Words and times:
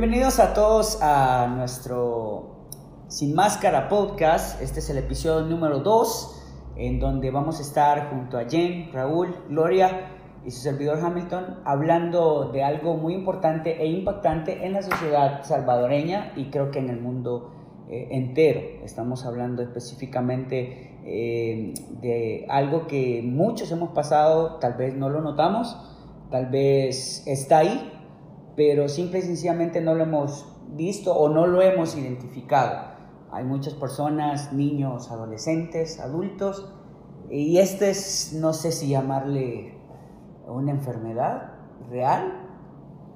Bienvenidos 0.00 0.40
a 0.40 0.54
todos 0.54 0.98
a 1.02 1.46
nuestro 1.58 2.68
Sin 3.08 3.34
Máscara 3.34 3.90
podcast. 3.90 4.62
Este 4.62 4.78
es 4.78 4.88
el 4.88 4.96
episodio 4.96 5.44
número 5.44 5.80
2, 5.80 6.42
en 6.76 6.98
donde 6.98 7.30
vamos 7.30 7.58
a 7.58 7.60
estar 7.60 8.08
junto 8.08 8.38
a 8.38 8.48
Jen, 8.48 8.90
Raúl, 8.94 9.36
Gloria 9.50 10.08
y 10.42 10.52
su 10.52 10.62
servidor 10.62 11.04
Hamilton 11.04 11.58
hablando 11.66 12.50
de 12.50 12.64
algo 12.64 12.96
muy 12.96 13.12
importante 13.12 13.82
e 13.82 13.88
impactante 13.88 14.64
en 14.64 14.72
la 14.72 14.80
sociedad 14.80 15.44
salvadoreña 15.44 16.32
y 16.34 16.46
creo 16.46 16.70
que 16.70 16.78
en 16.78 16.88
el 16.88 16.98
mundo 16.98 17.50
eh, 17.90 18.08
entero. 18.12 18.62
Estamos 18.82 19.26
hablando 19.26 19.60
específicamente 19.60 20.98
eh, 21.04 21.74
de 22.00 22.46
algo 22.48 22.86
que 22.86 23.20
muchos 23.22 23.70
hemos 23.70 23.90
pasado, 23.90 24.60
tal 24.60 24.78
vez 24.78 24.94
no 24.94 25.10
lo 25.10 25.20
notamos, 25.20 25.76
tal 26.30 26.46
vez 26.46 27.22
está 27.26 27.58
ahí, 27.58 27.99
pero 28.60 28.90
simple 28.90 29.20
y 29.20 29.22
sencillamente 29.22 29.80
no 29.80 29.94
lo 29.94 30.02
hemos 30.02 30.54
visto 30.76 31.16
o 31.16 31.30
no 31.30 31.46
lo 31.46 31.62
hemos 31.62 31.96
identificado. 31.96 32.90
Hay 33.32 33.42
muchas 33.42 33.72
personas, 33.72 34.52
niños, 34.52 35.10
adolescentes, 35.10 35.98
adultos, 35.98 36.70
y 37.30 37.56
este 37.56 37.88
es, 37.88 38.34
no 38.38 38.52
sé 38.52 38.70
si 38.70 38.90
llamarle 38.90 39.78
una 40.46 40.72
enfermedad 40.72 41.54
real, 41.88 42.50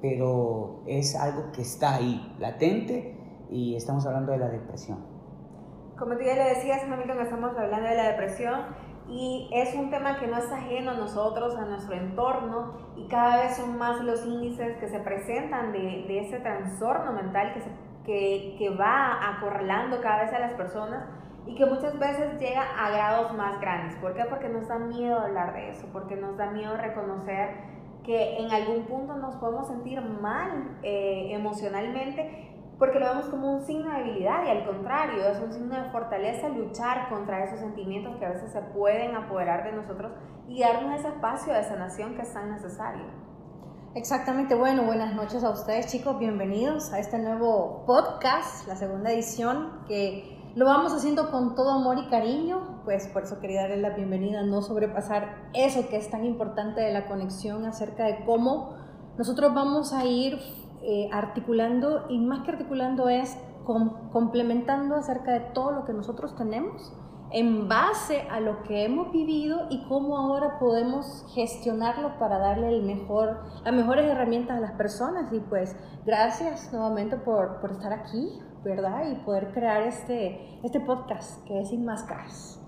pero 0.01 0.81
es 0.87 1.15
algo 1.15 1.51
que 1.51 1.61
está 1.61 1.93
ahí, 1.93 2.35
latente, 2.39 3.15
y 3.51 3.75
estamos 3.75 4.03
hablando 4.07 4.31
de 4.31 4.39
la 4.39 4.49
depresión. 4.49 4.97
Como 5.95 6.17
tú 6.17 6.23
ya 6.23 6.33
le 6.33 6.55
decías, 6.55 6.81
Hamilton, 6.91 7.19
estamos 7.19 7.55
hablando 7.55 7.87
de 7.87 7.95
la 7.95 8.09
depresión 8.09 8.61
y 9.07 9.49
es 9.51 9.75
un 9.75 9.89
tema 9.91 10.17
que 10.19 10.27
no 10.27 10.37
es 10.37 10.51
ajeno 10.51 10.91
a 10.91 10.95
nosotros, 10.95 11.55
a 11.55 11.65
nuestro 11.65 11.95
entorno, 11.95 12.73
y 12.95 13.07
cada 13.07 13.43
vez 13.43 13.57
son 13.57 13.77
más 13.77 14.01
los 14.01 14.25
índices 14.25 14.77
que 14.77 14.87
se 14.87 14.99
presentan 14.99 15.71
de, 15.71 16.05
de 16.07 16.19
ese 16.19 16.39
trastorno 16.39 17.13
mental 17.13 17.53
que, 17.53 17.61
que, 18.05 18.55
que 18.57 18.69
va 18.69 19.35
acorralando 19.35 20.01
cada 20.01 20.23
vez 20.23 20.33
a 20.33 20.39
las 20.39 20.53
personas 20.53 21.05
y 21.45 21.53
que 21.53 21.65
muchas 21.65 21.97
veces 21.99 22.39
llega 22.39 22.63
a 22.63 22.89
grados 22.89 23.33
más 23.33 23.59
grandes. 23.61 23.95
¿Por 23.97 24.15
qué? 24.15 24.23
Porque 24.25 24.49
nos 24.49 24.67
da 24.67 24.79
miedo 24.79 25.19
hablar 25.19 25.53
de 25.53 25.69
eso, 25.69 25.87
porque 25.93 26.15
nos 26.15 26.37
da 26.37 26.49
miedo 26.49 26.75
reconocer 26.75 27.75
que 28.03 28.37
en 28.37 28.51
algún 28.51 28.85
punto 28.85 29.15
nos 29.15 29.35
podemos 29.35 29.67
sentir 29.67 30.01
mal 30.01 30.77
eh, 30.83 31.29
emocionalmente 31.31 32.54
porque 32.77 32.99
lo 32.99 33.07
vemos 33.07 33.25
como 33.25 33.53
un 33.53 33.61
signo 33.61 33.89
de 33.91 34.03
debilidad 34.03 34.45
y 34.45 34.49
al 34.49 34.65
contrario, 34.65 35.27
es 35.27 35.39
un 35.39 35.51
signo 35.53 35.75
de 35.81 35.89
fortaleza 35.91 36.49
luchar 36.49 37.09
contra 37.09 37.43
esos 37.43 37.59
sentimientos 37.59 38.17
que 38.17 38.25
a 38.25 38.29
veces 38.29 38.51
se 38.51 38.61
pueden 38.61 39.15
apoderar 39.15 39.63
de 39.63 39.71
nosotros 39.71 40.11
y 40.47 40.61
darnos 40.61 40.99
ese 40.99 41.07
espacio 41.07 41.53
de 41.53 41.63
sanación 41.63 42.15
que 42.15 42.23
es 42.23 42.33
tan 42.33 42.51
necesario. 42.51 43.05
Exactamente, 43.93 44.55
bueno, 44.55 44.83
buenas 44.83 45.15
noches 45.15 45.43
a 45.45 45.51
ustedes 45.51 45.87
chicos, 45.87 46.19
bienvenidos 46.19 46.91
a 46.91 46.99
este 46.99 47.17
nuevo 47.17 47.85
podcast, 47.85 48.67
la 48.67 48.75
segunda 48.75 49.09
edición, 49.11 49.85
que 49.87 50.35
lo 50.53 50.65
vamos 50.65 50.93
haciendo 50.93 51.31
con 51.31 51.55
todo 51.55 51.71
amor 51.71 51.97
y 51.99 52.09
cariño, 52.09 52.81
pues 52.83 53.07
por 53.07 53.23
eso 53.23 53.39
quería 53.39 53.61
darles 53.61 53.79
la 53.79 53.91
bienvenida, 53.91 54.43
no 54.43 54.61
sobrepasar 54.61 55.49
eso 55.53 55.87
que 55.87 55.95
es 55.95 56.09
tan 56.11 56.25
importante 56.25 56.81
de 56.81 56.91
la 56.91 57.07
conexión 57.07 57.65
acerca 57.65 58.03
de 58.03 58.25
cómo 58.25 58.75
nosotros 59.17 59.53
vamos 59.53 59.93
a 59.93 60.03
ir 60.03 60.39
eh, 60.85 61.09
articulando, 61.11 62.05
y 62.09 62.19
más 62.19 62.43
que 62.43 62.51
articulando 62.51 63.09
es 63.09 63.37
complementando 64.11 64.95
acerca 64.95 65.33
de 65.33 65.39
todo 65.39 65.71
lo 65.71 65.85
que 65.85 65.93
nosotros 65.93 66.35
tenemos 66.35 66.93
en 67.31 67.67
base 67.67 68.21
a 68.29 68.39
lo 68.39 68.63
que 68.63 68.85
hemos 68.85 69.11
vivido 69.11 69.67
y 69.69 69.83
cómo 69.87 70.17
ahora 70.17 70.59
podemos 70.59 71.25
gestionarlo 71.33 72.17
para 72.19 72.37
darle 72.37 72.69
el 72.69 72.83
mejor, 72.83 73.39
las 73.63 73.73
mejores 73.73 74.05
herramientas 74.05 74.57
a 74.57 74.61
las 74.61 74.71
personas. 74.73 75.31
Y 75.33 75.39
pues 75.39 75.75
gracias 76.05 76.71
nuevamente 76.71 77.17
por, 77.17 77.59
por 77.59 77.71
estar 77.71 77.91
aquí, 77.91 78.39
¿verdad? 78.63 79.11
Y 79.11 79.15
poder 79.25 79.51
crear 79.53 79.81
este, 79.81 80.59
este 80.63 80.79
podcast 80.81 81.43
que 81.45 81.61
es 81.61 81.69
Sin 81.69 81.83
Máscaras. 81.83 82.61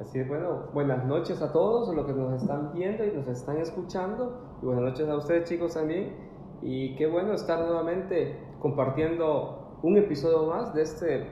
Así 0.00 0.18
es, 0.18 0.28
bueno, 0.28 0.70
buenas 0.72 1.04
noches 1.04 1.42
a 1.42 1.52
todos 1.52 1.94
los 1.94 2.06
que 2.06 2.12
nos 2.12 2.42
están 2.42 2.72
viendo 2.72 3.04
y 3.04 3.12
nos 3.12 3.28
están 3.28 3.58
escuchando. 3.58 4.56
Y 4.62 4.66
buenas 4.66 4.84
noches 4.84 5.08
a 5.08 5.16
ustedes 5.16 5.48
chicos 5.48 5.74
también. 5.74 6.29
Y 6.62 6.94
qué 6.96 7.06
bueno 7.06 7.32
estar 7.32 7.58
nuevamente 7.58 8.36
compartiendo 8.60 9.78
un 9.82 9.96
episodio 9.96 10.46
más 10.46 10.74
de 10.74 10.82
este 10.82 11.26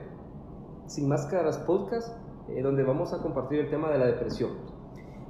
Sin 0.87 1.07
Máscaras 1.07 1.59
Podcast, 1.59 2.17
eh, 2.49 2.61
donde 2.63 2.83
vamos 2.83 3.13
a 3.13 3.19
compartir 3.19 3.59
el 3.59 3.69
tema 3.69 3.89
de 3.89 3.99
la 3.99 4.07
depresión. 4.07 4.51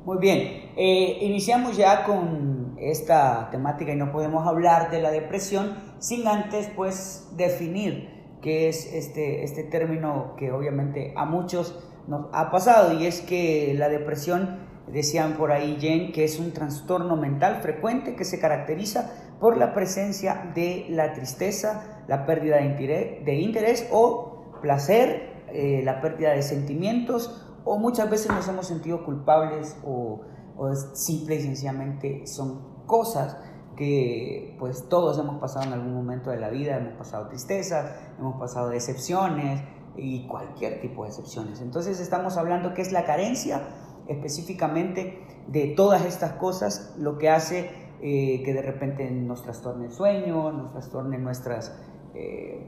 Muy 0.06 0.18
bien, 0.20 0.72
eh, 0.78 1.18
iniciamos 1.22 1.76
ya 1.76 2.06
con 2.06 2.76
esta 2.80 3.50
temática 3.52 3.92
y 3.92 3.98
no 3.98 4.14
podemos 4.14 4.48
hablar 4.48 4.90
de 4.90 5.02
la 5.02 5.12
depresión 5.12 5.76
sin 6.00 6.26
antes 6.26 6.72
pues 6.74 7.34
definir 7.36 8.38
qué 8.42 8.70
es 8.70 8.94
este, 8.94 9.44
este 9.44 9.66
término 9.66 10.36
que 10.38 10.54
obviamente 10.54 11.14
a 11.18 11.26
muchos 11.26 11.78
nos 12.08 12.28
ha 12.32 12.50
pasado 12.52 12.98
y 12.98 13.06
es 13.06 13.20
que 13.20 13.76
la 13.78 13.90
depresión, 13.90 14.70
decían 14.88 15.34
por 15.34 15.52
ahí 15.52 15.78
Jen, 15.80 16.12
que 16.12 16.24
es 16.24 16.40
un 16.40 16.52
trastorno 16.52 17.16
mental 17.16 17.62
frecuente 17.62 18.16
que 18.16 18.26
se 18.26 18.40
caracteriza 18.40 19.29
por 19.40 19.58
la 19.58 19.74
presencia 19.74 20.52
de 20.54 20.88
la 20.90 21.14
tristeza, 21.14 22.04
la 22.08 22.26
pérdida 22.26 22.58
de 22.58 23.36
interés, 23.36 23.88
o 23.92 24.52
placer, 24.62 25.48
eh, 25.52 25.82
la 25.84 26.02
pérdida 26.02 26.32
de 26.32 26.42
sentimientos 26.44 27.46
o 27.66 27.78
muchas 27.78 28.10
veces 28.10 28.30
nos 28.30 28.48
hemos 28.48 28.68
sentido 28.68 29.04
culpables 29.04 29.78
o, 29.84 30.22
o 30.58 30.76
simple 30.76 31.36
y 31.36 31.42
sencillamente 31.42 32.26
son 32.28 32.86
cosas 32.86 33.38
que 33.76 34.56
pues 34.60 34.90
todos 34.90 35.18
hemos 35.20 35.40
pasado 35.40 35.66
en 35.66 35.74
algún 35.74 35.94
momento 35.94 36.30
de 36.30 36.38
la 36.38 36.50
vida, 36.50 36.78
hemos 36.78 36.94
pasado 36.94 37.28
tristeza, 37.28 37.96
hemos 38.20 38.40
pasado 38.40 38.70
decepciones 38.70 39.62
y 39.96 40.28
cualquier 40.28 40.82
tipo 40.82 41.04
de 41.04 41.10
decepciones. 41.10 41.62
Entonces 41.62 42.00
estamos 42.00 42.38
hablando 42.38 42.74
que 42.74 42.82
es 42.82 42.92
la 42.92 43.06
carencia 43.06 43.62
específicamente 44.08 45.24
de 45.48 45.68
todas 45.68 46.06
estas 46.06 46.34
cosas 46.34 46.96
lo 46.98 47.18
que 47.18 47.30
hace 47.30 47.89
eh, 48.02 48.42
que 48.44 48.54
de 48.54 48.62
repente 48.62 49.10
nos 49.12 49.44
trastorne 49.44 49.88
el 49.88 49.92
sueño, 49.92 50.52
nos 50.52 50.72
trastorne 50.72 51.18
nuestras, 51.18 51.78
eh, 52.14 52.66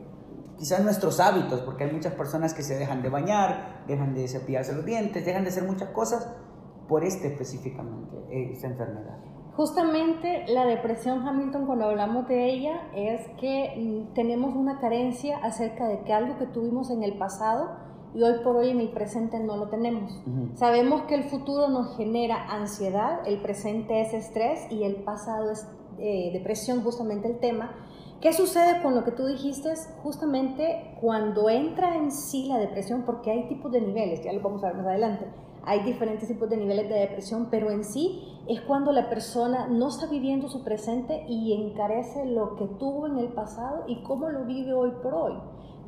quizás 0.58 0.84
nuestros 0.84 1.20
hábitos, 1.20 1.62
porque 1.62 1.86
hay 1.86 1.92
muchas 1.92 2.14
personas 2.14 2.54
que 2.54 2.64
se 2.64 2.78
dejan 2.78 3.02
de 3.02 3.10
bañar, 3.10 3.84
dejan 3.88 4.14
de 4.14 4.28
cepillarse 4.28 4.74
los 4.74 4.86
dientes, 4.86 5.26
dejan 5.26 5.44
de 5.44 5.50
hacer 5.50 5.64
muchas 5.64 5.90
cosas 5.90 6.30
por 6.88 7.04
este 7.04 7.28
específicamente, 7.28 8.18
esta 8.52 8.68
enfermedad. 8.68 9.18
Justamente 9.56 10.46
la 10.48 10.66
depresión 10.66 11.28
Hamilton, 11.28 11.66
cuando 11.66 11.86
hablamos 11.86 12.28
de 12.28 12.50
ella, 12.50 12.90
es 12.96 13.28
que 13.40 13.74
mm, 13.78 14.14
tenemos 14.14 14.56
una 14.56 14.80
carencia 14.80 15.38
acerca 15.44 15.88
de 15.88 16.04
que 16.04 16.14
algo 16.14 16.38
que 16.38 16.48
tuvimos 16.48 16.90
en 16.90 17.04
el 17.04 17.18
pasado 17.18 17.91
y 18.14 18.24
hoy 18.24 18.40
por 18.44 18.58
hoy 18.58 18.70
en 18.70 18.80
el 18.80 18.90
presente 18.90 19.40
no 19.40 19.58
lo 19.58 19.70
tenemos. 19.70 20.20
Sabemos 20.56 21.04
que 21.04 21.16
el 21.16 21.26
futuro 21.26 21.70
nos 21.70 21.96
genera 21.98 22.50
ansiedad, 22.50 23.28
el 23.28 23.42
presente 23.42 24.02
es 24.02 24.14
estrés 24.14 24.72
y 24.72 24.84
el 24.84 24.98
pasado 25.04 25.52
es 25.52 25.68
eh, 25.98 26.32
depresión, 26.34 26.84
justamente 26.84 27.28
el 27.28 27.40
tema. 27.40 27.76
¿Qué 28.22 28.34
sucede 28.34 28.82
con 28.84 28.94
lo 28.94 29.04
que 29.04 29.12
tú 29.12 29.26
dijiste? 29.26 29.74
Justamente 30.04 30.96
cuando 31.02 31.50
entra 31.50 31.98
en 31.98 32.12
sí 32.12 32.46
la 32.48 32.60
depresión, 32.60 33.04
porque 33.04 33.32
hay 33.32 33.48
tipos 33.48 33.72
de 33.72 33.82
niveles, 33.82 34.24
ya 34.24 34.32
lo 34.32 34.42
vamos 34.42 34.64
a 34.64 34.68
ver 34.68 34.78
más 34.78 34.86
adelante, 34.86 35.26
hay 35.64 35.84
diferentes 35.84 36.28
tipos 36.28 36.50
de 36.50 36.58
niveles 36.58 36.90
de 36.90 36.96
depresión, 36.96 37.48
pero 37.50 37.70
en 37.72 37.84
sí 37.84 38.24
es 38.48 38.62
cuando 38.62 38.92
la 38.92 39.10
persona 39.10 39.68
no 39.68 39.90
está 39.90 40.08
viviendo 40.08 40.50
su 40.50 40.64
presente 40.64 41.26
y 41.28 41.54
encarece 41.54 42.26
lo 42.26 42.56
que 42.56 42.66
tuvo 42.66 43.08
en 43.08 43.18
el 43.18 43.30
pasado 43.30 43.84
y 43.88 44.02
cómo 44.04 44.30
lo 44.30 44.46
vive 44.46 44.74
hoy 44.74 44.92
por 45.04 45.14
hoy. 45.14 45.34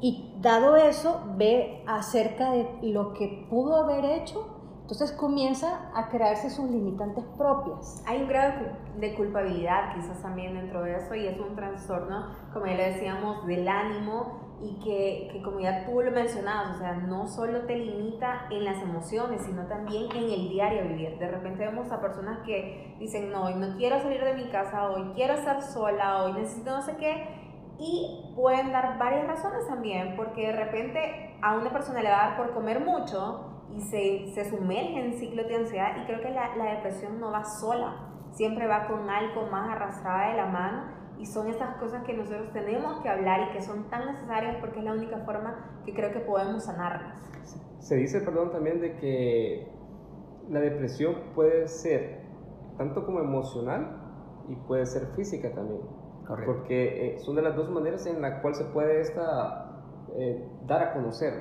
Y 0.03 0.35
dado 0.41 0.75
eso, 0.75 1.23
ve 1.37 1.81
acerca 1.87 2.51
de 2.51 2.67
lo 2.81 3.13
que 3.13 3.47
pudo 3.49 3.77
haber 3.77 4.03
hecho, 4.03 4.45
entonces 4.81 5.13
comienza 5.13 5.91
a 5.95 6.09
crearse 6.09 6.49
sus 6.49 6.69
limitantes 6.69 7.23
propias. 7.37 8.03
Hay 8.05 8.23
un 8.23 8.27
grado 8.27 8.65
de 8.99 9.15
culpabilidad 9.15 9.95
quizás 9.95 10.21
también 10.21 10.55
dentro 10.55 10.83
de 10.83 10.97
eso 10.97 11.15
y 11.15 11.25
es 11.25 11.39
un 11.39 11.55
trastorno, 11.55 12.35
como 12.51 12.65
ya 12.65 12.73
le 12.73 12.91
decíamos, 12.91 13.47
del 13.47 13.65
ánimo 13.65 14.57
y 14.61 14.77
que, 14.83 15.29
que, 15.31 15.41
como 15.41 15.61
ya 15.61 15.85
tú 15.85 16.01
lo 16.01 16.11
mencionabas, 16.11 16.75
o 16.75 16.79
sea, 16.79 16.95
no 16.95 17.25
solo 17.25 17.61
te 17.61 17.77
limita 17.77 18.47
en 18.51 18.65
las 18.65 18.81
emociones, 18.81 19.41
sino 19.45 19.67
también 19.67 20.11
en 20.11 20.29
el 20.29 20.49
diario 20.49 20.83
vivir. 20.83 21.17
De 21.17 21.31
repente 21.31 21.65
vemos 21.65 21.89
a 21.93 22.01
personas 22.01 22.39
que 22.45 22.97
dicen, 22.99 23.31
no, 23.31 23.45
hoy 23.45 23.55
no 23.55 23.77
quiero 23.77 24.01
salir 24.01 24.21
de 24.21 24.33
mi 24.33 24.49
casa, 24.49 24.89
hoy 24.89 25.13
quiero 25.15 25.35
estar 25.35 25.61
sola, 25.61 26.23
hoy 26.23 26.33
necesito 26.33 26.71
no 26.71 26.81
sé 26.81 26.97
qué, 26.97 27.42
y 27.79 28.33
pueden 28.35 28.71
dar 28.71 28.97
varias 28.97 29.27
razones 29.27 29.67
también, 29.67 30.15
porque 30.15 30.47
de 30.47 30.53
repente 30.53 31.35
a 31.41 31.57
una 31.57 31.71
persona 31.71 32.01
le 32.01 32.09
va 32.09 32.23
a 32.23 32.29
dar 32.29 32.37
por 32.37 32.53
comer 32.53 32.79
mucho 32.79 33.49
y 33.75 33.81
se, 33.81 34.31
se 34.33 34.49
sumerge 34.49 35.05
en 35.05 35.13
ciclo 35.13 35.43
de 35.43 35.55
ansiedad 35.55 35.97
y 36.01 36.05
creo 36.05 36.21
que 36.21 36.29
la, 36.29 36.55
la, 36.55 36.75
depresión 36.75 37.19
no 37.19 37.31
va 37.31 37.43
sola, 37.43 38.09
siempre 38.31 38.67
va 38.67 38.87
con 38.87 39.09
algo 39.09 39.47
más 39.47 39.69
arrastrada 39.69 40.29
de 40.29 40.37
la 40.37 40.45
mano 40.45 40.83
y 41.17 41.25
son 41.25 41.47
esas 41.47 41.75
cosas 41.77 42.03
que 42.03 42.13
nosotros 42.13 42.51
tenemos 42.53 43.01
que 43.01 43.09
hablar 43.09 43.49
y 43.49 43.53
que 43.53 43.61
son 43.61 43.89
tan 43.89 44.05
necesarias 44.05 44.57
porque 44.59 44.79
es 44.79 44.85
la 44.85 44.93
única 44.93 45.19
forma 45.19 45.81
que 45.85 45.93
creo 45.93 46.11
que 46.11 46.19
podemos 46.19 46.65
sanarlas. 46.65 47.19
Se 47.79 47.95
dice, 47.95 48.21
perdón, 48.21 48.51
también 48.51 48.79
de 48.79 48.95
que 48.97 49.67
la 50.49 50.59
depresión 50.59 51.15
puede 51.35 51.67
ser 51.67 52.21
tanto 52.77 53.05
como 53.05 53.19
emocional 53.19 53.99
y 54.47 54.55
puede 54.55 54.85
ser 54.85 55.07
física 55.15 55.51
también. 55.53 55.81
Correcto. 56.27 56.53
Porque 56.53 57.15
eh, 57.15 57.19
son 57.19 57.35
de 57.35 57.41
las 57.41 57.55
dos 57.55 57.69
maneras 57.69 58.05
en 58.05 58.21
la 58.21 58.41
cual 58.41 58.55
se 58.55 58.65
puede 58.65 59.01
esta, 59.01 59.83
eh, 60.15 60.47
dar 60.65 60.81
a 60.81 60.93
conocer, 60.93 61.33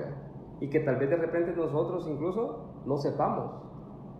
y 0.59 0.69
que 0.69 0.79
tal 0.79 0.97
vez 0.97 1.09
de 1.09 1.17
repente 1.17 1.53
nosotros 1.55 2.07
incluso 2.09 2.81
no 2.85 2.97
sepamos 2.97 3.51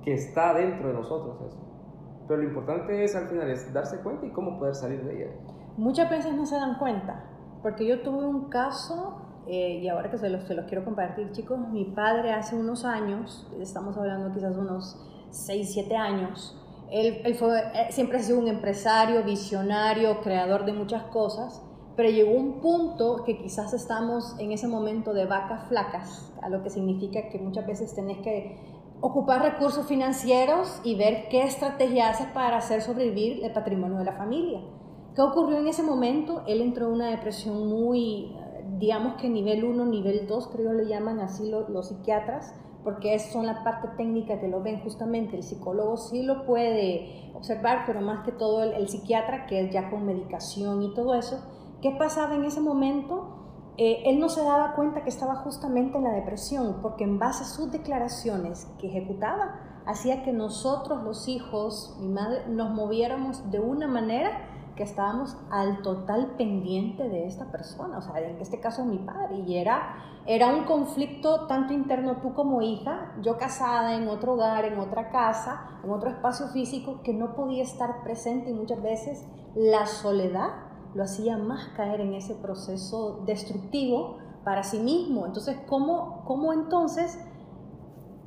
que 0.03 0.13
está 0.13 0.53
dentro 0.53 0.89
de 0.89 0.93
nosotros 0.93 1.39
eso. 1.41 1.59
Pero 2.27 2.41
lo 2.41 2.47
importante 2.47 3.03
es 3.03 3.15
al 3.15 3.27
final 3.27 3.49
es 3.49 3.71
darse 3.73 4.01
cuenta 4.01 4.25
y 4.25 4.31
cómo 4.31 4.59
poder 4.59 4.75
salir 4.75 5.03
de 5.03 5.15
ella. 5.23 5.31
Muchas 5.77 6.09
veces 6.09 6.33
no 6.35 6.45
se 6.45 6.55
dan 6.55 6.77
cuenta, 6.77 7.23
porque 7.61 7.87
yo 7.87 8.01
tuve 8.01 8.25
un 8.25 8.49
caso, 8.49 9.21
eh, 9.47 9.79
y 9.81 9.87
ahora 9.87 10.11
que 10.11 10.17
se 10.17 10.29
los, 10.29 10.43
se 10.43 10.53
los 10.53 10.65
quiero 10.65 10.85
compartir 10.85 11.31
chicos, 11.31 11.57
mi 11.69 11.85
padre 11.85 12.31
hace 12.33 12.55
unos 12.55 12.85
años, 12.85 13.49
estamos 13.59 13.97
hablando 13.97 14.31
quizás 14.31 14.55
unos 14.57 15.01
6, 15.31 15.73
7 15.73 15.95
años, 15.95 16.59
él, 16.93 17.33
fue, 17.33 17.59
eh, 17.59 17.87
siempre 17.89 18.19
ha 18.19 18.21
sido 18.21 18.37
un 18.37 18.47
empresario, 18.47 19.23
visionario, 19.23 20.21
creador 20.21 20.63
de 20.63 20.73
muchas 20.73 21.01
cosas, 21.05 21.59
pero 21.95 22.09
llegó 22.09 22.33
un 22.33 22.61
punto 22.61 23.23
que 23.25 23.39
quizás 23.39 23.73
estamos 23.73 24.35
en 24.37 24.51
ese 24.51 24.67
momento 24.67 25.11
de 25.11 25.25
vacas 25.25 25.67
flacas, 25.69 26.31
a 26.43 26.49
lo 26.49 26.61
que 26.61 26.69
significa 26.69 27.29
que 27.29 27.39
muchas 27.39 27.65
veces 27.65 27.95
tenés 27.95 28.19
que 28.19 28.59
ocupar 29.01 29.41
recursos 29.41 29.87
financieros 29.87 30.81
y 30.83 30.93
ver 30.93 31.29
qué 31.29 31.41
estrategia 31.43 32.09
haces 32.09 32.27
para 32.27 32.57
hacer 32.57 32.83
sobrevivir 32.83 33.43
el 33.43 33.51
patrimonio 33.53 33.97
de 33.97 34.05
la 34.05 34.13
familia. 34.13 34.61
¿Qué 35.15 35.21
ocurrió 35.23 35.57
en 35.57 35.67
ese 35.67 35.81
momento? 35.81 36.43
Él 36.45 36.61
entró 36.61 36.87
en 36.87 36.93
una 36.93 37.09
depresión 37.09 37.67
muy, 37.67 38.35
digamos 38.77 39.15
que 39.15 39.29
nivel 39.29 39.63
1, 39.63 39.85
nivel 39.87 40.27
2, 40.27 40.47
creo 40.49 40.69
que 40.69 40.77
lo 40.77 40.83
llaman 40.83 41.19
así 41.21 41.49
los 41.49 41.87
psiquiatras, 41.87 42.53
porque 42.83 43.15
es, 43.15 43.31
son 43.31 43.45
la 43.45 43.63
parte 43.63 43.87
técnica 43.97 44.39
que 44.39 44.47
lo 44.47 44.61
ven 44.61 44.81
justamente. 44.81 45.37
El 45.37 45.43
psicólogo 45.43 45.97
sí 45.97 46.23
lo 46.23 46.45
puede 46.45 47.31
observar, 47.33 47.83
pero 47.85 48.01
más 48.01 48.25
que 48.25 48.31
todo 48.31 48.63
el, 48.63 48.87
psiquiatra, 48.87 49.45
que 49.45 49.61
es 49.61 49.73
ya 49.73 49.89
con 49.89 50.05
medicación 50.05 50.83
y 50.83 50.93
todo 50.93 51.15
eso. 51.15 51.43
¿Qué 51.81 51.91
pasaba 51.91 52.35
en 52.35 52.45
ese 52.45 52.61
momento? 52.61 53.39
Eh, 53.77 54.03
él 54.05 54.19
no 54.19 54.29
se 54.29 54.43
daba 54.43 54.75
cuenta 54.75 55.03
que 55.03 55.09
estaba 55.09 55.35
justamente 55.37 55.97
en 55.97 56.03
la 56.03 56.11
depresión, 56.11 56.77
porque 56.81 57.03
en 57.03 57.19
base 57.19 57.43
a 57.43 57.47
sus 57.47 57.71
declaraciones 57.71 58.67
que 58.79 58.87
ejecutaba, 58.87 59.59
hacía 59.85 60.23
que 60.23 60.31
nosotros 60.31 61.03
los 61.03 61.27
hijos, 61.27 61.97
mi 61.99 62.07
madre, 62.07 62.47
nos 62.47 62.69
moviéramos 62.69 63.49
de 63.51 63.59
una 63.59 63.87
manera 63.87 64.52
que 64.75 64.83
estábamos 64.83 65.37
al 65.51 65.81
total 65.81 66.33
pendiente 66.37 67.07
de 67.07 67.25
esta 67.27 67.51
persona, 67.51 67.99
o 67.99 68.01
sea, 68.01 68.19
en 68.19 68.39
este 68.41 68.59
caso 68.59 68.85
mi 68.85 68.97
padre, 68.97 69.39
y 69.45 69.57
era, 69.57 69.95
era 70.25 70.47
un 70.47 70.63
conflicto 70.65 71.47
tanto 71.47 71.73
interno 71.73 72.17
tú 72.21 72.33
como 72.33 72.61
hija, 72.61 73.13
yo 73.21 73.37
casada 73.37 73.95
en 73.95 74.07
otro 74.07 74.33
hogar, 74.33 74.65
en 74.65 74.79
otra 74.79 75.09
casa, 75.09 75.79
en 75.83 75.91
otro 75.91 76.09
espacio 76.09 76.47
físico, 76.47 77.01
que 77.03 77.13
no 77.13 77.35
podía 77.35 77.63
estar 77.63 78.03
presente 78.03 78.49
y 78.49 78.53
muchas 78.53 78.81
veces 78.81 79.27
la 79.55 79.85
soledad 79.85 80.49
lo 80.95 81.03
hacía 81.03 81.37
más 81.37 81.69
caer 81.69 82.01
en 82.01 82.13
ese 82.13 82.35
proceso 82.35 83.23
destructivo 83.25 84.17
para 84.43 84.63
sí 84.63 84.79
mismo. 84.79 85.25
Entonces, 85.25 85.57
¿cómo, 85.67 86.23
cómo 86.25 86.53
entonces, 86.53 87.19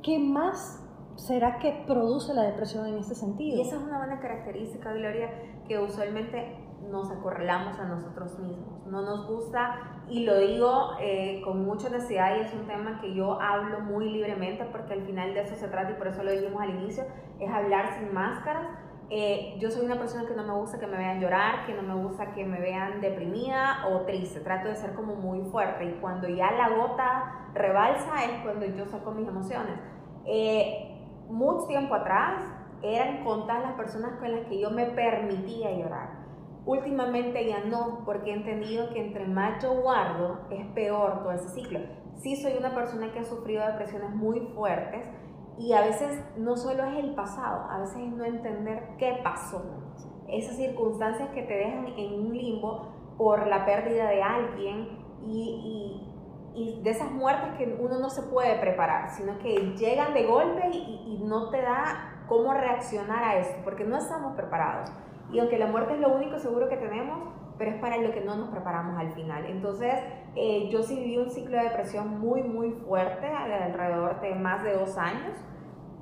qué 0.03 0.19
más 0.19 0.83
será 1.15 1.59
que 1.59 1.83
produce 1.87 2.33
la 2.33 2.43
depresión 2.43 2.85
en 2.87 2.97
este 2.97 3.15
sentido? 3.15 3.57
Y 3.57 3.61
esa 3.61 3.77
es 3.77 3.81
una 3.81 3.97
buena 3.97 4.19
característica, 4.19 4.93
Gloria, 4.93 5.29
que 5.67 5.79
usualmente 5.79 6.57
nos 6.89 7.11
acorralamos 7.11 7.77
a 7.79 7.85
nosotros 7.85 8.37
mismos. 8.39 8.85
No 8.85 9.01
nos 9.01 9.27
gusta, 9.27 10.03
y 10.07 10.25
lo 10.25 10.37
digo 10.37 10.91
eh, 11.01 11.41
con 11.43 11.65
mucha 11.65 11.89
necesidad, 11.89 12.37
y 12.37 12.41
es 12.41 12.53
un 12.53 12.65
tema 12.67 12.99
que 13.01 13.13
yo 13.13 13.41
hablo 13.41 13.81
muy 13.81 14.09
libremente, 14.09 14.65
porque 14.65 14.93
al 14.93 15.01
final 15.01 15.33
de 15.33 15.41
eso 15.41 15.55
se 15.55 15.67
trata, 15.67 15.91
y 15.91 15.95
por 15.95 16.07
eso 16.07 16.23
lo 16.23 16.31
dijimos 16.31 16.61
al 16.61 16.69
inicio, 16.69 17.03
es 17.39 17.51
hablar 17.51 17.99
sin 17.99 18.13
máscaras 18.13 18.67
eh, 19.09 19.55
yo 19.59 19.71
soy 19.71 19.85
una 19.85 19.97
persona 19.97 20.27
que 20.27 20.35
no 20.35 20.43
me 20.43 20.53
gusta 20.53 20.79
que 20.79 20.87
me 20.87 20.97
vean 20.97 21.21
llorar, 21.21 21.65
que 21.65 21.73
no 21.73 21.81
me 21.81 21.95
gusta 21.95 22.33
que 22.33 22.43
me 22.43 22.59
vean 22.59 22.99
deprimida 22.99 23.87
o 23.87 24.01
triste. 24.01 24.41
Trato 24.41 24.67
de 24.67 24.75
ser 24.75 24.93
como 24.95 25.15
muy 25.15 25.49
fuerte 25.49 25.85
y 25.85 25.91
cuando 26.01 26.27
ya 26.27 26.51
la 26.51 26.69
gota 26.69 27.47
rebalsa 27.53 28.25
es 28.25 28.43
cuando 28.43 28.65
yo 28.65 28.85
saco 28.85 29.11
mis 29.11 29.27
emociones. 29.27 29.79
Eh, 30.25 30.93
mucho 31.29 31.67
tiempo 31.67 31.95
atrás 31.95 32.43
eran 32.81 33.23
contadas 33.23 33.63
las 33.63 33.73
personas 33.73 34.19
con 34.19 34.31
las 34.31 34.47
que 34.47 34.59
yo 34.59 34.71
me 34.71 34.85
permitía 34.85 35.71
llorar. 35.71 36.25
Últimamente 36.65 37.47
ya 37.47 37.63
no, 37.63 38.03
porque 38.05 38.31
he 38.31 38.33
entendido 38.33 38.89
que 38.89 38.99
entre 38.99 39.25
más 39.25 39.63
yo 39.63 39.73
guardo 39.81 40.41
es 40.49 40.65
peor 40.73 41.23
todo 41.23 41.31
ese 41.31 41.49
ciclo. 41.49 41.79
Sí 42.17 42.35
soy 42.35 42.53
una 42.57 42.75
persona 42.75 43.11
que 43.11 43.19
ha 43.19 43.25
sufrido 43.25 43.65
depresiones 43.65 44.09
muy 44.09 44.39
fuertes, 44.53 45.05
y 45.57 45.73
a 45.73 45.81
veces 45.81 46.23
no 46.37 46.55
solo 46.55 46.83
es 46.85 47.03
el 47.03 47.15
pasado, 47.15 47.65
a 47.69 47.79
veces 47.79 47.97
es 47.97 48.11
no 48.11 48.23
entender 48.25 48.89
qué 48.99 49.19
pasó. 49.23 49.63
Esas 50.27 50.55
circunstancias 50.57 51.29
que 51.29 51.43
te 51.43 51.53
dejan 51.53 51.87
en 51.97 52.13
un 52.13 52.37
limbo 52.37 52.89
por 53.17 53.47
la 53.47 53.65
pérdida 53.65 54.07
de 54.07 54.21
alguien 54.21 54.99
y, 55.25 56.03
de 56.83 56.89
esas 56.89 57.11
muertes 57.11 57.55
que 57.57 57.77
uno 57.79 57.99
no 57.99 58.09
se 58.09 58.23
puede 58.23 58.59
preparar, 58.59 59.11
sino 59.11 59.37
que 59.39 59.75
llegan 59.77 60.13
de 60.13 60.25
golpe 60.25 60.69
y 60.71 61.19
no 61.23 61.49
te 61.49 61.61
da 61.61 62.16
cómo 62.27 62.53
reaccionar 62.53 63.23
a 63.23 63.37
eso, 63.37 63.53
porque 63.63 63.83
no 63.83 63.97
estamos 63.97 64.35
preparados. 64.35 64.91
Y 65.31 65.39
aunque 65.39 65.57
la 65.57 65.67
muerte 65.67 65.93
es 65.93 65.99
lo 65.99 66.15
único 66.15 66.39
seguro 66.39 66.69
que 66.69 66.77
tenemos, 66.77 67.29
pero 67.57 67.71
es 67.71 67.77
para 67.81 67.97
lo 67.97 68.11
que 68.11 68.21
no 68.21 68.35
nos 68.35 68.49
preparamos 68.49 68.97
al 68.99 69.11
final. 69.11 69.45
Entonces, 69.45 69.93
eh, 70.35 70.69
yo 70.69 70.83
sí 70.83 70.95
viví 70.95 71.17
un 71.17 71.29
ciclo 71.29 71.57
de 71.57 71.63
depresión 71.63 72.19
muy, 72.19 72.43
muy 72.43 72.71
fuerte, 72.71 73.27
alrededor 73.27 74.21
de 74.21 74.35
más 74.35 74.63
de 74.63 74.73
dos 74.73 74.97
años, 74.97 75.33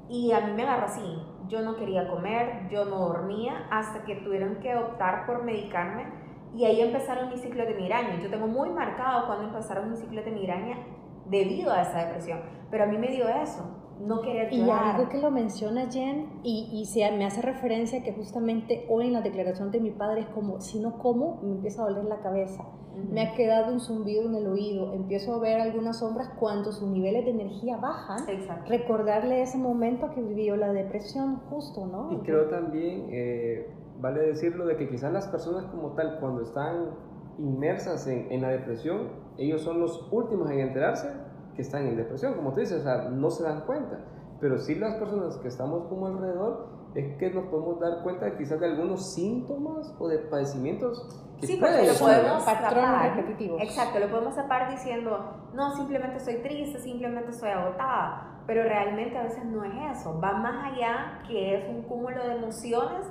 y 0.09 0.31
a 0.33 0.41
mí 0.41 0.53
me 0.53 0.63
agarró 0.63 0.85
así. 0.85 1.23
Yo 1.47 1.61
no 1.61 1.75
quería 1.75 2.07
comer, 2.07 2.67
yo 2.69 2.85
no 2.85 2.99
dormía, 3.07 3.67
hasta 3.71 4.03
que 4.03 4.15
tuvieron 4.15 4.57
que 4.57 4.75
optar 4.75 5.25
por 5.25 5.43
medicarme, 5.43 6.05
y 6.53 6.65
ahí 6.65 6.81
empezaron 6.81 7.29
mis 7.29 7.41
ciclos 7.41 7.67
de 7.67 7.75
migraña. 7.75 8.19
Yo 8.21 8.29
tengo 8.29 8.47
muy 8.47 8.69
marcado 8.69 9.27
cuando 9.27 9.45
empezaron 9.45 9.89
mis 9.89 9.99
ciclos 9.99 10.25
de 10.25 10.31
migraña 10.31 10.77
debido 11.25 11.71
a 11.71 11.81
esa 11.81 12.05
depresión, 12.05 12.41
pero 12.69 12.83
a 12.83 12.87
mí 12.87 12.97
me 12.97 13.07
dio 13.07 13.27
eso, 13.27 13.84
no 13.99 14.21
querer 14.21 14.51
Y 14.51 14.69
algo 14.69 15.09
que 15.09 15.19
lo 15.19 15.31
menciona 15.31 15.89
Jen 15.89 16.27
y, 16.43 16.69
y 16.71 16.85
se, 16.85 17.09
me 17.11 17.25
hace 17.25 17.41
referencia 17.41 18.03
que 18.03 18.13
justamente 18.13 18.85
hoy 18.89 19.07
en 19.07 19.13
la 19.13 19.21
declaración 19.21 19.71
de 19.71 19.79
mi 19.79 19.91
padre 19.91 20.21
es 20.21 20.27
como, 20.27 20.59
si 20.59 20.79
no 20.79 20.97
como, 20.97 21.39
me 21.41 21.51
empieza 21.53 21.83
a 21.83 21.89
doler 21.89 22.05
la 22.05 22.19
cabeza. 22.19 22.65
Me 23.11 23.21
ha 23.21 23.33
quedado 23.33 23.73
un 23.73 23.81
zumbido 23.81 24.23
en 24.23 24.35
el 24.35 24.47
oído, 24.47 24.93
empiezo 24.93 25.35
a 25.35 25.39
ver 25.39 25.59
algunas 25.59 25.99
sombras 25.99 26.29
cuando 26.39 26.71
sus 26.71 26.87
niveles 26.87 27.25
de 27.25 27.31
energía 27.31 27.75
bajan. 27.75 28.29
Exacto. 28.29 28.69
Recordarle 28.69 29.41
ese 29.41 29.57
momento 29.57 30.11
que 30.11 30.21
vivió 30.21 30.55
la 30.55 30.71
depresión 30.71 31.41
justo, 31.49 31.85
¿no? 31.85 32.13
Y 32.13 32.19
creo 32.19 32.47
también, 32.47 33.07
eh, 33.11 33.69
vale 33.99 34.21
decirlo, 34.21 34.65
de 34.65 34.77
que 34.77 34.87
quizás 34.87 35.11
las 35.11 35.27
personas 35.27 35.65
como 35.65 35.89
tal, 35.91 36.19
cuando 36.21 36.41
están 36.41 36.91
inmersas 37.37 38.07
en, 38.07 38.31
en 38.31 38.41
la 38.41 38.49
depresión, 38.49 39.09
ellos 39.37 39.61
son 39.61 39.81
los 39.81 40.07
últimos 40.13 40.49
en 40.49 40.59
enterarse 40.61 41.09
que 41.55 41.61
están 41.61 41.87
en 41.87 41.95
depresión, 41.95 42.33
como 42.33 42.53
tú 42.53 42.59
dices, 42.59 42.81
o 42.81 42.83
sea, 42.83 43.09
no 43.09 43.29
se 43.29 43.43
dan 43.43 43.61
cuenta. 43.61 43.99
Pero 44.39 44.57
sí 44.57 44.75
las 44.75 44.95
personas 44.95 45.37
que 45.37 45.47
estamos 45.47 45.87
como 45.87 46.07
alrededor 46.07 46.67
es 46.93 47.17
que 47.17 47.29
nos 47.29 47.45
podemos 47.47 47.79
dar 47.79 48.03
cuenta 48.03 48.25
de 48.25 48.37
quizás 48.37 48.59
de 48.59 48.67
algunos 48.67 49.13
síntomas 49.13 49.93
o 49.99 50.07
de 50.07 50.19
padecimientos 50.19 51.05
que 51.39 51.47
sí, 51.47 51.57
porque 51.59 51.87
lo 51.87 51.93
podemos 51.93 52.45
tapar. 52.45 53.15
repetitivos. 53.15 53.61
Exacto, 53.61 53.99
lo 53.99 54.09
podemos 54.09 54.35
tapar 54.35 54.71
diciendo, 54.71 55.49
no, 55.53 55.75
simplemente 55.75 56.19
soy 56.19 56.41
triste, 56.41 56.79
simplemente 56.79 57.33
soy 57.33 57.49
agotada. 57.49 58.31
Pero 58.47 58.63
realmente 58.63 59.17
a 59.17 59.23
veces 59.23 59.43
no 59.45 59.63
es 59.63 59.97
eso, 59.97 60.19
va 60.21 60.33
más 60.33 60.71
allá 60.71 61.19
que 61.27 61.55
es 61.55 61.69
un 61.69 61.81
cúmulo 61.83 62.23
de 62.23 62.35
emociones 62.35 63.07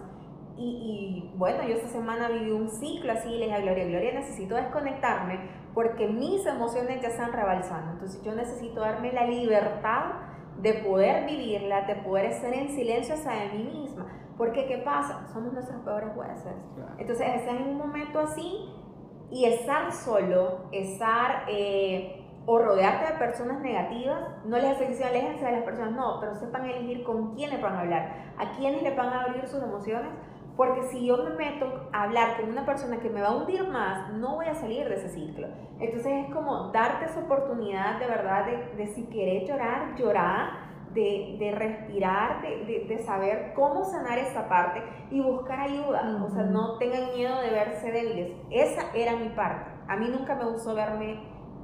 y, 0.57 1.31
y, 1.33 1.37
bueno, 1.37 1.63
yo 1.65 1.75
esta 1.75 1.89
semana 1.89 2.29
viví 2.29 2.51
un 2.51 2.69
ciclo 2.69 3.13
así 3.13 3.29
y 3.29 3.39
le 3.39 3.47
dije 3.47 3.57
a 3.57 3.61
Gloria, 3.61 3.85
Gloria, 3.87 4.15
necesito 4.15 4.55
desconectarme 4.55 5.41
porque 5.75 6.07
mis 6.07 6.47
emociones 6.47 7.03
ya 7.03 7.09
están 7.09 7.33
rebalsando. 7.33 7.93
Entonces 7.93 8.23
yo 8.23 8.35
necesito 8.35 8.81
darme 8.81 9.13
la 9.13 9.27
libertad 9.27 10.13
de 10.59 10.75
poder 10.75 11.27
vivirla, 11.27 11.83
de 11.83 11.97
poder 11.97 12.33
ser 12.35 12.55
en 12.55 12.69
silencio 12.69 13.15
hacia 13.15 13.53
mí 13.53 13.65
misma. 13.65 14.07
Porque 14.37 14.67
¿qué 14.67 14.79
pasa? 14.79 15.27
Somos 15.33 15.53
nuestros 15.53 15.81
peores 15.83 16.11
jueces. 16.15 16.55
Entonces 16.99 17.27
estar 17.35 17.57
en 17.57 17.69
un 17.69 17.79
momento 17.79 18.21
así 18.21 18.71
y 19.31 19.45
estar 19.47 19.93
solo, 19.93 20.69
estar... 20.73 21.45
Eh, 21.49 22.21
o 22.47 22.59
rodearte 22.59 23.11
de 23.11 23.19
personas 23.19 23.61
negativas, 23.63 24.21
no 24.45 24.59
les 24.59 24.73
estoy 24.73 24.89
diciendo 24.89 25.17
aléjense 25.17 25.47
de 25.47 25.53
las 25.53 25.63
personas, 25.63 25.93
no, 25.93 26.21
pero 26.21 26.35
sepan 26.37 26.67
elegir 26.67 27.03
con 27.03 27.35
quiénes 27.35 27.61
van 27.63 27.75
a 27.75 27.81
hablar, 27.81 28.35
a 28.37 28.51
quiénes 28.53 28.83
le 28.83 28.95
van 28.95 29.09
a 29.09 29.23
abrir 29.23 29.47
sus 29.47 29.63
emociones 29.63 30.11
porque 30.57 30.85
si 30.85 31.05
yo 31.07 31.17
me 31.19 31.31
meto 31.31 31.89
a 31.93 32.05
hablar 32.05 32.41
con 32.41 32.51
una 32.51 32.65
persona 32.65 32.99
que 33.01 33.11
me 33.11 33.21
va 33.21 33.29
a 33.29 33.37
hundir 33.37 33.67
más, 33.69 34.13
no 34.13 34.37
voy 34.37 34.47
a 34.47 34.55
salir 34.55 34.89
de 34.89 34.95
ese 34.95 35.09
ciclo. 35.09 35.49
Entonces 35.81 36.27
es 36.27 36.33
como 36.33 36.71
darte 36.71 37.07
esa 37.07 37.21
oportunidad 37.21 37.99
de 37.99 38.07
verdad 38.07 38.47
de, 38.47 38.77
de 38.77 38.87
si 38.95 39.05
querés 39.07 39.49
llorar, 39.49 39.97
llorar, 39.97 40.65
de, 40.95 41.37
de 41.41 41.51
respirar, 41.51 42.41
de, 42.41 42.87
de, 42.89 42.99
saber 42.99 43.53
cómo 43.55 43.85
sanar 43.85 44.17
esa 44.19 44.49
parte 44.49 44.81
y 45.11 45.21
buscar 45.21 45.59
ayuda. 45.59 46.23
O 46.25 46.31
sea, 46.31 46.45
no 46.45 46.79
tengan 46.79 47.13
miedo 47.15 47.41
de 47.41 47.51
verse 47.51 47.91
débiles. 47.91 48.33
Esa 48.51 48.93
era 48.95 49.17
mi 49.17 49.31
parte. 49.31 49.71
A 49.89 49.97
mí 49.97 50.09
nunca 50.09 50.37
me 50.37 50.45
gustó 50.45 50.73
verme 50.75 51.21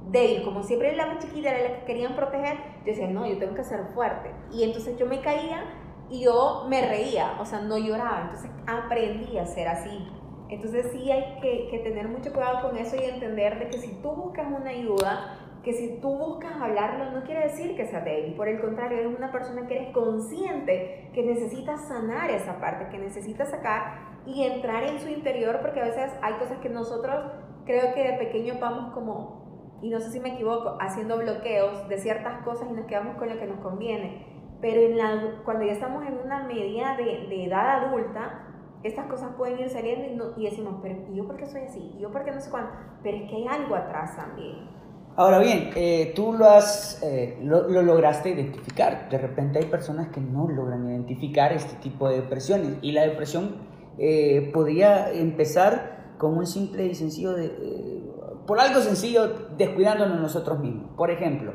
débil. 0.09 0.43
Como 0.43 0.63
siempre 0.63 0.95
la 0.97 1.07
más 1.07 1.19
chiquita 1.19 1.49
era 1.49 1.69
la 1.69 1.79
que 1.79 1.85
querían 1.85 2.15
proteger, 2.15 2.57
yo 2.79 2.85
decía, 2.85 3.07
no, 3.07 3.25
yo 3.25 3.37
tengo 3.37 3.55
que 3.55 3.63
ser 3.63 3.85
fuerte. 3.93 4.31
Y 4.51 4.63
entonces 4.63 4.97
yo 4.97 5.05
me 5.05 5.21
caía 5.21 5.63
y 6.11 6.19
yo 6.25 6.65
me 6.67 6.85
reía, 6.85 7.37
o 7.39 7.45
sea, 7.45 7.61
no 7.61 7.77
lloraba. 7.77 8.23
Entonces 8.23 8.51
aprendí 8.67 9.37
a 9.37 9.45
ser 9.45 9.69
así. 9.69 10.07
Entonces 10.49 10.87
sí 10.91 11.09
hay 11.09 11.39
que, 11.39 11.79
tener 11.79 12.09
mucho 12.09 12.33
cuidado 12.33 12.69
con 12.69 12.77
eso 12.77 12.97
y 12.97 13.05
entender 13.05 13.57
de 13.57 13.69
que 13.69 13.77
si 13.77 13.93
tú 14.01 14.11
buscas 14.11 14.47
una 14.47 14.71
ayuda, 14.71 15.37
que 15.63 15.71
si 15.71 16.01
tú 16.01 16.09
buscas 16.17 16.51
hablarlo 16.59 17.11
no 17.11 17.23
quiere 17.23 17.43
decir 17.43 17.77
que 17.77 17.85
sea 17.85 18.01
débil, 18.01 18.35
por 18.35 18.49
el 18.49 18.59
contrario, 18.59 18.97
eres 18.97 19.17
una 19.17 19.31
persona 19.31 19.67
que 19.67 19.77
eres 19.77 19.93
consciente 19.93 21.09
que 21.13 21.23
necesita 21.23 21.77
sanar 21.77 22.29
esa 22.29 22.59
parte, 22.59 22.89
que 22.89 22.97
necesita 22.97 23.45
sacar 23.45 24.11
y 24.25 24.43
entrar 24.43 24.83
en 24.83 24.99
su 24.99 25.07
interior 25.07 25.59
porque 25.61 25.79
a 25.79 25.85
veces 25.85 26.11
hay 26.21 26.33
cosas 26.33 26.57
que 26.57 26.67
nosotros 26.67 27.31
creo 27.65 27.93
que 27.93 28.03
de 28.03 28.17
pequeño 28.17 28.55
vamos 28.59 28.93
como, 28.93 29.79
y 29.81 29.89
no 29.89 30.01
sé 30.01 30.11
si 30.11 30.19
me 30.19 30.33
equivoco, 30.33 30.75
haciendo 30.81 31.17
bloqueos 31.17 31.87
de 31.87 31.97
ciertas 31.99 32.43
cosas 32.43 32.67
y 32.69 32.73
nos 32.73 32.87
quedamos 32.87 33.15
con 33.15 33.29
lo 33.29 33.39
que 33.39 33.45
nos 33.45 33.61
conviene. 33.61 34.30
Pero 34.61 34.81
en 34.81 34.97
la, 34.97 35.41
cuando 35.43 35.65
ya 35.65 35.73
estamos 35.73 36.05
en 36.05 36.19
una 36.23 36.43
medida 36.43 36.95
de, 36.95 37.27
de 37.27 37.45
edad 37.45 37.83
adulta, 37.83 38.51
estas 38.83 39.07
cosas 39.07 39.31
pueden 39.37 39.59
ir 39.59 39.69
saliendo 39.69 40.33
y, 40.37 40.45
decimos, 40.45 40.75
pero 40.81 40.95
¿y 41.11 41.15
yo 41.15 41.27
por 41.27 41.37
qué 41.37 41.45
soy 41.45 41.61
así? 41.61 41.91
¿Y 41.97 42.01
yo 42.01 42.11
por 42.11 42.23
qué 42.23 42.31
no 42.31 42.41
sé 42.41 42.49
cuándo? 42.49 42.71
Pero 43.03 43.17
es 43.17 43.29
que 43.29 43.35
hay 43.35 43.47
algo 43.47 43.75
atrás 43.75 44.15
también. 44.15 44.69
Ahora 45.15 45.39
bien, 45.39 45.71
eh, 45.75 46.13
tú 46.15 46.33
lo, 46.33 46.45
has, 46.45 47.01
eh, 47.03 47.37
lo, 47.43 47.67
lo, 47.67 47.81
lograste 47.81 48.29
identificar. 48.29 49.09
De 49.09 49.17
repente 49.17 49.59
hay 49.59 49.65
personas 49.65 50.07
que 50.07 50.21
no 50.21 50.47
logran 50.47 50.89
identificar 50.89 51.51
este 51.51 51.75
tipo 51.77 52.07
de 52.09 52.21
depresiones 52.21 52.77
y 52.81 52.93
la 52.93 53.01
depresión 53.03 53.55
eh, 53.97 54.49
podría 54.53 55.11
empezar 55.11 56.15
con 56.17 56.37
un 56.37 56.47
simple 56.47 56.85
y 56.85 56.95
sencillo, 56.95 57.33
de, 57.33 57.45
eh, 57.45 58.03
por 58.47 58.59
algo 58.59 58.79
sencillo, 58.79 59.27
descuidándonos 59.57 60.19
nosotros 60.19 60.59
mismos. 60.59 60.91
Por 60.95 61.11
ejemplo, 61.11 61.51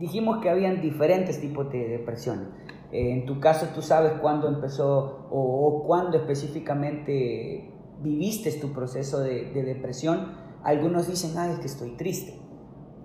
dijimos 0.00 0.38
que 0.38 0.50
habían 0.50 0.80
diferentes 0.80 1.40
tipos 1.40 1.70
de 1.70 1.86
depresiones. 1.88 2.48
Eh, 2.90 3.12
en 3.12 3.26
tu 3.26 3.38
caso, 3.38 3.68
tú 3.74 3.82
sabes 3.82 4.14
cuándo 4.20 4.48
empezó 4.48 5.28
o, 5.30 5.84
cuándo 5.86 6.16
específicamente 6.16 7.72
viviste 8.00 8.50
tu 8.52 8.72
proceso 8.72 9.20
de, 9.20 9.52
depresión. 9.52 10.32
Algunos 10.64 11.06
dicen, 11.06 11.36
ah, 11.38 11.50
es 11.52 11.60
que 11.60 11.66
estoy 11.66 11.96
triste. 11.96 12.40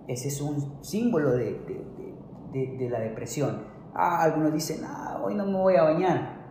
Ese 0.07 0.29
es 0.29 0.41
un 0.41 0.83
símbolo 0.83 1.31
de, 1.31 1.59
de 2.51 2.89
la 2.89 2.99
depresión. 2.99 3.75
Ah, 3.93 4.23
algunos 4.23 4.53
dicen, 4.53 4.81
ah, 4.83 5.21
hoy 5.23 5.35
no 5.35 5.45
me 5.45 5.57
voy 5.57 5.75
a 5.75 5.83
bañar. 5.83 6.45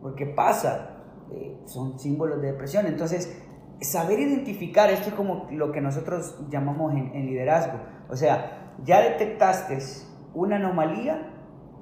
Porque 0.00 0.26
pasa. 0.26 0.96
Eh, 1.32 1.60
son 1.66 1.98
símbolos 1.98 2.40
de 2.40 2.52
depresión. 2.52 2.86
Entonces, 2.86 3.38
saber 3.80 4.18
identificar, 4.18 4.90
esto 4.90 5.10
es 5.10 5.14
como 5.14 5.46
lo 5.52 5.72
que 5.72 5.80
nosotros 5.80 6.38
llamamos 6.50 6.92
en, 6.94 7.14
en 7.14 7.26
liderazgo. 7.26 7.78
O 8.08 8.16
sea, 8.16 8.59
ya 8.84 9.00
detectaste 9.02 9.78
una 10.34 10.56
anomalía, 10.56 11.32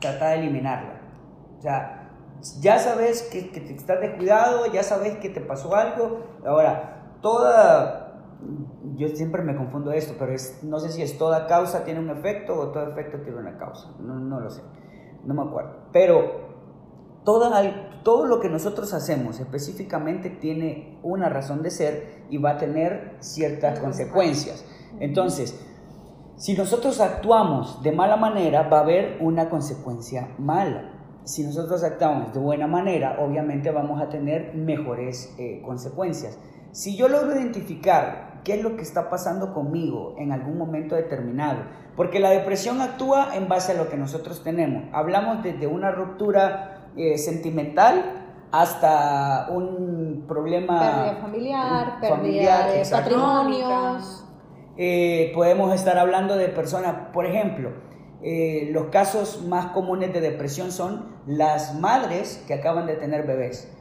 trata 0.01 0.31
de 0.31 0.39
eliminarla. 0.41 1.01
O 1.59 1.61
sea, 1.61 2.11
ya 2.61 2.79
sabes 2.79 3.23
que, 3.33 3.51
que 3.51 3.61
te 3.61 3.75
estás 3.75 4.01
descuidado, 4.01 4.67
ya 4.73 4.83
sabes 4.83 5.19
que 5.19 5.29
te 5.29 5.41
pasó 5.41 5.75
algo. 5.75 6.21
Ahora, 6.47 7.17
toda, 7.21 8.23
yo 8.97 9.09
siempre 9.09 9.43
me 9.43 9.57
confundo 9.57 9.93
esto, 9.93 10.15
pero 10.19 10.33
es, 10.33 10.63
no 10.63 10.79
sé 10.79 10.91
si 10.91 11.03
es 11.03 11.19
toda 11.19 11.47
causa 11.47 11.85
tiene 11.85 12.01
un 12.01 12.11
efecto 12.11 12.59
o 12.59 12.69
todo 12.69 12.91
efecto 12.91 13.19
tiene 13.19 13.39
una 13.39 13.59
causa. 13.59 13.91
No, 13.99 14.19
no 14.19 14.41
lo 14.41 14.51
sé, 14.51 14.63
no 15.25 15.35
me 15.35 15.43
acuerdo. 15.43 15.89
Pero 15.93 16.49
toda, 17.25 18.03
todo 18.03 18.27
lo 18.27 18.41
que 18.41 18.49
nosotros 18.49 18.95
hacemos 18.95 19.41
específicamente 19.41 20.31
tiene 20.31 20.99
una 21.03 21.29
razón 21.29 21.63
de 21.63 21.71
ser 21.71 22.25
y 22.31 22.39
va 22.39 22.53
a 22.53 22.59
tener 22.59 23.17
ciertas 23.21 23.81
consecuencias. 23.81 24.65
Entonces, 25.01 25.68
si 26.39 26.55
nosotros 26.55 27.01
actuamos 27.01 27.83
de 27.83 27.91
mala 27.91 28.17
manera, 28.17 28.63
va 28.69 28.79
a 28.79 28.83
haber 28.83 29.19
una 29.21 29.51
consecuencia 29.51 30.29
mala. 30.39 30.93
Si 31.25 31.43
nosotros 31.43 31.83
actuamos 31.83 32.33
de 32.33 32.39
buena 32.39 32.69
manera, 32.69 33.19
obviamente 33.21 33.73
vamos 33.73 34.01
a 34.01 34.09
tener 34.09 34.55
mejores 34.55 35.35
eh, 35.37 35.61
consecuencias. 35.65 36.39
Si 36.71 36.97
yo 36.97 37.09
logro 37.09 37.33
identificar 37.33 38.41
qué 38.45 38.55
es 38.55 38.63
lo 38.63 38.77
que 38.77 38.83
está 38.83 39.11
pasando 39.11 39.53
conmigo 39.53 40.15
en 40.17 40.31
algún 40.31 40.57
momento 40.57 40.95
determinado, 40.95 41.65
porque 41.97 42.21
la 42.21 42.31
depresión 42.31 42.81
actúa 42.81 43.35
en 43.35 43.49
base 43.49 43.73
a 43.73 43.75
lo 43.75 43.89
que 43.89 43.97
nosotros 43.97 44.45
tenemos. 44.45 44.85
Hablamos 44.93 45.43
desde 45.43 45.67
una 45.67 45.91
ruptura 45.91 46.89
eh, 46.97 47.19
sentimental 47.19 48.27
hasta 48.53 49.49
un 49.51 50.25
problema 50.29 50.79
pérdida 50.79 51.21
familiar, 51.21 52.01
pérdida 52.01 52.67
de 52.69 52.87
patrimonios 52.89 54.18
eh, 54.81 55.33
podemos 55.35 55.75
estar 55.75 55.99
hablando 55.99 56.37
de 56.37 56.47
personas, 56.49 57.11
por 57.13 57.27
ejemplo, 57.27 57.73
eh, 58.23 58.69
los 58.73 58.87
casos 58.87 59.45
más 59.45 59.73
comunes 59.73 60.13
de 60.13 60.21
depresión 60.21 60.71
son 60.71 61.17
las 61.27 61.75
madres 61.81 62.45
que 62.47 62.55
acaban 62.55 62.87
de 62.87 62.95
tener 62.95 63.27
bebés. 63.27 63.75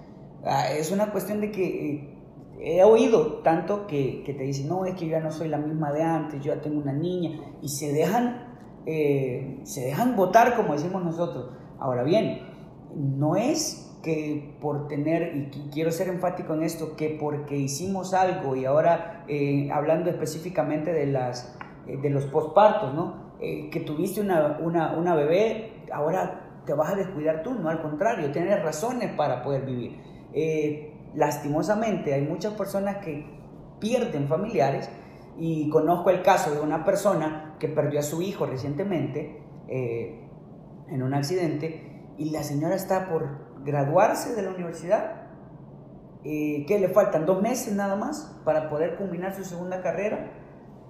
Ah, 0.44 0.72
es 0.72 0.92
una 0.92 1.12
cuestión 1.12 1.40
de 1.40 1.52
que 1.52 1.94
eh, 1.94 2.80
he 2.80 2.84
oído 2.84 3.44
tanto 3.44 3.86
que, 3.86 4.24
que, 4.26 4.34
te 4.34 4.44
dicen, 4.44 4.70
no, 4.70 4.86
es 4.86 4.96
que 4.96 5.06
yo 5.06 5.12
ya 5.12 5.20
no 5.20 5.32
soy 5.32 5.50
la 5.50 5.60
misma 5.60 5.92
de 5.92 6.02
antes, 6.02 6.44
yo 6.44 6.56
ya 6.56 6.62
tengo 6.62 6.82
una 6.82 6.94
niña, 6.94 7.42
y 7.62 7.70
se 7.70 7.94
dejan, 7.94 8.46
se 8.86 9.82
dejan 9.82 10.16
votar, 10.16 10.56
como 10.56 10.74
decimos 10.74 11.04
nosotros. 11.04 11.52
Ahora 11.78 12.02
bien, 12.02 12.42
no 12.96 13.36
es 13.36 13.87
que 14.08 14.56
por 14.62 14.88
tener, 14.88 15.36
y 15.36 15.70
quiero 15.70 15.92
ser 15.92 16.08
enfático 16.08 16.54
en 16.54 16.64
esto, 16.64 16.96
que 16.96 17.18
porque 17.20 17.58
hicimos 17.58 18.14
algo 18.14 18.56
y 18.56 18.64
ahora 18.64 19.26
eh, 19.28 19.70
hablando 19.70 20.10
específicamente 20.10 20.94
de, 20.94 21.08
las, 21.08 21.58
eh, 21.88 21.98
de 21.98 22.10
los 22.10 22.24
postpartos, 22.24 22.94
¿no? 22.94 23.36
Eh, 23.42 23.70
que 23.70 23.82
tuviste 23.82 24.22
una, 24.22 24.60
una, 24.62 24.94
una, 24.94 25.14
bebé, 25.14 25.84
ahora 25.92 26.62
te 26.66 26.74
vas 26.74 26.94
a 26.94 26.96
descuidar 26.96 27.44
tú, 27.44 27.54
no 27.56 27.68
al 27.68 27.82
contrario, 27.82 28.32
tienes 28.32 28.64
razones 28.64 29.12
para 29.12 29.44
poder 29.44 29.66
vivir. 29.66 30.00
lastimosamente 31.14 32.14
hay 32.14 32.22
muchas 32.22 32.54
personas 32.54 33.04
que 33.04 33.26
pierden 33.82 34.30
familiares 34.30 34.90
y 35.38 35.70
conozco 35.70 36.12
el 36.12 36.22
caso 36.22 36.56
de 36.56 36.62
una 36.62 36.86
persona 36.86 37.58
que 37.60 37.68
perdió 37.68 38.00
a 38.00 38.04
su 38.04 38.22
hijo 38.22 38.46
recientemente 38.46 39.42
en 39.68 41.04
un 41.04 41.14
accidente 41.14 42.06
y 42.18 42.30
la 42.30 42.44
señora 42.44 42.76
está 42.76 43.10
por 43.10 43.47
graduarse 43.68 44.34
de 44.34 44.42
la 44.42 44.52
universidad, 44.52 45.28
eh, 46.24 46.66
que 46.68 46.80
le 46.80 46.88
faltan 46.88 47.26
dos 47.26 47.42
meses 47.42 47.76
nada 47.76 47.96
más 47.96 48.40
para 48.46 48.70
poder 48.70 48.96
culminar 48.96 49.36
su 49.36 49.44
segunda 49.44 49.82
carrera 49.82 50.32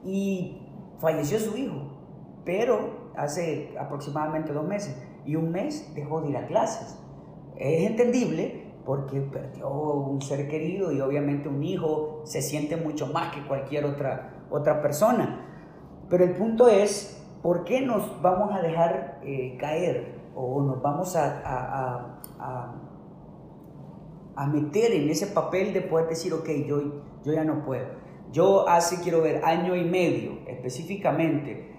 y 0.06 0.62
falleció 1.00 1.40
su 1.40 1.58
hijo, 1.58 1.76
pero 2.46 3.12
hace 3.18 3.76
aproximadamente 3.80 4.54
dos 4.54 4.66
meses 4.66 4.96
y 5.26 5.36
un 5.36 5.52
mes 5.52 5.92
dejó 5.96 6.22
de 6.22 6.30
ir 6.30 6.38
a 6.38 6.46
clases. 6.46 6.98
Es 7.58 7.90
entendible 7.90 8.74
porque 8.86 9.22
perdió 9.22 9.70
un 9.70 10.22
ser 10.22 10.48
querido 10.48 10.92
y 10.92 11.02
obviamente 11.02 11.50
un 11.50 11.64
hijo 11.64 12.22
se 12.26 12.44
siente 12.44 12.78
mucho 12.78 13.08
más 13.08 13.34
que 13.34 13.46
cualquier 13.48 13.86
otra, 13.86 14.46
otra 14.52 14.82
persona. 14.84 15.44
Pero 16.10 16.24
el 16.24 16.36
punto 16.36 16.70
es, 16.70 17.22
¿por 17.42 17.64
qué 17.64 17.82
nos 17.82 18.22
vamos 18.22 18.54
a 18.54 18.62
dejar 18.62 19.20
eh, 19.24 19.58
caer 19.60 20.17
o 20.40 20.62
nos 20.62 20.82
vamos 20.82 21.16
a 21.16 22.22
a, 24.36 24.48
meter 24.48 24.92
en 24.94 25.10
ese 25.10 25.28
papel 25.28 25.74
de 25.74 25.82
poder 25.82 26.08
decir, 26.10 26.34
ok, 26.34 26.48
yo, 26.68 26.82
yo 27.26 27.34
ya 27.34 27.44
no 27.44 27.66
puedo. 27.66 27.88
Yo 28.32 28.68
hace, 28.70 29.02
quiero 29.02 29.22
ver, 29.22 29.44
año 29.44 29.76
y 29.76 29.84
medio 29.84 30.40
específicamente, 30.48 31.76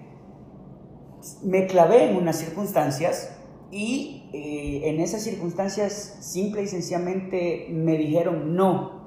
me 1.43 1.67
clavé 1.67 2.09
en 2.09 2.17
unas 2.17 2.37
circunstancias 2.37 3.35
y 3.71 4.29
eh, 4.33 4.89
en 4.89 4.99
esas 4.99 5.21
circunstancias 5.21 6.17
simple 6.21 6.63
y 6.63 6.67
sencillamente 6.67 7.67
me 7.71 7.97
dijeron 7.97 8.55
no. 8.55 8.99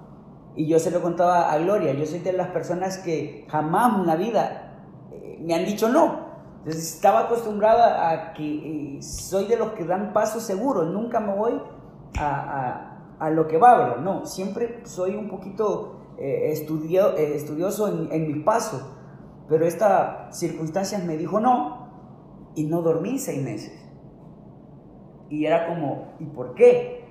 Y 0.54 0.66
yo 0.66 0.78
se 0.78 0.90
lo 0.90 1.00
contaba 1.00 1.50
a 1.52 1.58
Gloria, 1.58 1.94
yo 1.94 2.04
soy 2.04 2.20
de 2.20 2.32
las 2.32 2.48
personas 2.48 2.98
que 2.98 3.46
jamás 3.48 3.98
en 3.98 4.06
la 4.06 4.16
vida 4.16 4.84
eh, 5.10 5.38
me 5.40 5.54
han 5.54 5.64
dicho 5.64 5.88
no. 5.88 6.31
Entonces 6.64 6.94
estaba 6.94 7.22
acostumbrada 7.22 8.08
a 8.08 8.32
que 8.34 8.96
eh, 8.96 9.02
soy 9.02 9.46
de 9.46 9.56
los 9.56 9.72
que 9.72 9.84
dan 9.84 10.12
pasos 10.12 10.44
seguros, 10.44 10.86
nunca 10.92 11.18
me 11.18 11.34
voy 11.34 11.60
a, 12.16 12.28
a, 13.18 13.26
a 13.26 13.30
lo 13.30 13.48
que 13.48 13.58
va, 13.58 13.96
no, 13.96 14.26
siempre 14.26 14.80
soy 14.84 15.16
un 15.16 15.28
poquito 15.28 16.14
eh, 16.18 16.52
estudio, 16.52 17.16
eh, 17.16 17.34
estudioso 17.34 17.88
en, 17.88 18.12
en, 18.12 18.28
mi 18.28 18.44
paso, 18.44 18.96
pero 19.48 19.66
esta 19.66 20.28
circunstancia 20.30 21.00
me 21.00 21.16
dijo 21.16 21.40
no 21.40 21.88
y 22.54 22.64
no 22.64 22.80
dormí 22.80 23.18
seis 23.18 23.42
meses. 23.42 23.76
Y 25.30 25.46
era 25.46 25.66
como, 25.66 26.12
¿y 26.20 26.26
por 26.26 26.54
qué? 26.54 27.04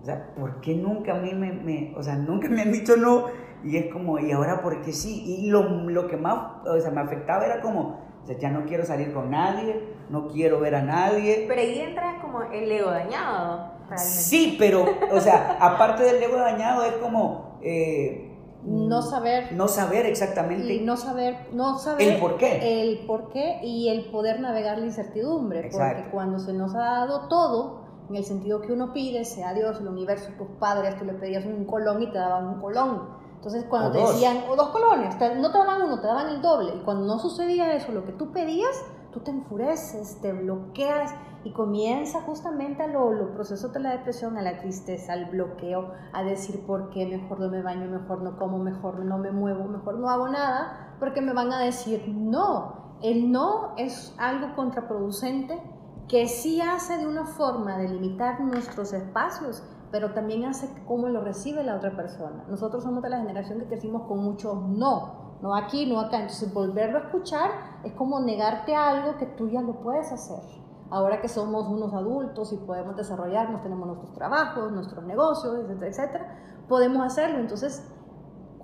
O 0.00 0.06
sea, 0.06 0.32
¿por 0.34 0.62
qué 0.62 0.74
nunca 0.74 1.16
a 1.16 1.20
mí 1.20 1.34
me, 1.34 1.52
me 1.52 1.94
o 1.98 2.02
sea, 2.02 2.16
nunca 2.16 2.48
me 2.48 2.62
han 2.62 2.72
dicho 2.72 2.96
no? 2.96 3.26
Y 3.62 3.76
es 3.76 3.92
como, 3.92 4.18
¿y 4.18 4.32
ahora 4.32 4.62
por 4.62 4.80
qué 4.80 4.92
sí? 4.92 5.22
Y 5.26 5.50
lo, 5.50 5.62
lo 5.62 6.06
que 6.06 6.16
más, 6.16 6.66
o 6.66 6.80
sea, 6.80 6.90
me 6.90 7.02
afectaba 7.02 7.44
era 7.44 7.60
como, 7.60 8.03
o 8.24 8.26
sea, 8.26 8.38
ya 8.38 8.50
no 8.50 8.64
quiero 8.64 8.86
salir 8.86 9.12
con 9.12 9.30
nadie, 9.30 9.82
no 10.08 10.28
quiero 10.28 10.58
ver 10.58 10.76
a 10.76 10.82
nadie. 10.82 11.44
Pero 11.46 11.60
ahí 11.60 11.78
entra 11.78 12.20
como 12.22 12.42
el 12.42 12.72
ego 12.72 12.90
dañado. 12.90 13.74
Sí, 13.98 14.56
pero, 14.58 14.86
o 15.12 15.20
sea, 15.20 15.58
aparte 15.60 16.04
del 16.04 16.22
ego 16.22 16.38
dañado 16.38 16.84
es 16.84 16.94
como... 16.94 17.58
Eh, 17.62 18.30
no 18.62 19.02
saber. 19.02 19.52
No 19.52 19.68
saber 19.68 20.06
exactamente. 20.06 20.72
Y 20.72 20.80
no 20.80 20.96
saber, 20.96 21.36
no 21.52 21.78
saber. 21.78 22.14
El 22.14 22.18
por 22.18 22.38
qué. 22.38 22.82
El 22.82 23.04
por 23.06 23.28
qué 23.28 23.60
y 23.62 23.90
el 23.90 24.06
poder 24.06 24.40
navegar 24.40 24.78
la 24.78 24.86
incertidumbre. 24.86 25.68
Porque 25.70 26.08
cuando 26.10 26.38
se 26.38 26.54
nos 26.54 26.74
ha 26.74 26.78
dado 26.78 27.28
todo 27.28 27.84
en 28.08 28.16
el 28.16 28.24
sentido 28.24 28.62
que 28.62 28.72
uno 28.72 28.94
pide, 28.94 29.26
sea 29.26 29.52
Dios, 29.52 29.80
el 29.80 29.88
universo, 29.88 30.30
tus 30.38 30.48
padres, 30.58 30.96
tú 30.96 31.04
le 31.04 31.12
pedías 31.12 31.44
un 31.44 31.66
colón 31.66 32.02
y 32.02 32.10
te 32.10 32.16
daban 32.16 32.48
un 32.48 32.60
colón. 32.62 33.22
Entonces 33.44 33.66
cuando 33.68 33.92
te 33.92 33.98
decían, 33.98 34.44
o 34.48 34.56
dos 34.56 34.70
colones, 34.70 35.16
no 35.36 35.52
te 35.52 35.58
daban 35.58 35.82
uno, 35.82 36.00
te 36.00 36.06
daban 36.06 36.30
el 36.30 36.40
doble. 36.40 36.76
Y 36.76 36.78
cuando 36.80 37.04
no 37.04 37.18
sucedía 37.18 37.74
eso, 37.74 37.92
lo 37.92 38.06
que 38.06 38.12
tú 38.12 38.32
pedías, 38.32 38.74
tú 39.12 39.20
te 39.20 39.32
enfureces, 39.32 40.18
te 40.22 40.32
bloqueas 40.32 41.14
y 41.44 41.52
comienza 41.52 42.22
justamente 42.22 42.84
a 42.84 42.86
lo, 42.86 43.12
lo 43.12 43.34
procesos 43.34 43.70
de 43.74 43.80
la 43.80 43.90
depresión, 43.90 44.38
a 44.38 44.42
la 44.42 44.56
tristeza, 44.56 45.12
al 45.12 45.26
bloqueo, 45.26 45.92
a 46.14 46.22
decir 46.22 46.64
por 46.64 46.88
qué 46.88 47.04
mejor 47.04 47.38
no 47.38 47.50
me 47.50 47.60
baño, 47.60 47.86
mejor 47.86 48.22
no 48.22 48.38
como, 48.38 48.58
mejor 48.58 49.00
no 49.00 49.18
me 49.18 49.30
muevo, 49.30 49.64
mejor 49.64 49.98
no 49.98 50.08
hago 50.08 50.26
nada, 50.28 50.96
porque 50.98 51.20
me 51.20 51.34
van 51.34 51.52
a 51.52 51.58
decir 51.58 52.08
no. 52.08 52.96
El 53.02 53.30
no 53.30 53.74
es 53.76 54.14
algo 54.16 54.56
contraproducente 54.56 55.60
que 56.08 56.28
sí 56.28 56.62
hace 56.62 56.96
de 56.96 57.06
una 57.06 57.26
forma 57.26 57.76
de 57.76 57.88
limitar 57.88 58.40
nuestros 58.40 58.94
espacios, 58.94 59.62
pero 59.94 60.10
también 60.10 60.44
hace 60.44 60.68
cómo 60.88 61.06
lo 61.06 61.20
recibe 61.20 61.62
la 61.62 61.76
otra 61.76 61.94
persona. 61.94 62.44
Nosotros 62.48 62.82
somos 62.82 63.00
de 63.00 63.10
la 63.10 63.18
generación 63.18 63.60
que 63.60 63.66
crecimos 63.66 64.08
con 64.08 64.24
muchos 64.24 64.60
no, 64.68 65.36
no 65.40 65.54
aquí, 65.54 65.86
no 65.86 66.00
acá. 66.00 66.16
Entonces 66.16 66.52
volverlo 66.52 66.98
a 66.98 67.02
escuchar 67.02 67.48
es 67.84 67.92
como 67.92 68.18
negarte 68.18 68.74
algo 68.74 69.16
que 69.18 69.26
tú 69.26 69.48
ya 69.48 69.62
lo 69.62 69.80
puedes 69.82 70.10
hacer. 70.10 70.40
Ahora 70.90 71.20
que 71.20 71.28
somos 71.28 71.68
unos 71.68 71.94
adultos 71.94 72.52
y 72.52 72.56
podemos 72.56 72.96
desarrollarnos, 72.96 73.62
tenemos 73.62 73.86
nuestros 73.86 74.12
trabajos, 74.14 74.72
nuestros 74.72 75.04
negocios, 75.04 75.60
etcétera, 75.60 75.86
etcétera, 75.86 76.38
podemos 76.68 77.06
hacerlo. 77.06 77.38
Entonces, 77.38 77.88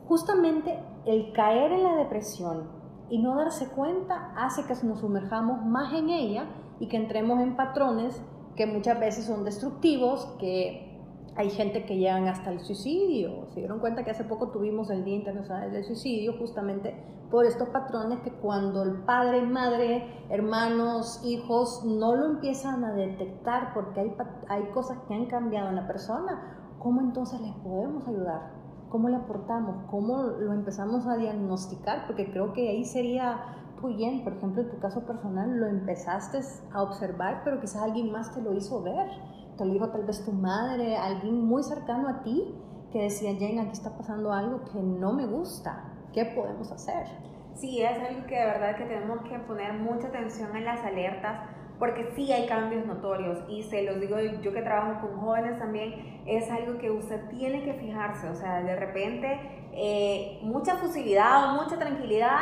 justamente 0.09 0.85
el 1.07 1.33
caer 1.33 1.71
en 1.71 1.85
la 1.85 1.95
depresión 1.95 2.73
y 3.09 3.23
no 3.23 3.37
darse 3.37 3.69
cuenta 3.69 4.33
hace 4.37 4.65
que 4.65 4.75
nos 4.85 4.99
sumerjamos 4.99 5.65
más 5.65 5.95
en 5.95 6.11
ella 6.11 6.47
y 6.81 6.89
que 6.89 6.97
entremos 6.97 7.39
en 7.39 7.55
patrones 7.55 8.21
que 8.57 8.67
muchas 8.67 8.99
veces 8.99 9.27
son 9.27 9.45
destructivos, 9.45 10.27
que 10.41 10.90
hay 11.37 11.51
gente 11.51 11.85
que 11.85 11.97
llegan 11.97 12.29
hasta 12.29 12.51
el 12.51 12.61
suicidio. 12.61 13.47
Se 13.49 13.61
dieron 13.61 13.81
cuenta 13.81 14.05
que 14.05 14.11
hace 14.11 14.25
poco 14.25 14.51
tuvimos 14.51 14.91
el 14.91 15.05
Día 15.05 15.17
Internacional 15.17 15.71
del 15.71 15.85
Suicidio 15.85 16.35
justamente 16.39 16.95
por 17.31 17.47
estos 17.47 17.69
patrones 17.69 18.21
que 18.21 18.33
cuando 18.33 18.83
el 18.83 19.05
padre, 19.05 19.43
madre, 19.43 20.05
hermanos, 20.31 21.23
hijos 21.25 21.85
no 21.85 22.17
lo 22.17 22.27
empiezan 22.27 22.85
a 22.85 22.93
detectar 22.93 23.73
porque 23.73 24.01
hay, 24.01 24.17
hay 24.49 24.65
cosas 24.71 24.99
que 25.07 25.15
han 25.15 25.27
cambiado 25.27 25.69
en 25.69 25.77
la 25.77 25.87
persona, 25.87 26.75
¿cómo 26.79 27.01
entonces 27.01 27.41
les 27.41 27.55
podemos 27.57 28.07
ayudar? 28.09 28.51
¿Cómo 28.89 29.09
le 29.09 29.17
aportamos? 29.17 29.85
¿Cómo 29.89 30.23
lo 30.23 30.53
empezamos 30.53 31.07
a 31.07 31.17
diagnosticar? 31.17 32.09
Porque 32.09 32.33
creo 32.33 32.53
que 32.53 32.69
ahí 32.69 32.85
sería 32.85 33.61
muy 33.81 33.95
bien, 33.95 34.25
por 34.25 34.35
ejemplo, 34.35 34.63
en 34.63 34.71
tu 34.71 34.79
caso 34.79 35.07
personal 35.07 35.59
lo 35.59 35.67
empezaste 35.67 36.41
a 36.73 36.83
observar, 36.83 37.43
pero 37.45 37.61
quizás 37.61 37.83
alguien 37.83 38.13
más 38.13 38.35
te 38.35 38.43
lo 38.43 38.53
hizo 38.55 38.83
ver. 38.83 39.09
Te 39.61 39.67
lo 39.67 39.75
dijo 39.75 39.91
tal 39.91 40.07
vez 40.07 40.25
tu 40.25 40.33
madre, 40.33 40.97
alguien 40.97 41.45
muy 41.45 41.63
cercano 41.63 42.09
a 42.09 42.23
ti 42.23 42.55
que 42.91 43.03
decía, 43.03 43.33
Jane, 43.39 43.61
aquí 43.61 43.73
está 43.73 43.95
pasando 43.95 44.33
algo 44.33 44.65
que 44.65 44.79
no 44.79 45.13
me 45.13 45.27
gusta. 45.27 45.85
¿Qué 46.15 46.25
podemos 46.25 46.73
hacer? 46.73 47.07
Sí, 47.57 47.83
es 47.83 47.99
algo 47.99 48.27
que 48.27 48.37
de 48.37 48.47
verdad 48.47 48.77
que 48.77 48.85
tenemos 48.85 49.21
que 49.29 49.39
poner 49.41 49.75
mucha 49.75 50.09
atención 50.09 50.57
en 50.57 50.65
las 50.65 50.83
alertas 50.83 51.43
porque 51.79 52.11
sí 52.17 52.33
hay 52.33 52.47
cambios 52.47 52.87
notorios 52.87 53.45
y 53.51 53.63
se 53.65 53.83
los 53.83 54.01
digo 54.01 54.17
yo 54.19 54.51
que 54.51 54.63
trabajo 54.63 55.07
con 55.07 55.21
jóvenes 55.21 55.59
también, 55.59 56.23
es 56.25 56.51
algo 56.51 56.79
que 56.79 56.91
usted 56.91 57.29
tiene 57.29 57.63
que 57.63 57.75
fijarse, 57.75 58.31
o 58.31 58.35
sea, 58.35 58.63
de 58.63 58.77
repente 58.77 59.69
eh, 59.75 60.41
mucha 60.43 60.77
fusilidad 60.77 61.51
o 61.51 61.63
mucha 61.63 61.79
tranquilidad 61.79 62.39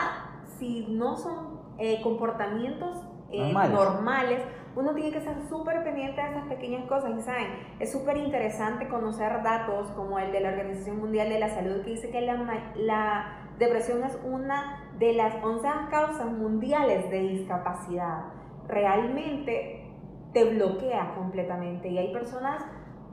si 0.57 0.87
no 0.89 1.17
son 1.17 1.63
eh, 1.79 2.01
comportamientos 2.01 3.09
eh, 3.31 3.53
normales. 3.53 4.41
Uno 4.77 4.95
tiene 4.95 5.11
que 5.11 5.21
ser 5.21 5.41
súper 5.49 5.83
pendiente 5.83 6.21
de 6.21 6.31
esas 6.31 6.45
pequeñas 6.47 6.87
cosas. 6.87 7.13
Y 7.19 7.23
saben, 7.23 7.47
es 7.79 7.93
súper 7.93 8.17
interesante 8.17 8.89
conocer 8.89 9.43
datos 9.43 9.91
como 9.93 10.19
el 10.19 10.33
de 10.33 10.41
la 10.41 10.51
Organización 10.51 10.99
Mundial 10.99 11.29
de 11.29 11.39
la 11.39 11.49
Salud, 11.49 11.83
que 11.83 11.91
dice 11.91 12.11
que 12.11 12.21
la, 12.21 12.37
la 12.77 13.49
depresión 13.59 14.03
es 14.05 14.19
una 14.25 14.91
de 14.99 15.13
las 15.15 15.35
11 15.43 15.69
causas 15.91 16.27
mundiales 16.27 17.11
de 17.11 17.21
discapacidad. 17.21 18.25
Realmente 18.67 19.85
te 20.33 20.45
bloquea 20.45 21.15
completamente. 21.17 21.89
Y 21.89 21.99
hay 21.99 22.13
personas, 22.13 22.65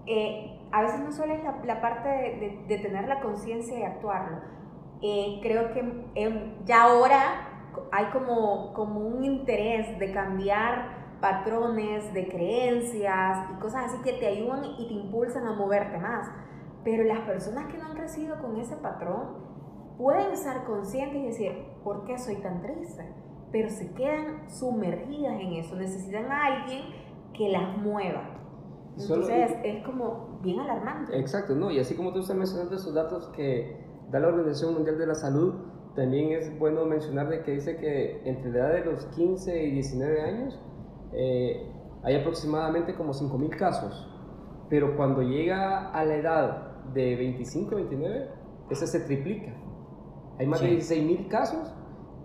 eh, 0.06 0.60
a 0.72 0.82
veces 0.82 1.00
no 1.00 1.12
solo 1.12 1.34
es 1.34 1.42
la, 1.66 1.82
parte 1.82 2.10
de, 2.10 2.66
de 2.68 2.78
tener 2.80 3.08
la 3.08 3.22
conciencia 3.22 3.80
y 3.80 3.84
actuarlo, 3.84 4.56
eh, 5.02 5.40
creo 5.42 5.72
que 5.74 5.80
em, 6.16 6.66
ya 6.66 6.84
ahora 6.84 7.50
hay 7.92 8.06
como, 8.06 8.74
como 8.74 9.02
un 9.02 9.24
interés 9.24 10.00
de 10.00 10.12
cambiar 10.12 11.05
patrones 11.20 12.14
de 12.14 12.28
creencias 12.28 13.50
y 13.52 13.60
cosas 13.60 13.86
así 13.86 14.02
que 14.04 14.14
te 14.14 14.28
ayudan 14.28 14.64
y 14.78 14.88
te 14.88 14.94
impulsan 14.94 15.48
a 15.48 15.54
moverte 15.54 15.98
más. 15.98 16.30
Pero 16.84 17.04
las 17.04 17.20
personas 17.22 17.72
que 17.72 17.78
no 17.78 17.86
han 17.86 17.96
crecido 17.96 18.40
con 18.42 18.58
ese 18.58 18.76
patrón 18.78 19.46
pueden 19.98 20.32
estar 20.32 20.66
conscientes 20.66 21.18
y 21.18 21.26
decir, 21.26 21.52
¿por 21.84 22.06
qué 22.06 22.18
soy 22.18 22.36
tan 22.36 22.62
triste? 22.62 23.04
Pero 23.52 23.70
se 23.70 23.94
quedan 23.94 24.50
sumergidas 24.50 25.40
en 25.40 25.54
eso, 25.54 25.76
necesitan 25.76 26.32
a 26.32 26.46
alguien 26.46 26.84
que 27.34 27.50
las 27.50 27.78
mueva. 27.78 28.36
Entonces 28.98 29.52
es 29.64 29.84
como 29.84 30.40
bien 30.42 30.60
alarmante. 30.60 31.18
Exacto, 31.18 31.56
¿no? 31.56 31.72
Y 31.72 31.80
así 31.80 31.96
como 31.96 32.14
tú 32.14 32.20
estás 32.20 32.36
mencionando 32.36 32.76
esos 32.76 32.94
datos 32.94 33.28
que 33.36 33.78
da 34.10 34.20
la 34.20 34.28
Organización 34.28 34.74
Mundial 34.74 34.98
de 34.98 35.08
la 35.08 35.16
Salud, 35.16 35.56
también 35.96 36.32
es 36.32 36.58
bueno 36.60 36.86
mencionar 36.86 37.30
de 37.30 37.42
que 37.44 37.52
dice 37.52 37.78
que 37.78 38.22
entre 38.26 38.52
la 38.52 38.60
edad 38.60 38.74
de 38.74 38.86
los 38.86 39.06
15 39.08 39.64
y 39.64 39.72
19 39.72 40.22
años 40.22 40.60
eh, 41.16 41.72
hay 42.04 42.16
aproximadamente 42.16 42.96
como 42.96 43.14
5.000 43.14 43.50
casos, 43.58 44.08
pero 44.70 44.96
cuando 44.96 45.22
llega 45.22 45.92
a 45.92 46.06
la 46.06 46.16
edad 46.16 46.84
de 46.94 47.16
25 47.16 47.72
y 47.72 47.76
29, 47.76 48.30
ese 48.70 48.88
se 48.88 49.00
triplica. 49.02 49.54
Hay 50.38 50.48
más 50.48 50.62
de 50.62 50.78
16.000 50.78 51.28
casos 51.28 51.74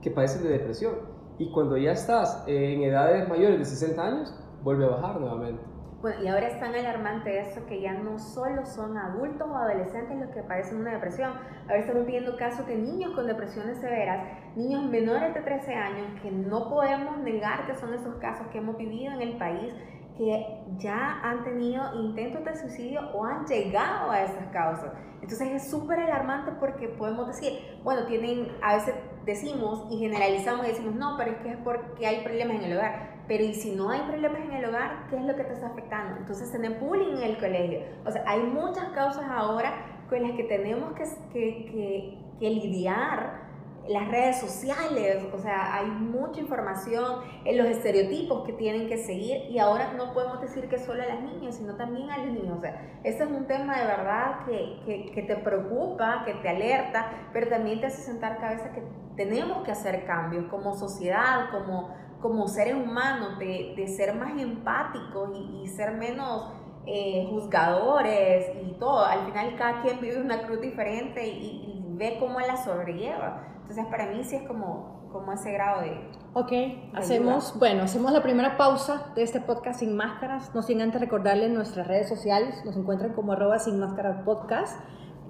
que 0.03 0.11
padecen 0.11 0.43
de 0.43 0.51
depresión 0.51 0.95
y 1.39 1.51
cuando 1.53 1.77
ya 1.77 1.93
estás 1.93 2.45
en 2.47 2.83
edades 2.83 3.29
mayores 3.29 3.59
de 3.59 3.65
60 3.65 4.03
años, 4.03 4.35
vuelve 4.63 4.85
a 4.85 4.89
bajar 4.89 5.21
nuevamente. 5.21 5.63
Bueno, 6.01 6.23
y 6.23 6.29
ahora 6.29 6.49
es 6.49 6.59
tan 6.59 6.75
alarmante 6.75 7.41
eso 7.41 7.67
que 7.67 7.83
ya 7.83 7.93
no 7.93 8.19
solo 8.19 8.65
son 8.65 8.97
adultos 8.97 9.47
o 9.47 9.55
adolescentes 9.55 10.19
los 10.19 10.31
que 10.31 10.43
padecen 10.43 10.79
una 10.79 10.93
depresión. 10.93 11.33
Ahora 11.65 11.79
estamos 11.79 12.07
viendo 12.07 12.39
casos 12.39 12.67
de 12.67 12.77
niños 12.77 13.13
con 13.15 13.27
depresiones 13.27 13.77
severas, 13.79 14.27
niños 14.57 14.85
menores 14.85 15.35
de 15.35 15.43
13 15.43 15.75
años, 15.75 16.21
que 16.23 16.31
no 16.31 16.71
podemos 16.71 17.19
negar 17.19 17.67
que 17.67 17.75
son 17.75 17.93
esos 17.93 18.15
casos 18.15 18.47
que 18.47 18.59
hemos 18.59 18.79
vivido 18.79 19.13
en 19.13 19.21
el 19.21 19.37
país, 19.37 19.75
que 20.17 20.65
ya 20.79 21.21
han 21.23 21.45
tenido 21.45 21.83
intentos 21.95 22.47
de 22.47 22.57
suicidio 22.57 23.03
o 23.13 23.27
han 23.27 23.45
llegado 23.45 24.11
a 24.11 24.23
esas 24.23 24.47
causas. 24.53 24.95
Entonces 25.21 25.51
es 25.51 25.71
súper 25.71 26.01
alarmante 26.01 26.53
porque 26.59 26.89
podemos 26.89 27.27
decir, 27.27 27.79
bueno, 27.85 28.07
tienen, 28.07 28.49
a 28.63 28.77
veces 28.77 28.95
decimos 29.27 29.87
y 29.91 29.99
generalizamos 29.99 30.65
y 30.65 30.71
decimos, 30.71 30.95
no, 30.95 31.17
pero 31.19 31.33
es 31.33 31.39
que 31.39 31.51
es 31.51 31.59
porque 31.59 32.07
hay 32.07 32.25
problemas 32.25 32.57
en 32.57 32.65
el 32.65 32.79
hogar. 32.79 33.20
Pero 33.31 33.45
¿y 33.45 33.55
si 33.55 33.71
no 33.77 33.91
hay 33.91 34.01
problemas 34.01 34.41
en 34.41 34.51
el 34.51 34.65
hogar, 34.65 35.07
qué 35.09 35.15
es 35.15 35.23
lo 35.23 35.37
que 35.37 35.45
te 35.45 35.53
está 35.53 35.69
afectando? 35.69 36.17
Entonces 36.17 36.51
tener 36.51 36.81
bullying 36.81 37.19
en 37.19 37.23
el 37.23 37.39
colegio. 37.39 37.83
O 38.05 38.11
sea, 38.11 38.25
hay 38.27 38.41
muchas 38.41 38.89
causas 38.89 39.25
ahora 39.31 39.73
con 40.09 40.21
las 40.21 40.33
que 40.33 40.43
tenemos 40.43 40.95
que, 40.95 41.05
que, 41.33 42.19
que, 42.41 42.51
lidiar 42.51 43.49
las 43.87 44.09
redes 44.09 44.41
sociales, 44.41 45.25
o 45.33 45.39
sea, 45.39 45.77
hay 45.77 45.87
mucha 45.87 46.41
información 46.41 47.21
en 47.45 47.57
los 47.57 47.69
estereotipos 47.69 48.45
que 48.45 48.53
tienen 48.55 48.89
que 48.89 48.99
seguir 48.99 49.49
y 49.49 49.61
ahora 49.61 49.93
no 49.97 50.13
podemos 50.13 50.41
decir 50.41 50.69
que 50.69 50.79
solo 50.79 51.01
a 51.01 51.07
las 51.07 51.23
niñas, 51.23 51.55
sino 51.55 51.77
también 51.77 52.11
a 52.11 52.19
los 52.19 52.35
niños. 52.35 52.59
O 52.59 52.61
sea, 52.61 52.99
este 53.05 53.23
es 53.23 53.31
un 53.31 53.47
tema 53.47 53.79
de 53.79 53.87
verdad 53.87 54.45
que, 54.45 54.81
que, 54.85 55.13
que, 55.13 55.23
te 55.23 55.37
preocupa, 55.37 56.25
que 56.25 56.35
te 56.35 56.49
alerta, 56.49 57.13
pero 57.33 57.49
también 57.49 57.81
te 57.81 57.87
hace 57.87 58.03
sentar 58.03 58.41
cabeza 58.41 58.73
que 58.73 58.83
tenemos 59.15 59.63
que 59.63 59.71
hacer 59.71 60.05
cambios 60.05 60.47
como 60.47 60.75
sociedad, 60.75 61.51
como, 61.53 61.95
como 62.21 62.47
seres 62.49 62.75
humanos, 62.75 63.39
de, 63.39 63.75
de 63.77 63.89
ser 63.89 64.15
más 64.15 64.39
empáticos 64.41 65.31
y, 65.35 65.63
y 65.63 65.69
ser 65.69 65.93
menos 65.97 66.53
eh, 66.87 67.27
juzgadores 67.31 68.47
y 68.63 68.73
todo. 68.79 69.05
Al 69.05 69.27
final 69.27 69.57
cada 69.57 69.83
quien 69.83 70.01
vive 70.01 70.21
una 70.21 70.43
cruz 70.43 70.61
diferente 70.61 71.27
y, 71.27 71.37
y, 71.39 71.97
ve 71.97 72.17
cómo 72.19 72.41
la 72.41 72.57
sobrelleva. 72.57 73.47
Entonces 73.61 73.85
para 73.91 74.07
mí 74.07 74.25
sí 74.25 74.37
es 74.37 74.49
como, 74.49 75.09
como 75.13 75.33
ese 75.33 75.53
grado 75.53 75.83
de... 75.83 76.11
Ok, 76.33 76.53
hacemos, 76.95 77.59
bueno, 77.59 77.83
hacemos 77.83 78.13
la 78.13 78.23
primera 78.23 78.57
pausa 78.57 79.13
de 79.15 79.23
este 79.23 79.41
podcast 79.41 79.81
sin 79.81 79.95
máscaras, 79.95 80.55
no 80.55 80.63
sin 80.63 80.81
antes 80.81 81.01
recordarle 81.01 81.47
en 81.47 81.55
nuestras 81.55 81.87
redes 81.87 82.09
sociales, 82.09 82.65
nos 82.65 82.77
encuentran 82.77 83.13
como 83.13 83.33
arroba 83.33 83.59
sin 83.59 83.79
máscaras 83.79 84.23
podcast, 84.25 84.81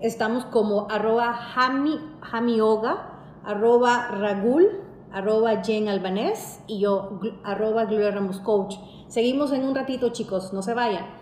estamos 0.00 0.44
como 0.44 0.88
arroba 0.90 1.33
jami, 1.33 1.98
jamioga, 2.20 3.18
arroba 3.44 4.09
ragul, 4.12 4.68
arroba 5.12 5.62
Jen 5.62 5.88
Albanés 5.88 6.61
y 6.66 6.81
yo, 6.81 7.20
arroba 7.44 7.85
Gloria 7.85 8.11
Ramos 8.11 8.40
Coach. 8.40 8.77
Seguimos 9.09 9.53
en 9.53 9.64
un 9.64 9.75
ratito, 9.75 10.11
chicos, 10.11 10.53
no 10.53 10.62
se 10.62 10.75
vayan. 10.75 11.20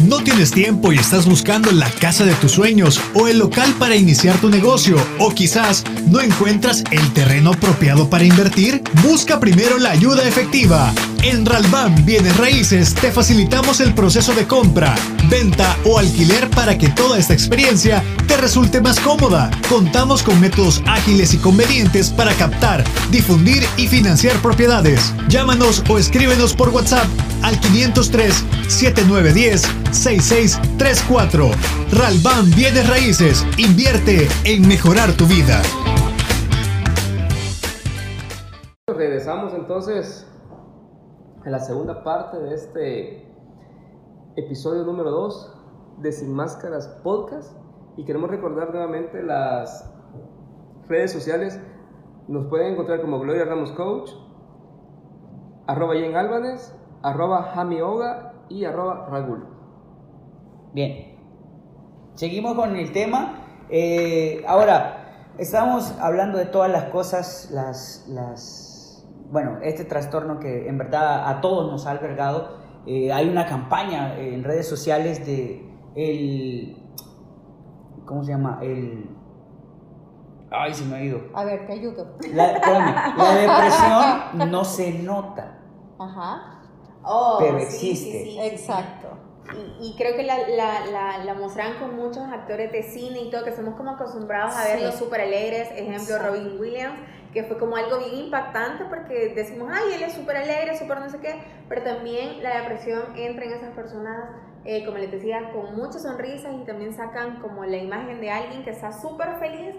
No 0.00 0.24
tienes 0.24 0.50
tiempo 0.50 0.92
y 0.92 0.96
estás 0.96 1.28
buscando 1.28 1.70
la 1.70 1.88
casa 1.90 2.24
de 2.24 2.34
tus 2.34 2.52
sueños 2.52 3.00
o 3.14 3.28
el 3.28 3.38
local 3.38 3.72
para 3.78 3.94
iniciar 3.94 4.36
tu 4.40 4.48
negocio 4.48 4.96
o 5.18 5.30
quizás 5.30 5.84
no 6.08 6.20
encuentras 6.20 6.82
el 6.90 7.12
terreno 7.12 7.52
apropiado 7.52 8.08
para 8.08 8.24
invertir. 8.24 8.82
Busca 9.02 9.38
primero 9.38 9.78
la 9.78 9.90
ayuda 9.90 10.26
efectiva. 10.26 10.92
En 11.24 11.46
Ralban 11.46 12.04
Bienes 12.04 12.36
Raíces 12.36 12.94
te 12.94 13.12
facilitamos 13.12 13.80
el 13.80 13.94
proceso 13.94 14.34
de 14.34 14.44
compra, 14.44 14.96
venta 15.30 15.76
o 15.84 16.00
alquiler 16.00 16.50
para 16.50 16.76
que 16.76 16.88
toda 16.88 17.16
esta 17.16 17.32
experiencia 17.32 18.02
te 18.26 18.36
resulte 18.36 18.80
más 18.80 18.98
cómoda. 18.98 19.48
Contamos 19.68 20.24
con 20.24 20.40
métodos 20.40 20.82
ágiles 20.84 21.32
y 21.32 21.38
convenientes 21.38 22.10
para 22.10 22.34
captar, 22.34 22.82
difundir 23.12 23.62
y 23.76 23.86
financiar 23.86 24.36
propiedades. 24.42 25.14
Llámanos 25.28 25.84
o 25.88 25.96
escríbenos 25.96 26.54
por 26.54 26.70
WhatsApp 26.70 27.06
al 27.42 27.58
503 27.60 28.44
7910 28.66 29.62
6634. 29.92 31.52
Ralban 31.92 32.50
Bienes 32.50 32.88
Raíces. 32.88 33.46
Invierte 33.58 34.26
en 34.42 34.66
mejorar 34.66 35.12
tu 35.12 35.26
vida. 35.26 35.62
Regresamos 38.88 39.54
entonces 39.54 40.26
a 41.44 41.50
la 41.50 41.58
segunda 41.58 42.04
parte 42.04 42.38
de 42.38 42.54
este 42.54 43.26
episodio 44.36 44.84
número 44.84 45.10
2 45.10 45.54
de 45.98 46.12
Sin 46.12 46.32
Máscaras 46.32 46.86
Podcast 47.02 47.52
y 47.96 48.04
queremos 48.04 48.30
recordar 48.30 48.70
nuevamente 48.70 49.22
las 49.24 49.90
redes 50.88 51.12
sociales. 51.12 51.58
Nos 52.28 52.46
pueden 52.46 52.74
encontrar 52.74 53.00
como 53.00 53.18
Gloria 53.18 53.44
Ramos 53.44 53.72
Coach, 53.72 54.12
arroba 55.66 55.94
Jen 55.94 56.14
Álvarez, 56.14 56.74
arroba 57.02 57.42
Jami 57.54 57.80
Oga 57.80 58.34
y 58.48 58.64
arroba 58.64 59.08
Ragul. 59.10 59.44
Bien, 60.72 61.18
seguimos 62.14 62.54
con 62.54 62.76
el 62.76 62.92
tema. 62.92 63.66
Eh, 63.68 64.44
ahora, 64.46 65.32
estamos 65.38 65.92
hablando 65.98 66.38
de 66.38 66.46
todas 66.46 66.70
las 66.70 66.84
cosas, 66.84 67.50
las, 67.50 68.06
las 68.08 68.71
bueno, 69.32 69.58
este 69.62 69.84
trastorno 69.84 70.38
que 70.38 70.68
en 70.68 70.76
verdad 70.78 71.28
a 71.28 71.40
todos 71.40 71.70
nos 71.70 71.86
ha 71.86 71.90
albergado. 71.92 72.58
Eh, 72.86 73.10
hay 73.12 73.28
una 73.28 73.46
campaña 73.46 74.18
en 74.18 74.44
redes 74.44 74.68
sociales 74.68 75.24
de 75.26 75.66
el, 75.94 76.76
¿cómo 78.04 78.22
se 78.24 78.32
llama? 78.32 78.58
El, 78.62 79.08
ay, 80.50 80.74
se 80.74 80.84
me 80.84 80.96
ha 80.96 81.02
ido. 81.02 81.20
A 81.34 81.44
ver, 81.44 81.66
te 81.66 81.72
ayudo. 81.72 82.16
La, 82.34 82.52
la 83.16 83.34
depresión 84.36 84.50
no 84.50 84.64
se 84.64 84.92
nota. 85.02 85.58
Ajá. 85.98 86.60
Oh, 87.04 87.36
pero 87.40 87.58
sí, 87.58 87.64
existe. 87.64 88.12
sí, 88.12 88.24
sí, 88.24 88.30
sí. 88.32 88.40
Exacto. 88.40 89.08
Y, 89.80 89.88
y 89.90 89.96
creo 89.96 90.14
que 90.16 90.22
la, 90.22 90.36
la, 90.48 90.86
la, 90.86 91.24
la 91.24 91.34
mostraron 91.34 91.76
con 91.78 91.96
muchos 91.96 92.22
actores 92.32 92.70
de 92.70 92.82
cine 92.82 93.22
y 93.22 93.30
todo, 93.30 93.44
que 93.44 93.52
somos 93.52 93.74
como 93.74 93.90
acostumbrados 93.92 94.54
a 94.54 94.62
Sí. 94.62 94.68
verlos 94.74 94.94
súper 94.96 95.20
alegres. 95.22 95.68
Ejemplo, 95.72 96.14
Exacto. 96.16 96.28
Robin 96.28 96.60
Williams, 96.60 96.98
que 97.32 97.44
fue 97.44 97.58
como 97.58 97.76
algo 97.76 97.98
bien 97.98 98.26
impactante 98.26 98.84
porque 98.84 99.32
decimos, 99.34 99.70
ay, 99.72 99.94
él 99.94 100.02
es 100.02 100.12
súper 100.12 100.36
alegre, 100.36 100.76
súper 100.78 101.00
no 101.00 101.08
sé 101.08 101.18
qué, 101.18 101.42
pero 101.68 101.82
también 101.82 102.42
la 102.42 102.60
depresión 102.60 103.16
entra 103.16 103.44
en 103.46 103.52
esas 103.52 103.70
personas, 103.74 104.30
eh, 104.64 104.84
como 104.84 104.98
les 104.98 105.10
decía, 105.10 105.50
con 105.52 105.74
muchas 105.74 106.02
sonrisas 106.02 106.52
y 106.60 106.64
también 106.64 106.94
sacan 106.94 107.40
como 107.40 107.64
la 107.64 107.78
imagen 107.78 108.20
de 108.20 108.30
alguien 108.30 108.62
que 108.64 108.70
está 108.70 108.92
súper 108.92 109.36
feliz 109.38 109.74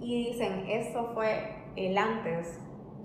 y 0.00 0.32
dicen, 0.32 0.64
esto 0.68 1.12
fue 1.14 1.56
el 1.76 1.96
antes 1.96 2.58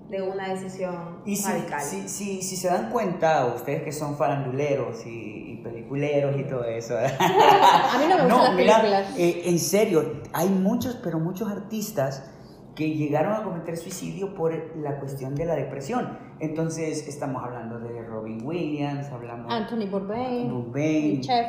de 0.08 0.20
una 0.20 0.48
decisión 0.48 1.22
Y 1.24 1.36
si, 1.36 1.50
radical. 1.50 1.80
si, 1.80 2.08
si, 2.08 2.42
si 2.42 2.56
se 2.56 2.68
dan 2.68 2.90
cuenta, 2.90 3.46
ustedes 3.46 3.82
que 3.82 3.92
son 3.92 4.16
faranduleros 4.18 5.06
y, 5.06 5.52
y 5.52 5.56
peliculeros 5.62 6.36
y 6.38 6.44
todo 6.44 6.64
eso, 6.64 6.98
A 7.18 7.98
mí 7.98 8.04
no 8.08 8.16
me 8.18 8.24
gustan 8.24 8.66
las 8.66 8.82
mira, 8.82 9.06
eh, 9.16 9.42
en 9.46 9.58
serio, 9.58 10.20
hay 10.34 10.48
muchos, 10.50 10.96
pero 11.02 11.18
muchos 11.18 11.50
artistas 11.50 12.30
que 12.74 12.90
llegaron 12.94 13.34
a 13.34 13.42
cometer 13.42 13.76
suicidio 13.76 14.34
por 14.34 14.52
la 14.76 14.98
cuestión 14.98 15.34
de 15.34 15.44
la 15.44 15.54
depresión. 15.54 16.18
Entonces, 16.40 17.06
estamos 17.06 17.42
hablando 17.44 17.78
de 17.78 18.02
Robin 18.02 18.38
Williams, 18.44 19.10
hablamos 19.10 19.52
Anthony 19.52 19.88
Bourdain, 19.90 20.48
de 20.48 20.52
Bourdain, 20.54 21.16
el 21.16 21.20
chef 21.20 21.46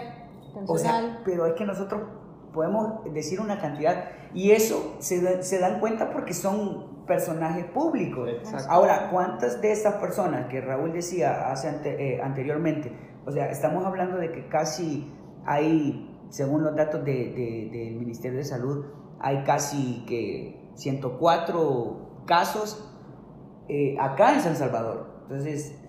o 0.67 0.77
sea, 0.77 1.21
pero 1.25 1.45
es 1.47 1.53
que 1.53 1.65
nosotros 1.65 2.01
podemos 2.53 3.03
decir 3.13 3.39
una 3.39 3.59
cantidad 3.59 4.03
y 4.35 4.51
eso 4.51 4.95
se, 4.99 5.21
da- 5.21 5.41
se 5.41 5.59
dan 5.59 5.79
cuenta 5.79 6.11
porque 6.11 6.33
son 6.33 7.05
personajes 7.07 7.65
públicos. 7.65 8.29
Exacto. 8.29 8.67
Ahora, 8.69 9.09
¿cuántas 9.09 9.61
de 9.61 9.71
estas 9.71 9.95
personas 9.95 10.47
que 10.47 10.61
Raúl 10.61 10.93
decía 10.93 11.51
hace 11.51 11.69
ante- 11.69 12.15
eh, 12.15 12.21
anteriormente? 12.21 12.91
O 13.25 13.31
sea, 13.31 13.49
estamos 13.49 13.83
hablando 13.85 14.17
de 14.17 14.31
que 14.31 14.47
casi 14.47 15.11
hay, 15.45 16.15
según 16.29 16.63
los 16.63 16.75
datos 16.75 17.03
de- 17.03 17.31
de- 17.31 17.69
del 17.71 17.95
Ministerio 17.95 18.37
de 18.37 18.45
Salud, 18.45 18.85
hay 19.19 19.43
casi 19.43 20.05
que 20.05 20.62
104 20.75 22.23
casos 22.25 22.89
eh, 23.67 23.95
acá 23.99 24.33
en 24.33 24.41
San 24.41 24.55
Salvador. 24.55 25.07
Entonces, 25.23 25.79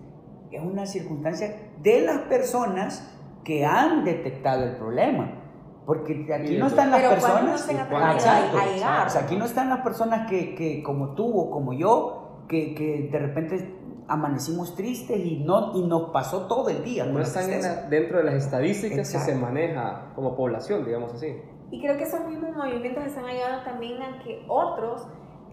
es 0.51 0.63
una 0.63 0.87
circunstancia 0.87 1.57
de 1.83 2.01
las 2.03 2.19
personas 2.23 3.11
que 3.45 3.65
han 3.65 4.05
detectado 4.05 4.65
el 4.65 4.77
problema. 4.77 5.41
Porque 5.87 6.27
aquí 6.33 6.57
no 6.57 6.69
están 6.69 6.91
las 6.91 7.01
Pero 7.01 7.21
¿cuántos 7.21 7.31
personas. 7.31 7.51
no 7.51 7.59
se 7.59 7.73
han 7.73 7.79
Ah, 7.79 7.83
atrevido 7.83 8.13
exacto, 8.15 8.57
a, 8.57 8.63
a 8.63 8.67
llegar? 8.67 9.07
O 9.07 9.11
sea, 9.11 9.21
aquí 9.23 9.37
no 9.37 9.45
están 9.45 9.69
las 9.69 9.81
personas 9.81 10.31
que, 10.31 10.55
que 10.55 10.83
como 10.83 11.15
tú 11.15 11.39
o 11.39 11.51
como 11.51 11.75
yo, 11.75 12.45
que, 12.49 12.75
que 12.75 13.09
de 13.13 13.19
repente 13.19 13.75
amanecimos 14.09 14.75
tristes 14.77 15.19
y, 15.19 15.37
no, 15.45 15.77
y 15.77 15.83
nos 15.87 16.11
pasó 16.11 16.47
todo 16.47 16.71
el 16.71 16.83
día. 16.85 17.05
No 17.05 17.21
están 17.21 17.91
dentro 17.91 18.19
de 18.19 18.25
las 18.25 18.35
estadísticas 18.35 19.13
que 19.13 19.19
se 19.19 19.35
maneja 19.35 20.13
como 20.15 20.35
población, 20.37 20.87
digamos 20.87 21.13
así. 21.13 21.37
Y 21.75 21.81
creo 21.81 21.97
que 21.97 22.05
esos 22.05 22.25
mismos 22.29 22.55
movimientos 22.55 23.05
están 23.05 23.25
ayudando 23.25 23.65
también 23.65 24.01
a 24.01 24.21
que 24.23 24.45
otros 24.47 25.09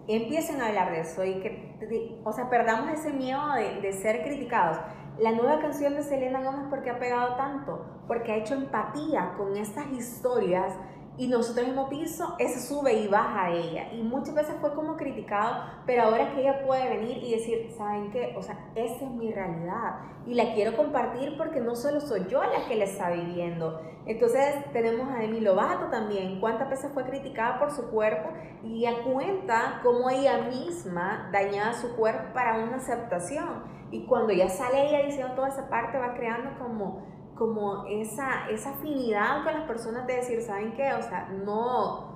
empiecen 0.07 0.61
a 0.61 0.67
hablar 0.67 0.91
de 0.91 0.99
eso 0.99 1.25
y 1.25 1.39
que, 1.39 2.21
o 2.23 2.31
sea, 2.31 2.47
perdamos 2.47 2.93
ese 2.93 3.11
miedo 3.11 3.41
de, 3.55 3.81
de 3.81 3.91
ser 3.91 4.21
criticados. 4.21 4.77
La 5.17 5.31
nueva 5.31 5.59
canción 5.59 5.95
de 5.95 6.03
Selena 6.03 6.43
Gómez, 6.43 6.67
¿por 6.69 6.83
qué 6.83 6.91
ha 6.91 6.99
pegado 6.99 7.37
tanto? 7.37 8.03
Porque 8.07 8.33
ha 8.33 8.35
hecho 8.35 8.53
empatía 8.53 9.33
con 9.35 9.57
estas 9.57 9.87
historias 9.93 10.77
y 11.17 11.27
nosotros 11.27 11.67
hemos 11.67 11.89
visto 11.89 12.35
ese 12.39 12.59
sube 12.59 12.93
y 12.93 13.07
baja 13.07 13.49
de 13.49 13.59
ella. 13.59 13.93
Y 13.93 14.01
muchas 14.01 14.33
veces 14.33 14.55
fue 14.59 14.73
como 14.73 14.95
criticado, 14.95 15.65
pero 15.85 16.03
ahora 16.03 16.31
que 16.33 16.41
ella 16.41 16.63
puede 16.65 16.97
venir 16.97 17.17
y 17.23 17.31
decir, 17.31 17.71
¿saben 17.77 18.11
qué? 18.11 18.33
O 18.37 18.41
sea, 18.41 18.57
esa 18.75 19.05
es 19.05 19.11
mi 19.11 19.31
realidad 19.31 19.99
y 20.25 20.35
la 20.35 20.53
quiero 20.53 20.75
compartir 20.75 21.35
porque 21.37 21.59
no 21.59 21.75
solo 21.75 21.99
soy 21.99 22.25
yo 22.29 22.43
la 22.43 22.65
que 22.67 22.75
la 22.75 22.85
está 22.85 23.09
viviendo. 23.09 23.81
Entonces 24.05 24.55
tenemos 24.71 25.09
a 25.09 25.19
Demi 25.19 25.39
Lovato 25.39 25.89
también, 25.89 26.39
cuántas 26.39 26.69
veces 26.69 26.91
fue 26.93 27.03
criticada 27.05 27.59
por 27.59 27.71
su 27.71 27.89
cuerpo 27.89 28.29
y 28.63 28.85
ella 28.85 29.03
cuenta 29.03 29.79
cómo 29.83 30.09
ella 30.09 30.49
misma 30.49 31.29
dañaba 31.31 31.73
su 31.73 31.95
cuerpo 31.95 32.33
para 32.33 32.63
una 32.63 32.77
aceptación. 32.77 33.63
Y 33.91 34.05
cuando 34.05 34.31
ya 34.31 34.47
sale 34.47 34.87
ella 34.87 35.05
diciendo 35.05 35.35
toda 35.35 35.49
esa 35.49 35.69
parte, 35.69 35.97
va 35.97 36.13
creando 36.13 36.57
como, 36.57 37.05
como 37.35 37.85
esa, 37.87 38.49
esa 38.49 38.71
afinidad 38.71 39.43
con 39.43 39.53
las 39.53 39.63
personas 39.63 40.05
de 40.07 40.15
decir, 40.17 40.41
¿saben 40.41 40.73
qué? 40.73 40.93
O 40.93 41.01
sea, 41.01 41.27
no, 41.45 42.11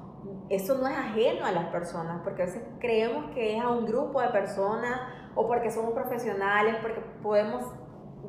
eso 0.49 0.77
no 0.77 0.87
es 0.87 0.97
ajeno 0.97 1.45
a 1.45 1.51
las 1.51 1.65
personas, 1.69 2.21
porque 2.23 2.43
a 2.43 2.45
veces 2.45 2.63
creemos 2.79 3.31
que 3.33 3.57
es 3.57 3.63
a 3.63 3.69
un 3.69 3.85
grupo 3.85 4.21
de 4.21 4.29
personas 4.29 4.99
o 5.35 5.47
porque 5.47 5.71
somos 5.71 5.93
profesionales, 5.93 6.75
porque 6.81 7.01
podemos 7.21 7.63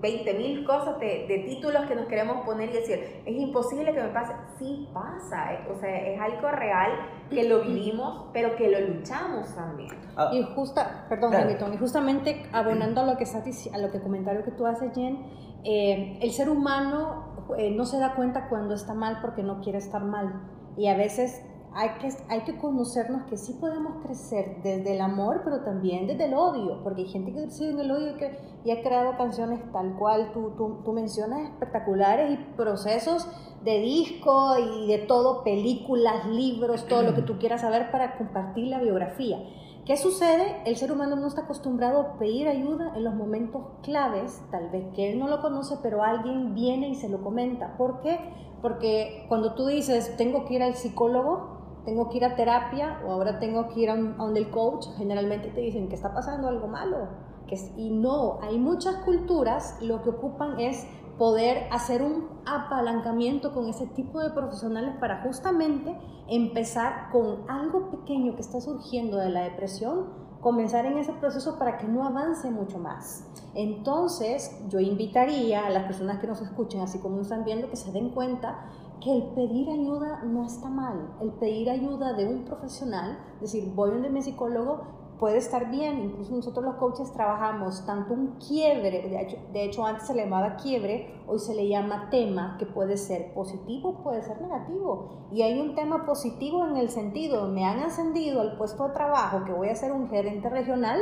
20 0.01 0.35
mil 0.35 0.65
cosas 0.67 0.99
de, 1.01 1.27
de 1.27 1.39
títulos 1.47 1.87
que 1.87 1.95
nos 1.95 2.07
queremos 2.07 2.45
poner 2.45 2.71
y 2.71 2.73
decir, 2.75 3.23
es 3.25 3.35
imposible 3.35 3.95
que 3.95 4.03
me 4.03 4.09
pase. 4.09 4.35
Sí 4.59 4.89
pasa, 4.93 5.55
eh, 5.55 5.69
o 5.71 5.79
sea, 5.79 5.97
es 6.09 6.21
algo 6.21 6.51
real 6.51 6.91
que 7.31 7.49
lo 7.49 7.63
vivimos, 7.63 8.27
pero 8.33 8.57
que 8.57 8.69
lo 8.69 8.81
luchamos 8.81 9.55
también. 9.55 9.91
Ah, 10.17 10.31
Y 10.33 10.43
justa, 10.55 11.07
perdón, 11.09 11.31
Claro. 11.31 11.45
Hamilton, 11.47 11.75
y 11.75 11.79
justamente 11.79 12.47
abonando 12.53 13.01
a 13.03 13.05
lo 13.05 13.17
que 13.17 13.25
estás 13.25 13.45
a 13.73 13.79
lo 13.79 13.91
que 13.91 14.01
comentario 14.01 14.45
que 14.45 14.51
tú 14.51 14.67
haces, 14.67 14.93
Jen, 14.95 15.25
eh, 15.65 16.19
el 16.21 16.31
ser 16.33 16.49
humano 16.49 17.27
eh, 17.59 17.71
no 17.71 17.85
se 17.85 17.99
da 17.99 18.15
cuenta 18.15 18.49
cuando 18.49 18.75
está 18.75 18.95
mal 18.95 19.19
porque 19.21 19.43
no 19.43 19.61
quiere 19.61 19.79
estar 19.79 20.03
mal. 20.03 20.43
Y 20.77 20.89
a 20.89 20.97
veces 20.97 21.43
hay 21.75 21.91
que, 22.01 22.09
hay 22.29 22.41
que 22.45 22.57
conocernos 22.57 23.25
que 23.25 23.37
sí 23.37 23.53
podemos 23.61 24.03
crecer 24.03 24.63
desde 24.63 24.95
el 24.95 25.01
amor, 25.01 25.43
pero 25.45 25.61
también 25.61 26.07
desde 26.07 26.25
el 26.25 26.35
odio, 26.35 26.83
porque 26.83 27.03
hay 27.03 27.09
gente 27.09 27.33
que 27.33 27.43
crece 27.43 27.69
en 27.69 27.79
el 27.79 27.91
odio 27.91 28.13
y, 28.13 28.15
que, 28.17 28.73
ha 28.73 28.83
creado 28.83 29.17
canciones 29.17 29.61
tal 29.73 29.95
cual 29.97 30.33
tú, 30.33 30.53
tú, 30.57 30.81
tú 30.85 30.93
mencionas, 30.93 31.51
espectaculares 31.51 32.33
y 32.33 32.37
procesos 32.57 33.29
de 33.63 33.79
disco 33.81 34.57
y 34.59 34.89
de 34.89 34.99
todo, 35.07 35.45
películas, 35.45 36.27
libros, 36.27 36.87
todo 36.87 37.03
lo 37.03 37.15
que 37.15 37.23
tú 37.23 37.39
quieras 37.39 37.61
saber 37.61 37.91
para 37.91 38.17
compartir 38.17 38.69
la 38.69 38.81
biografía. 38.81 39.39
¿Qué 39.87 39.97
sucede? 39.97 40.63
El 40.65 40.77
ser 40.77 40.91
humano 40.91 41.15
no 41.15 41.29
está 41.29 41.43
acostumbrado 41.43 42.01
a 42.01 42.19
pedir 42.19 42.49
ayuda 42.49 42.93
en 42.97 43.05
los 43.05 43.15
momentos 43.15 43.63
claves, 43.85 44.43
tal 44.51 44.69
vez 44.71 44.85
que 44.97 45.13
él 45.13 45.21
no 45.21 45.29
lo 45.29 45.41
conoce, 45.41 45.77
pero 45.81 46.03
alguien 46.03 46.55
viene 46.55 46.89
y 46.89 46.97
se 46.97 47.09
lo 47.09 47.23
comenta. 47.23 47.77
¿Por 47.77 48.01
qué? 48.01 48.19
Porque 48.61 49.27
cuando 49.29 49.55
tú 49.55 49.67
dices, 49.67 50.17
tengo 50.17 50.45
que 50.45 50.55
ir 50.55 50.63
al 50.65 50.75
psicólogo, 50.75 51.83
tengo 51.85 52.09
que 52.09 52.17
ir 52.17 52.25
a 52.25 52.35
terapia 52.35 53.01
o 53.07 53.13
ahora 53.13 53.39
tengo 53.39 53.69
que 53.69 53.83
ir 53.83 53.91
a 53.91 53.97
donde 53.97 54.41
el 54.41 54.51
coach, 54.51 54.87
generalmente 54.97 55.51
te 55.51 55.61
dicen 55.61 55.89
que 55.89 55.95
está 55.95 56.13
pasando 56.13 56.49
algo 56.49 56.67
malo. 56.67 57.07
Que 57.47 57.55
es- 57.55 57.73
y 57.77 57.91
no, 57.91 58.41
hay 58.43 58.59
muchas 58.59 58.97
culturas 59.05 59.79
lo 59.81 60.03
que 60.03 60.11
ocupan 60.11 60.59
es 60.59 60.85
poder 61.19 61.69
hacer 61.71 62.03
un 62.03 62.29
apalancamiento 62.45 63.53
con 63.53 63.69
ese 63.69 63.87
tipo 63.87 64.21
de 64.21 64.31
profesionales 64.31 64.95
para 65.01 65.23
justamente 65.23 65.99
empezar 66.29 67.11
con 67.11 67.49
algo 67.49 67.91
pequeño 67.91 68.35
que 68.35 68.43
está 68.43 68.61
surgiendo 68.61 69.17
de 69.17 69.31
la 69.31 69.43
depresión, 69.43 70.27
comenzar 70.41 70.85
en 70.87 70.99
ese 70.99 71.13
proceso 71.15 71.59
para 71.59 71.79
que 71.79 71.89
no 71.89 72.05
avance 72.05 72.51
mucho 72.51 72.79
más. 72.79 73.27
Entonces, 73.55 74.63
yo 74.69 74.81
invitaría 74.81 75.67
a 75.67 75.71
las 75.71 75.85
personas 75.85 76.19
que 76.19 76.27
nos 76.27 76.43
escuchen, 76.43 76.83
así 76.83 76.99
como 76.99 77.17
nos 77.17 77.27
están 77.27 77.45
viendo, 77.45 77.71
que 77.71 77.77
se 77.77 77.91
den 77.91 78.11
cuenta 78.11 78.67
que 79.01 79.13
el 79.13 79.23
pedir 79.35 79.71
ayuda 79.71 80.23
no 80.25 80.45
está 80.45 80.69
mal. 80.69 81.15
El 81.21 81.31
pedir 81.33 81.71
ayuda 81.71 82.13
de 82.13 82.29
un 82.29 82.45
profesional, 82.45 83.19
es 83.37 83.53
decir, 83.53 83.73
voy 83.75 83.91
donde 83.91 84.11
mi 84.11 84.23
psicólogo, 84.23 85.06
puede 85.19 85.39
estar 85.39 85.71
bien. 85.71 86.01
Incluso 86.01 86.35
nosotros 86.35 86.65
los 86.65 86.75
coaches 86.77 87.13
trabajamos 87.13 87.85
tanto 87.87 88.15
un 88.15 88.37
quiebre, 88.39 89.09
de 89.09 89.21
hecho, 89.21 89.37
de 89.53 89.65
hecho, 89.65 89.85
antes 89.85 90.07
se 90.07 90.15
le 90.15 90.25
llamaba 90.25 90.57
quiebre, 90.57 91.15
hoy 91.27 91.39
se 91.39 91.55
le 91.55 91.69
llama 91.69 92.09
tema, 92.11 92.57
que 92.59 92.67
puede 92.67 92.97
ser 92.97 93.33
positivo, 93.35 94.03
puede 94.03 94.23
ser 94.23 94.41
negativo. 94.41 95.29
Y 95.33 95.43
hay 95.43 95.59
un 95.61 95.75
tema 95.75 96.07
positivo 96.07 96.67
en 96.67 96.77
el 96.77 96.91
sentido, 96.91 97.49
me 97.49 97.65
han 97.65 97.81
ascendido 97.81 98.41
al 98.41 98.57
puesto 98.57 98.89
de 98.89 98.95
trabajo 98.95 99.45
que 99.45 99.53
voy 99.53 99.69
a 99.69 99.75
ser 99.75 99.93
un 99.93 100.09
gerente 100.09 100.49
regional, 100.49 101.01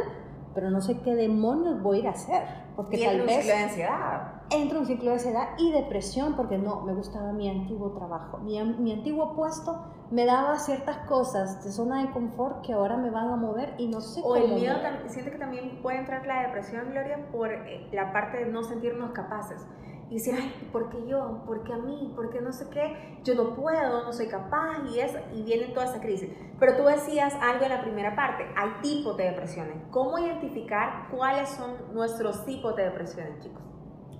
pero 0.55 0.71
no 0.71 0.81
sé 0.81 1.01
qué 1.01 1.15
demonios 1.15 1.83
voy 1.83 1.99
a 1.99 2.01
ir 2.01 2.09
a 2.09 2.11
hacer. 2.11 2.43
Porque 2.77 3.01
y 3.01 3.05
tal 3.05 3.23
vez 3.23 3.47
de 3.47 3.53
ansiedad. 3.53 4.34
Entro 4.51 4.77
en 4.77 4.83
un 4.83 4.87
ciclo 4.87 5.07
de 5.07 5.13
ansiedad 5.15 5.49
y 5.59 5.73
depresión 5.73 6.35
porque 6.37 6.59
no, 6.59 6.81
me 6.83 6.95
gustaba 6.95 7.33
mi 7.33 7.49
antiguo 7.49 7.91
trabajo. 7.93 8.39
Mi, 8.39 8.63
mi 8.63 8.93
antiguo 8.93 9.35
puesto 9.35 9.85
me 10.11 10.27
daba 10.27 10.59
ciertas 10.59 10.99
cosas 11.09 11.65
de 11.65 11.71
zona 11.73 12.03
de 12.03 12.11
confort 12.13 12.65
que 12.65 12.73
ahora 12.73 12.97
me 12.97 13.11
van 13.11 13.31
a 13.31 13.37
mover 13.37 13.75
y 13.79 13.89
no 13.89 14.01
sé 14.01 14.21
O 14.21 14.25
cómo. 14.25 14.37
el 14.37 14.53
miedo, 14.55 14.77
mover. 14.77 15.03
tam- 15.05 15.09
siento 15.09 15.31
que 15.33 15.39
también 15.39 15.81
puede 15.83 15.99
entrar 15.99 16.27
la 16.27 16.43
depresión, 16.43 16.91
Gloria, 16.91 17.27
por 17.33 17.51
eh, 17.53 17.89
la 17.93 18.13
parte 18.13 18.45
de 18.45 18.47
no 18.53 18.63
sentirnos 18.63 19.11
capaces. 19.13 19.67
Y 20.11 20.17
decir, 20.17 20.35
ay, 20.39 20.69
¿por 20.71 20.91
qué 20.91 20.99
yo? 21.07 21.43
¿Por 21.47 21.65
qué 21.65 21.73
a 21.73 21.79
mí? 21.79 22.13
¿Por 22.15 22.29
qué 22.31 22.41
no 22.43 22.53
sé 22.53 22.69
qué? 22.69 23.19
Yo 23.25 23.35
no 23.35 23.55
puedo, 23.57 24.05
no 24.05 24.13
soy 24.13 24.29
capaz 24.29 24.85
y 24.95 25.01
eso, 25.01 25.19
y 25.33 25.43
viene 25.43 25.69
toda 25.69 25.87
esa 25.87 26.01
crisis. 26.01 26.29
Pero 26.61 26.77
tú 26.77 26.83
decías 26.85 27.35
algo 27.41 27.65
en 27.65 27.71
la 27.71 27.81
primera 27.81 28.15
parte, 28.15 28.45
hay 28.55 28.71
tipos 28.83 29.17
de 29.17 29.25
depresiones. 29.25 29.77
¿Cómo 29.91 30.19
identificar 30.19 31.09
cuáles 31.11 31.49
son 31.49 31.73
nuestros 31.95 32.45
tipos 32.45 32.77
de 32.77 32.85
depresiones, 32.85 33.43
chicos? 33.43 33.63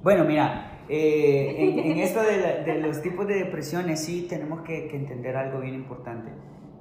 Bueno, 0.05 0.27
mira, 0.27 0.83
eh, 0.91 1.57
en, 1.91 1.99
esto 1.99 2.21
de, 2.23 2.79
los 2.83 3.01
tipos 3.01 3.27
de 3.27 3.37
depresiones 3.37 4.05
sí 4.05 4.27
tenemos 4.29 4.61
que, 4.61 4.87
que 4.87 4.97
entender 4.97 5.35
algo 5.35 5.61
bien 5.61 5.75
importante. 5.75 6.31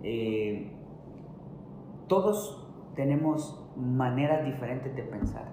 Eh, 0.03 0.69
todos 2.09 2.69
tenemos 2.97 3.65
maneras 3.77 4.43
diferentes 4.43 4.93
de 4.93 5.03
pensar. 5.03 5.45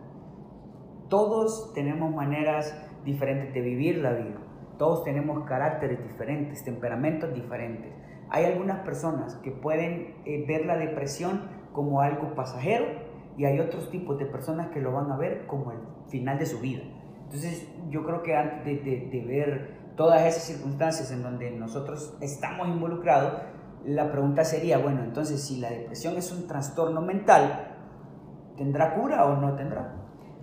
Todos 1.09 1.73
tenemos 1.73 2.13
maneras 2.13 2.77
diferentes 3.05 3.55
de 3.55 3.61
vivir 3.61 3.99
la 3.99 4.15
vida. 4.15 4.41
Todos 4.77 5.05
tenemos 5.05 5.45
caracteres 5.45 6.03
diferentes, 6.03 6.65
temperamentos 6.65 7.33
diferentes. 7.33 7.93
Hay 8.31 8.47
algunas 8.47 8.81
personas 8.81 9.37
que 9.45 9.53
pueden 9.53 10.17
eh, 10.25 10.45
ver 10.45 10.67
la 10.67 10.77
depresión 10.77 11.43
como 11.73 12.01
algo 12.01 12.35
pasajero 12.35 12.87
y 13.37 13.45
hay 13.45 13.61
otros 13.61 13.93
tipos 13.93 14.19
de 14.19 14.27
personas 14.27 14.71
que 14.71 14.81
lo 14.81 14.91
van 14.91 15.13
a 15.13 15.17
ver 15.17 15.47
como 15.47 15.71
el 15.71 15.79
final 16.09 16.37
de 16.37 16.47
su 16.47 16.59
vida. 16.59 16.83
Entonces 17.33 17.69
yo 17.90 18.05
creo 18.05 18.23
que 18.25 18.37
antes 18.37 18.64
de, 18.64 18.90
de- 18.90 19.09
de 19.09 19.25
ver 19.25 19.93
todas 19.97 20.23
esas 20.23 20.43
circunstancias 20.43 21.12
en 21.12 21.23
donde 21.23 21.53
nosotros 21.53 22.16
estamos 22.21 22.66
involucrados, 22.66 23.35
la 23.85 24.11
pregunta 24.11 24.43
sería, 24.45 24.79
bueno, 24.79 25.05
entonces 25.05 25.40
si 25.40 25.61
la 25.61 25.71
depresión 25.71 26.16
es 26.16 26.33
un 26.33 26.49
trastorno 26.49 27.01
mental, 27.03 27.77
¿tendrá 28.57 28.95
cura 29.01 29.27
o 29.27 29.37
no 29.37 29.55
tendrá? 29.55 29.95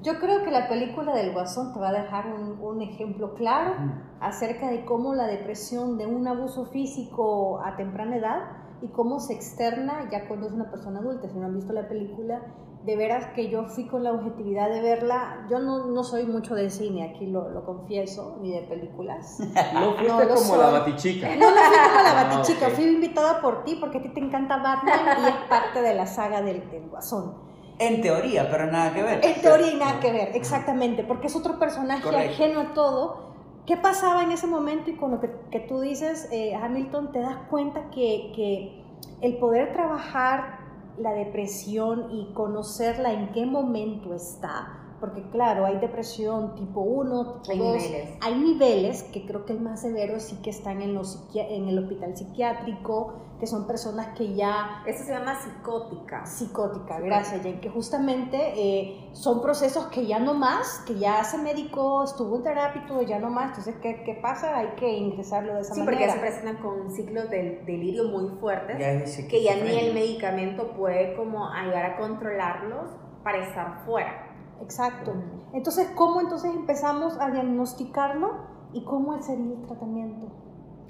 Yo 0.02 0.17
creo 0.19 0.43
que 0.45 0.52
la 0.52 0.69
película 0.69 1.13
del 1.13 1.34
Guasón 1.34 1.73
te 1.73 1.80
va 1.80 1.89
a 1.89 1.91
dejar 1.91 2.28
un, 2.34 2.60
un 2.62 2.82
ejemplo 2.82 3.34
claro 3.34 3.73
acerca 4.21 4.69
de 4.69 4.86
cómo 4.86 5.13
la 5.13 5.28
depresión 5.28 5.97
de 5.97 6.06
un 6.06 6.26
abuso 6.26 6.67
físico 6.67 7.60
a 7.65 7.76
temprana 7.76 8.15
edad 8.15 8.39
y 8.82 8.88
cómo 8.89 9.19
se 9.19 9.34
externa 9.34 10.08
ya 10.10 10.28
cuando 10.28 10.47
es 10.47 10.54
una 10.54 10.69
persona 10.71 11.00
adulta. 11.00 11.28
Si 11.28 11.38
no 11.38 11.47
han 11.47 11.56
visto 11.56 11.73
la 11.73 11.88
película, 11.89 12.41
de 12.88 12.95
veras 12.95 13.26
que 13.36 13.50
yo 13.50 13.65
fui 13.65 13.86
con 13.86 14.02
la 14.04 14.13
objetividad 14.13 14.69
de 14.69 14.82
verla. 14.82 15.45
Yo 15.50 15.60
no, 15.60 15.88
no 15.88 16.04
soy 16.06 16.26
mucho 16.26 16.56
de 16.56 16.69
cine, 16.69 17.04
aquí 17.13 17.28
lo, 17.28 17.50
lo 17.50 17.65
confieso, 17.65 18.38
ni 18.41 18.52
de 18.54 18.62
películas. 18.62 19.38
No 19.73 19.93
fuiste 19.95 20.08
No, 20.08 20.17
como 20.30 20.38
soy. 20.38 20.58
la 20.60 20.69
batichica. 20.69 21.28
No, 21.36 21.52
no 21.52 21.58
fui 21.58 21.78
como 21.78 22.02
la 22.02 22.12
Ah, 22.21 22.23
batichica, 22.34 22.67
ok. 22.67 22.73
fui 22.73 22.86
invitada 22.86 23.41
por 23.41 23.65
ti 23.65 23.76
porque 23.80 23.97
a 23.97 24.02
ti 24.02 24.10
te 24.10 24.21
encanta 24.21 24.58
Batman 24.58 25.00
y 25.21 25.28
es 25.28 25.36
parte 25.50 25.82
de 25.82 25.93
la 25.93 26.08
saga 26.08 26.41
del, 26.41 26.71
del 26.71 26.89
Guasón. 26.89 27.36
En 27.78 28.02
teoría, 28.02 28.50
pero 28.50 28.71
nada 28.71 28.93
que 28.93 29.04
ver. 29.04 29.19
En 29.23 29.41
teoría 29.41 29.71
y 29.71 29.76
nada 29.76 30.00
que 30.00 30.12
ver, 30.12 30.30
exactamente, 30.36 31.04
porque 31.04 31.28
es 31.28 31.36
otro 31.36 31.60
personaje 31.60 32.02
Correcto. 32.04 32.32
ajeno 32.34 32.60
a 32.62 32.73
todo. 32.73 33.28
¿Qué 33.67 33.76
pasaba 33.76 34.23
en 34.23 34.32
ese 34.32 34.47
momento? 34.47 34.89
Y 34.89 34.95
con 34.95 35.12
lo 35.12 35.19
que, 35.19 35.30
que 35.52 35.60
tú 35.60 35.82
dices, 35.82 36.30
eh, 36.32 36.56
Hamilton, 36.56 37.12
te 37.12 37.19
das 37.19 37.36
cuenta 37.50 37.89
que, 37.91 38.32
que 38.34 38.82
el 39.21 39.38
poder 39.39 39.73
trabajar 39.73 40.60
la 40.97 41.13
depresión 41.13 42.12
y 42.12 42.33
conocerla 42.33 43.13
en 43.13 43.31
qué 43.31 43.45
momento 43.45 44.13
está, 44.13 44.87
porque 44.99 45.21
claro, 45.29 45.65
hay 45.65 45.77
depresión 45.77 46.55
tipo 46.55 46.81
1, 46.81 47.41
tipo 47.41 47.51
Hay 47.51 47.60
2, 47.60 47.75
niveles. 47.77 48.17
hay 48.21 48.36
niveles 48.39 49.03
que 49.03 49.25
creo 49.25 49.45
que 49.45 49.53
el 49.53 49.60
más 49.62 49.81
severo 49.81 50.19
sí 50.19 50.38
que 50.41 50.49
están 50.49 50.81
en, 50.81 50.93
los 50.95 51.29
psiqui- 51.31 51.45
en 51.49 51.67
el 51.67 51.77
hospital 51.79 52.15
psiquiátrico, 52.17 53.13
que 53.39 53.45
son 53.45 53.67
personas 53.67 54.17
que 54.17 54.33
ya 54.33 54.81
Eso 54.88 55.03
se 55.03 55.12
llama 55.13 55.36
psicótica. 55.39 56.25
psicótica, 56.25 56.99
gracias, 56.99 57.41
Jane, 57.43 57.60
que 57.60 57.69
justamente 57.69 58.38
eh, 58.55 59.10
son 59.13 59.41
procesos 59.43 59.86
que 59.88 60.07
ya 60.07 60.17
no 60.17 60.33
más, 60.33 60.79
que 60.88 60.95
ya 60.97 61.21
ese 61.21 61.38
médico 61.38 62.03
estuvo 62.03 62.38
en 62.38 62.43
terapia 62.43 62.81
y 62.83 62.88
todo, 62.88 63.03
ya 63.03 63.19
no 63.19 63.29
más, 63.29 63.49
entonces, 63.49 63.75
¿qué, 63.81 64.01
qué 64.03 64.15
pasa? 64.19 64.57
Hay 64.57 64.69
que 64.77 64.91
ingresarlo 64.97 65.53
de 65.53 65.62
esa 65.62 65.75
Sí, 65.75 65.81
porque 65.81 65.95
manera. 66.07 66.13
se 66.13 66.19
presentan 66.19 66.57
con 66.57 66.89
ciclos 66.91 67.29
de 67.29 67.62
delirio 67.67 68.05
muy 68.05 68.29
fuertes. 68.39 68.79
Ya 68.79 69.27
que 69.27 69.43
ya 69.43 69.55
ni 69.57 69.77
el 69.77 69.93
medicamento 69.93 70.71
puede 70.71 71.15
como 71.15 71.47
ayudar 71.47 71.86
a 71.86 71.97
controlarlos 71.97 72.89
para 73.23 73.43
estar 73.47 73.86
fuera. 73.86 74.27
Exacto. 74.62 75.13
Entonces, 75.54 75.89
¿cómo 75.96 76.22
entonces 76.22 76.54
empezamos 76.54 77.20
a 77.20 77.32
diagnosticarlo 77.32 78.36
y 78.74 78.84
cómo 78.84 79.22
sería 79.22 79.54
el 79.54 79.65
tratamiento? 79.65 80.28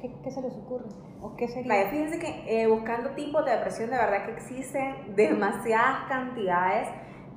¿Qué, 0.01 0.13
qué 0.23 0.32
se 0.32 0.41
les 0.41 0.53
ocurre? 0.53 0.86
¿O 1.21 1.36
qué 1.36 1.47
sería? 1.47 1.73
Vaya, 1.73 1.89
fíjense 1.89 2.19
que 2.19 2.62
eh, 2.62 2.67
buscando 2.67 3.12
tipos 3.12 3.43
de 3.45 3.51
depresión, 3.51 3.89
de 3.89 3.97
verdad 3.97 4.25
que 4.25 4.32
existen 4.34 5.15
demasiadas 5.15 6.08
cantidades 6.08 6.88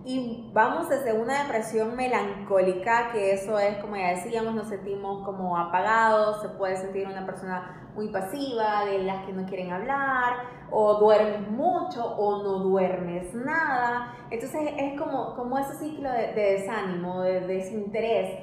y 0.04 0.50
vamos 0.54 0.88
desde 0.88 1.12
una 1.12 1.42
depresión 1.42 1.94
melancólica, 1.94 3.10
que 3.12 3.32
eso 3.32 3.58
es, 3.58 3.76
como 3.78 3.96
ya 3.96 4.14
decíamos, 4.14 4.54
nos 4.54 4.68
sentimos 4.68 5.24
como 5.26 5.58
apagados, 5.58 6.40
se 6.40 6.48
puede 6.48 6.76
sentir 6.76 7.06
una 7.06 7.26
persona 7.26 7.90
muy 7.94 8.08
pasiva, 8.08 8.86
de 8.86 9.00
las 9.00 9.26
que 9.26 9.32
no 9.32 9.44
quieren 9.46 9.72
hablar, 9.72 10.36
o 10.70 10.94
duermes 10.94 11.50
mucho 11.50 12.04
o 12.04 12.42
no 12.42 12.60
duermes 12.60 13.34
nada. 13.34 14.14
Entonces 14.30 14.72
es 14.76 14.98
como, 14.98 15.34
como 15.34 15.58
ese 15.58 15.74
ciclo 15.74 16.10
de, 16.10 16.32
de 16.32 16.52
desánimo, 16.52 17.20
de 17.22 17.40
desinterés. 17.40 18.38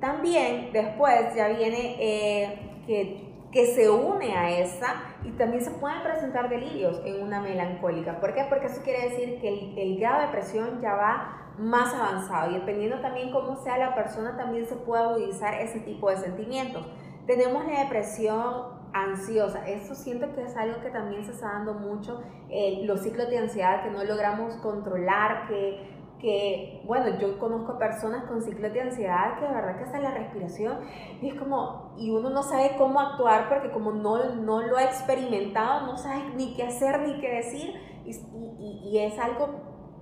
También 0.00 0.70
después 0.72 1.34
ya 1.34 1.48
viene 1.48 1.96
eh, 1.98 2.82
que, 2.86 3.23
que 3.54 3.66
se 3.66 3.88
une 3.88 4.36
a 4.36 4.50
esa 4.50 4.96
y 5.22 5.30
también 5.30 5.64
se 5.64 5.70
pueden 5.70 6.02
presentar 6.02 6.48
delirios 6.48 7.00
en 7.04 7.22
una 7.22 7.40
melancólica. 7.40 8.18
¿Por 8.18 8.34
qué? 8.34 8.44
Porque 8.48 8.66
eso 8.66 8.82
quiere 8.82 9.10
decir 9.10 9.40
que 9.40 9.80
el, 9.80 9.96
grado 9.96 10.22
de 10.22 10.26
depresión 10.26 10.80
ya 10.82 10.94
va 10.94 11.52
más 11.56 11.94
avanzado 11.94 12.50
y 12.50 12.54
dependiendo 12.54 13.00
también 13.00 13.30
cómo 13.30 13.54
sea 13.62 13.78
la 13.78 13.94
persona 13.94 14.36
también 14.36 14.66
se 14.66 14.74
puede 14.74 15.04
agudizar 15.04 15.54
ese 15.54 15.78
tipo 15.78 16.10
de 16.10 16.16
sentimientos. 16.16 16.84
Tenemos 17.28 17.64
la 17.64 17.84
depresión 17.84 18.74
ansiosa, 18.92 19.64
eso 19.68 19.94
siento 19.94 20.34
que 20.34 20.42
es 20.42 20.56
algo 20.56 20.80
que 20.80 20.90
también 20.90 21.24
se 21.24 21.30
está 21.30 21.52
dando 21.52 21.74
mucho, 21.74 22.22
eh, 22.50 22.82
los 22.84 23.02
ciclos 23.02 23.30
de 23.30 23.38
ansiedad 23.38 23.84
que 23.84 23.90
no 23.90 24.02
logramos 24.02 24.54
controlar, 24.56 25.46
que 25.46 25.93
que, 26.24 26.80
bueno, 26.86 27.18
yo 27.18 27.38
conozco 27.38 27.78
personas 27.78 28.24
con 28.24 28.40
ciclos 28.40 28.72
de 28.72 28.80
ansiedad 28.80 29.38
que 29.38 29.46
de 29.46 29.52
verdad 29.52 29.76
que 29.76 29.84
hasta 29.84 29.98
la 29.98 30.10
respiración 30.10 30.78
y 31.20 31.28
es 31.28 31.34
como, 31.34 31.92
y 31.98 32.10
uno 32.10 32.30
no 32.30 32.42
sabe 32.42 32.76
cómo 32.78 32.98
actuar 32.98 33.50
porque 33.50 33.70
como 33.70 33.92
no, 33.92 34.32
no 34.36 34.62
lo 34.62 34.78
ha 34.78 34.84
experimentado, 34.84 35.86
no 35.86 35.98
sabe 35.98 36.22
ni 36.34 36.54
qué 36.54 36.62
hacer 36.62 37.00
ni 37.00 37.20
qué 37.20 37.28
decir 37.28 37.74
y, 38.06 38.90
y, 38.90 38.98
es 39.00 39.18
algo 39.18 39.50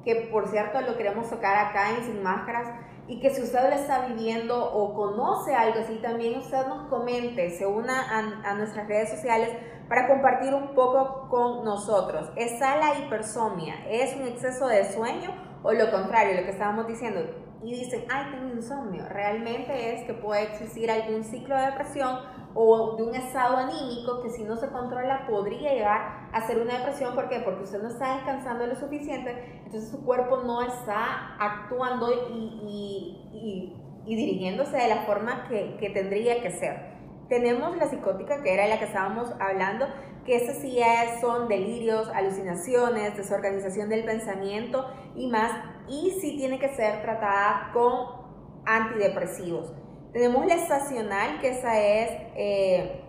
que 0.05 0.29
por 0.31 0.47
cierto 0.47 0.81
lo 0.83 0.97
queremos 0.97 1.29
tocar 1.29 1.57
acá 1.57 1.91
en 1.91 2.05
Sin 2.05 2.23
Máscaras 2.23 2.69
y 3.09 3.19
que 3.19 3.31
si 3.31 3.43
usted 3.43 3.69
lo 3.69 3.75
está 3.75 4.07
viviendo 4.07 4.73
o 4.73 4.95
conoce 4.95 5.57
algo 5.57 5.81
así, 5.81 5.97
también 5.97 6.39
usted 6.39 6.69
nos 6.69 6.89
comente, 6.89 7.51
se 7.51 7.67
una 7.67 8.17
a, 8.45 8.55
nuestras 8.55 8.87
redes 8.87 9.11
sociales 9.11 9.51
para 9.89 10.07
compartir 10.07 10.55
un 10.55 10.73
poco 10.77 11.29
con 11.29 11.65
nosotros. 11.65 12.31
¿Está 12.37 12.77
la 12.77 12.97
hipersomnia? 12.97 13.75
¿Es 13.89 14.15
un 14.15 14.29
exceso 14.29 14.69
de 14.69 14.85
sueño? 14.93 15.52
O 15.63 15.73
lo 15.73 15.91
contrario, 15.91 16.37
lo 16.41 16.45
que 16.45 16.51
estábamos 16.51 16.87
diciendo, 16.87 17.21
y 17.63 17.75
dicen, 17.75 18.05
ay, 18.11 18.33
tengo 18.33 18.55
insomnio, 18.55 19.09
realmente 19.09 19.95
es 19.95 20.05
que 20.05 20.15
puede 20.15 20.43
existir 20.43 20.91
algún 20.91 21.23
ciclo 21.23 21.57
de 21.57 21.67
depresión 21.67 22.19
o 22.55 22.97
de 22.97 23.05
un 23.05 23.15
estado 23.15 23.57
anímico 23.57 24.23
que 24.23 24.31
si 24.31 24.45
no 24.45 24.57
se 24.57 24.69
controla 24.69 25.27
podría 25.27 25.73
llegar 25.73 26.29
a 26.33 26.47
ser 26.47 26.61
una 26.61 26.79
depresión, 26.79 27.15
¿por 27.15 27.29
qué? 27.29 27.41
Porque 27.41 27.63
usted 27.63 27.81
no 27.81 27.89
está 27.89 28.17
descansando 28.17 28.67
lo 28.67 28.75
suficiente, 28.75 29.63
entonces 29.65 29.91
su 29.91 30.05
cuerpo 30.05 30.39
no 30.39 30.63
está 30.63 31.37
actuando 31.39 32.13
y, 32.13 32.61
y, 32.67 33.31
y, 33.33 34.13
y 34.13 34.17
dirigiéndose 34.17 34.77
de 34.77 34.89
la 34.89 35.03
forma 35.07 35.47
que, 35.49 35.77
que 35.79 35.91
tendría 35.91 36.43
que 36.43 36.51
ser. 36.51 36.92
Tenemos 37.33 37.75
la 37.79 37.89
psicótica, 37.89 38.43
que 38.43 38.53
era 38.53 38.67
la 38.67 38.79
que 38.79 38.85
estábamos 38.85 39.33
hablando, 39.41 39.87
que 40.27 40.37
esas 40.37 40.59
sí 40.59 40.79
son 41.19 41.49
delirios, 41.49 42.07
alucinaciones, 42.15 43.17
desorganización 43.17 43.89
del 43.89 44.05
pensamiento 44.05 44.85
y 45.17 45.31
más, 45.31 45.51
y 45.89 46.11
sí 46.21 46.37
tiene 46.37 46.59
que 46.59 46.69
ser 46.75 47.01
tratada 47.01 47.71
con 47.73 48.21
antidepresivos. 48.67 49.73
Tenemos 50.13 50.45
la 50.45 50.57
estacional, 50.57 51.41
que 51.41 51.53
esa 51.53 51.81
es, 51.81 52.11
eh, 52.37 53.03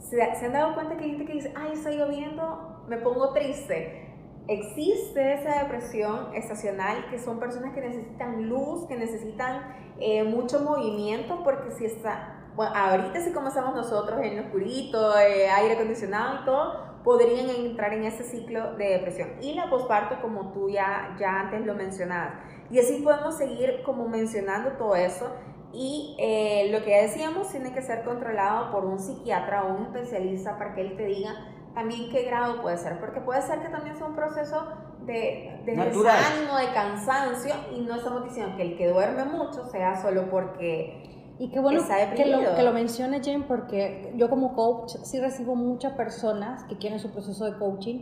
se, 0.00 0.44
han 0.44 0.52
dado 0.52 0.74
cuenta 0.74 0.96
que 0.96 1.04
hay 1.04 1.10
gente 1.10 1.26
que 1.26 1.34
dice, 1.34 1.54
ay, 1.54 1.70
está 1.74 1.90
lloviendo, 1.92 2.84
me 2.88 2.96
pongo 2.96 3.32
triste. 3.32 4.12
Existe 4.48 5.34
esa 5.34 5.62
depresión 5.62 6.34
estacional, 6.34 7.08
que 7.10 7.20
son 7.20 7.38
personas 7.38 7.72
que 7.74 7.80
necesitan 7.80 8.48
luz, 8.48 8.88
que 8.88 8.96
necesitan 8.96 9.72
eh, 10.00 10.24
mucho 10.24 10.58
movimiento, 10.62 11.44
porque 11.44 11.70
si 11.78 11.84
está, 11.84 12.36
bueno, 12.56 12.72
ahorita 12.74 13.20
sí 13.20 13.32
como 13.32 13.48
estamos 13.48 13.74
nosotros 13.74 14.18
en 14.22 14.38
oscurito, 14.40 15.18
eh, 15.18 15.48
aire 15.48 15.74
acondicionado 15.74 16.40
y 16.40 16.44
todo, 16.46 16.96
podrían 17.04 17.50
entrar 17.50 17.92
en 17.92 18.04
ese 18.04 18.24
ciclo 18.24 18.74
de 18.76 18.88
depresión. 18.88 19.28
Y 19.42 19.54
la 19.54 19.68
posparto, 19.68 20.20
como 20.22 20.52
tú 20.52 20.70
ya, 20.70 21.14
ya 21.20 21.40
antes 21.40 21.64
lo 21.66 21.74
mencionabas. 21.74 22.34
Y 22.70 22.78
así 22.80 23.02
podemos 23.02 23.36
seguir 23.36 23.82
como 23.84 24.08
mencionando 24.08 24.72
todo 24.72 24.96
eso. 24.96 25.30
Y 25.72 26.16
eh, 26.18 26.70
lo 26.72 26.82
que 26.82 26.90
ya 26.90 27.02
decíamos 27.02 27.50
tiene 27.50 27.72
que 27.74 27.82
ser 27.82 28.02
controlado 28.04 28.72
por 28.72 28.86
un 28.86 28.98
psiquiatra 28.98 29.64
o 29.64 29.74
un 29.74 29.82
especialista 29.84 30.56
para 30.56 30.74
que 30.74 30.80
él 30.80 30.96
te 30.96 31.04
diga 31.04 31.34
también 31.74 32.10
qué 32.10 32.22
grado 32.22 32.62
puede 32.62 32.78
ser, 32.78 32.98
porque 32.98 33.20
puede 33.20 33.42
ser 33.42 33.60
que 33.60 33.68
también 33.68 33.96
sea 33.96 34.06
un 34.06 34.16
proceso 34.16 34.66
de, 35.00 35.60
de 35.66 35.76
desánimo, 35.76 36.56
de 36.58 36.72
cansancio, 36.72 37.54
y 37.70 37.82
no 37.82 37.96
estamos 37.96 38.24
diciendo 38.24 38.56
que 38.56 38.62
el 38.62 38.78
que 38.78 38.88
duerme 38.88 39.26
mucho 39.26 39.66
sea 39.66 40.00
solo 40.00 40.30
porque 40.30 41.25
y 41.38 41.48
qué 41.48 41.60
bueno 41.60 41.82
que 42.16 42.26
lo, 42.26 42.54
que 42.54 42.62
lo 42.62 42.72
mencione 42.72 43.22
Jen, 43.22 43.42
porque 43.42 44.12
yo 44.16 44.30
como 44.30 44.54
coach 44.54 44.94
sí 45.02 45.20
recibo 45.20 45.54
muchas 45.54 45.92
personas 45.92 46.64
que 46.64 46.78
quieren 46.78 46.98
su 46.98 47.10
proceso 47.10 47.44
de 47.44 47.58
coaching, 47.58 48.00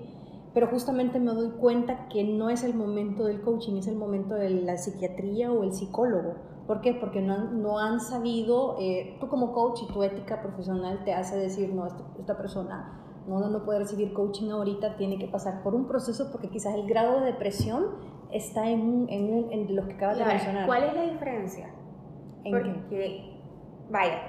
pero 0.52 0.68
justamente 0.68 1.18
me 1.18 1.32
doy 1.32 1.50
cuenta 1.50 2.08
que 2.08 2.22
no 2.22 2.48
es 2.48 2.62
el 2.62 2.74
momento 2.74 3.24
del 3.24 3.40
coaching, 3.40 3.76
es 3.76 3.88
el 3.88 3.96
momento 3.96 4.34
de 4.34 4.50
la 4.50 4.76
psiquiatría 4.76 5.50
o 5.50 5.64
el 5.64 5.72
psicólogo. 5.72 6.36
¿Por 6.68 6.80
qué? 6.80 6.94
Porque 6.94 7.20
no 7.20 7.34
han, 7.34 7.60
no 7.60 7.78
han 7.80 8.00
sabido, 8.00 8.76
eh, 8.80 9.16
tú 9.20 9.28
como 9.28 9.52
coach 9.52 9.80
y 9.82 9.92
tu 9.92 10.02
ética 10.04 10.40
profesional 10.40 11.02
te 11.04 11.12
hace 11.12 11.36
decir, 11.36 11.74
no, 11.74 11.86
esta, 11.86 12.36
persona 12.36 13.00
no, 13.26 13.40
no 13.40 13.64
puede 13.64 13.80
recibir 13.80 14.12
coaching 14.12 14.50
ahorita, 14.50 14.96
tiene 14.96 15.18
que 15.18 15.26
pasar 15.26 15.62
por 15.64 15.74
un 15.74 15.88
proceso 15.88 16.30
porque 16.30 16.48
quizás 16.48 16.74
el 16.74 16.86
grado 16.86 17.20
de 17.20 17.26
depresión 17.26 17.86
está 18.30 18.70
en, 18.70 19.06
en, 19.08 19.52
en 19.52 19.74
los 19.74 19.86
que 19.86 19.94
acabas 19.94 20.18
de 20.18 20.24
mencionar. 20.24 20.66
¿Cuál 20.66 20.84
es 20.84 20.94
la 20.94 21.02
diferencia? 21.02 21.68
Porque, 22.50 23.38
vaya, 23.90 24.22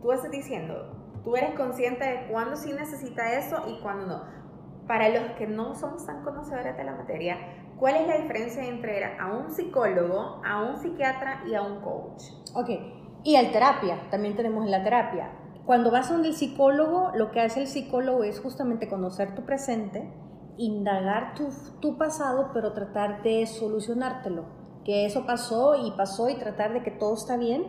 tú 0.00 0.12
estás 0.12 0.30
diciendo, 0.30 1.20
tú 1.24 1.36
eres 1.36 1.54
consciente 1.54 2.04
de 2.04 2.26
cuándo 2.28 2.56
sí 2.56 2.72
necesita 2.72 3.38
eso 3.38 3.62
y 3.68 3.80
cuándo 3.82 4.06
no. 4.06 4.22
Para 4.86 5.08
los 5.08 5.32
que 5.38 5.46
no 5.46 5.74
somos 5.74 6.06
tan 6.06 6.22
conocedores 6.24 6.76
de 6.76 6.84
la 6.84 6.94
materia, 6.94 7.38
¿cuál 7.78 7.96
es 7.96 8.06
la 8.06 8.18
diferencia 8.18 8.64
entre 8.66 9.18
a 9.18 9.32
un 9.32 9.50
psicólogo, 9.50 10.42
a 10.44 10.62
un 10.62 10.76
psiquiatra 10.76 11.42
y 11.46 11.54
a 11.54 11.62
un 11.62 11.80
coach? 11.80 12.24
Ok, 12.54 12.70
y 13.24 13.36
al 13.36 13.52
terapia, 13.52 14.08
también 14.10 14.36
tenemos 14.36 14.66
la 14.66 14.82
terapia. 14.82 15.30
Cuando 15.64 15.90
vas 15.90 16.10
a 16.10 16.16
el 16.16 16.34
psicólogo, 16.34 17.12
lo 17.14 17.30
que 17.30 17.40
hace 17.40 17.62
el 17.62 17.66
psicólogo 17.66 18.24
es 18.24 18.40
justamente 18.40 18.88
conocer 18.88 19.34
tu 19.34 19.46
presente, 19.46 20.12
indagar 20.58 21.34
tu, 21.34 21.48
tu 21.80 21.96
pasado, 21.96 22.50
pero 22.52 22.74
tratar 22.74 23.22
de 23.22 23.46
solucionártelo 23.46 24.63
que 24.84 25.06
eso 25.06 25.26
pasó 25.26 25.74
y 25.76 25.90
pasó 25.92 26.28
y 26.28 26.34
tratar 26.34 26.72
de 26.72 26.82
que 26.82 26.90
todo 26.90 27.14
está 27.14 27.36
bien 27.36 27.64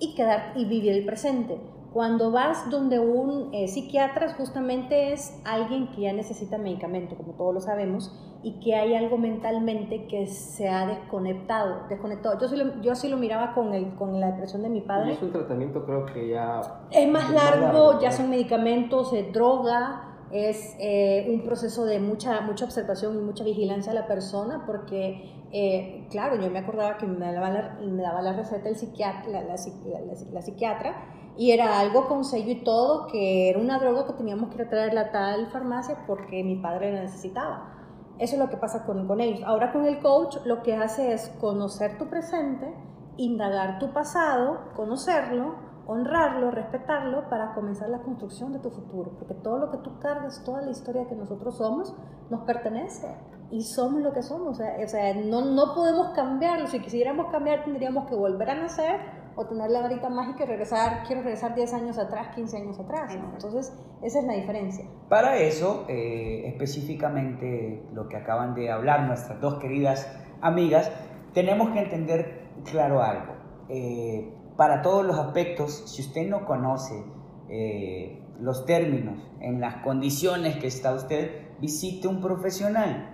y 0.00 0.14
quedar 0.14 0.52
y 0.56 0.64
vivir 0.64 0.92
el 0.92 1.04
presente. 1.04 1.60
Cuando 1.92 2.30
vas 2.30 2.70
donde 2.70 2.98
un 2.98 3.52
eh, 3.54 3.66
psiquiatra 3.66 4.34
justamente 4.34 5.12
es 5.12 5.40
alguien 5.44 5.90
que 5.92 6.02
ya 6.02 6.12
necesita 6.12 6.58
medicamento, 6.58 7.16
como 7.16 7.32
todos 7.32 7.54
lo 7.54 7.60
sabemos, 7.60 8.12
y 8.42 8.60
que 8.60 8.76
hay 8.76 8.94
algo 8.94 9.18
mentalmente 9.18 10.06
que 10.06 10.26
se 10.26 10.68
ha 10.68 10.86
desconectado. 10.86 11.88
desconectado. 11.88 12.38
Yo, 12.38 12.48
sí 12.48 12.56
lo, 12.56 12.80
yo 12.82 12.92
así 12.92 13.08
lo 13.08 13.16
miraba 13.16 13.54
con, 13.54 13.72
el, 13.72 13.94
con 13.96 14.20
la 14.20 14.28
depresión 14.32 14.62
de 14.62 14.68
mi 14.68 14.80
padre. 14.82 15.12
es 15.12 15.22
un 15.22 15.32
tratamiento 15.32 15.84
creo 15.84 16.06
que 16.06 16.28
ya... 16.28 16.60
Es 16.90 17.08
más 17.08 17.30
largo, 17.30 17.98
ya 18.00 18.12
son 18.12 18.30
medicamentos, 18.30 19.12
eh, 19.12 19.30
droga, 19.32 20.07
es 20.30 20.76
eh, 20.78 21.26
un 21.32 21.42
proceso 21.42 21.84
de 21.84 22.00
mucha, 22.00 22.40
mucha 22.42 22.64
observación 22.64 23.16
y 23.16 23.18
mucha 23.18 23.44
vigilancia 23.44 23.92
a 23.92 23.94
la 23.94 24.06
persona 24.06 24.64
porque 24.66 25.38
eh, 25.50 26.06
claro, 26.10 26.36
yo 26.36 26.50
me 26.50 26.58
acordaba 26.58 26.98
que 26.98 27.06
me 27.06 27.32
daba 27.32 27.50
la, 27.50 27.78
me 27.80 28.02
daba 28.02 28.20
la 28.20 28.34
receta 28.34 28.68
el 28.68 28.76
psiquiatra, 28.76 29.30
la, 29.30 29.42
la, 29.44 30.42
psiquiatra 30.42 30.94
y 31.38 31.52
era 31.52 31.80
algo 31.80 32.06
con 32.06 32.24
sello 32.24 32.50
y 32.50 32.62
todo, 32.62 33.06
que 33.06 33.48
era 33.48 33.58
una 33.58 33.78
droga 33.78 34.06
que 34.06 34.12
teníamos 34.12 34.50
que 34.50 34.62
ir 34.62 34.74
a 34.74 34.92
la 34.92 35.10
tal 35.10 35.46
farmacia 35.46 36.04
porque 36.06 36.44
mi 36.44 36.56
padre 36.56 36.92
la 36.92 37.02
necesitaba. 37.02 37.74
Eso 38.18 38.34
es 38.34 38.40
lo 38.40 38.50
que 38.50 38.56
pasa 38.56 38.84
con, 38.84 39.06
con 39.06 39.20
ellos. 39.20 39.42
Ahora 39.46 39.72
con 39.72 39.86
el 39.86 40.00
coach 40.00 40.36
lo 40.44 40.62
que 40.62 40.74
hace 40.74 41.12
es 41.12 41.28
conocer 41.40 41.96
tu 41.96 42.08
presente, 42.08 42.74
indagar 43.16 43.78
tu 43.78 43.92
pasado, 43.92 44.72
conocerlo, 44.74 45.54
honrarlo, 45.88 46.50
respetarlo 46.50 47.30
para 47.30 47.54
comenzar 47.54 47.88
la 47.88 48.02
construcción 48.02 48.52
de 48.52 48.58
tu 48.58 48.70
futuro, 48.70 49.12
porque 49.18 49.32
todo 49.34 49.58
lo 49.58 49.70
que 49.70 49.78
tú 49.78 49.98
cargas, 49.98 50.44
toda 50.44 50.60
la 50.60 50.70
historia 50.70 51.08
que 51.08 51.16
nosotros 51.16 51.56
somos, 51.56 51.96
nos 52.28 52.42
pertenece 52.42 53.08
y 53.50 53.62
somos 53.62 54.02
lo 54.02 54.12
que 54.12 54.22
somos. 54.22 54.60
O 54.60 54.88
sea, 54.88 55.14
no, 55.14 55.46
no 55.46 55.74
podemos 55.74 56.10
cambiarlo. 56.14 56.66
Si 56.66 56.80
quisiéramos 56.80 57.32
cambiar, 57.32 57.64
tendríamos 57.64 58.06
que 58.06 58.14
volver 58.14 58.50
a 58.50 58.54
nacer 58.56 59.00
o 59.34 59.46
tener 59.46 59.70
la 59.70 59.80
varita 59.80 60.10
mágica 60.10 60.44
y 60.44 60.46
regresar, 60.46 61.04
quiero 61.06 61.22
regresar 61.22 61.54
10 61.54 61.72
años 61.72 61.96
atrás, 61.96 62.34
15 62.34 62.56
años 62.58 62.78
atrás. 62.78 63.14
Entonces, 63.14 63.72
esa 64.02 64.18
es 64.18 64.24
la 64.26 64.34
diferencia. 64.34 64.84
Para 65.08 65.38
eso, 65.38 65.86
eh, 65.88 66.42
específicamente 66.48 67.88
lo 67.94 68.08
que 68.08 68.16
acaban 68.18 68.54
de 68.54 68.70
hablar 68.70 69.06
nuestras 69.06 69.40
dos 69.40 69.54
queridas 69.54 70.06
amigas, 70.42 70.92
tenemos 71.32 71.70
que 71.70 71.80
entender 71.80 72.48
claro 72.70 73.02
algo. 73.02 73.38
Eh, 73.70 74.34
para 74.58 74.82
todos 74.82 75.06
los 75.06 75.16
aspectos, 75.16 75.84
si 75.86 76.02
usted 76.02 76.28
no 76.28 76.44
conoce 76.44 77.04
eh, 77.48 78.20
los 78.40 78.66
términos 78.66 79.14
en 79.38 79.60
las 79.60 79.84
condiciones 79.84 80.56
que 80.56 80.66
está 80.66 80.94
usted, 80.94 81.30
visite 81.60 82.08
un 82.08 82.20
profesional. 82.20 83.08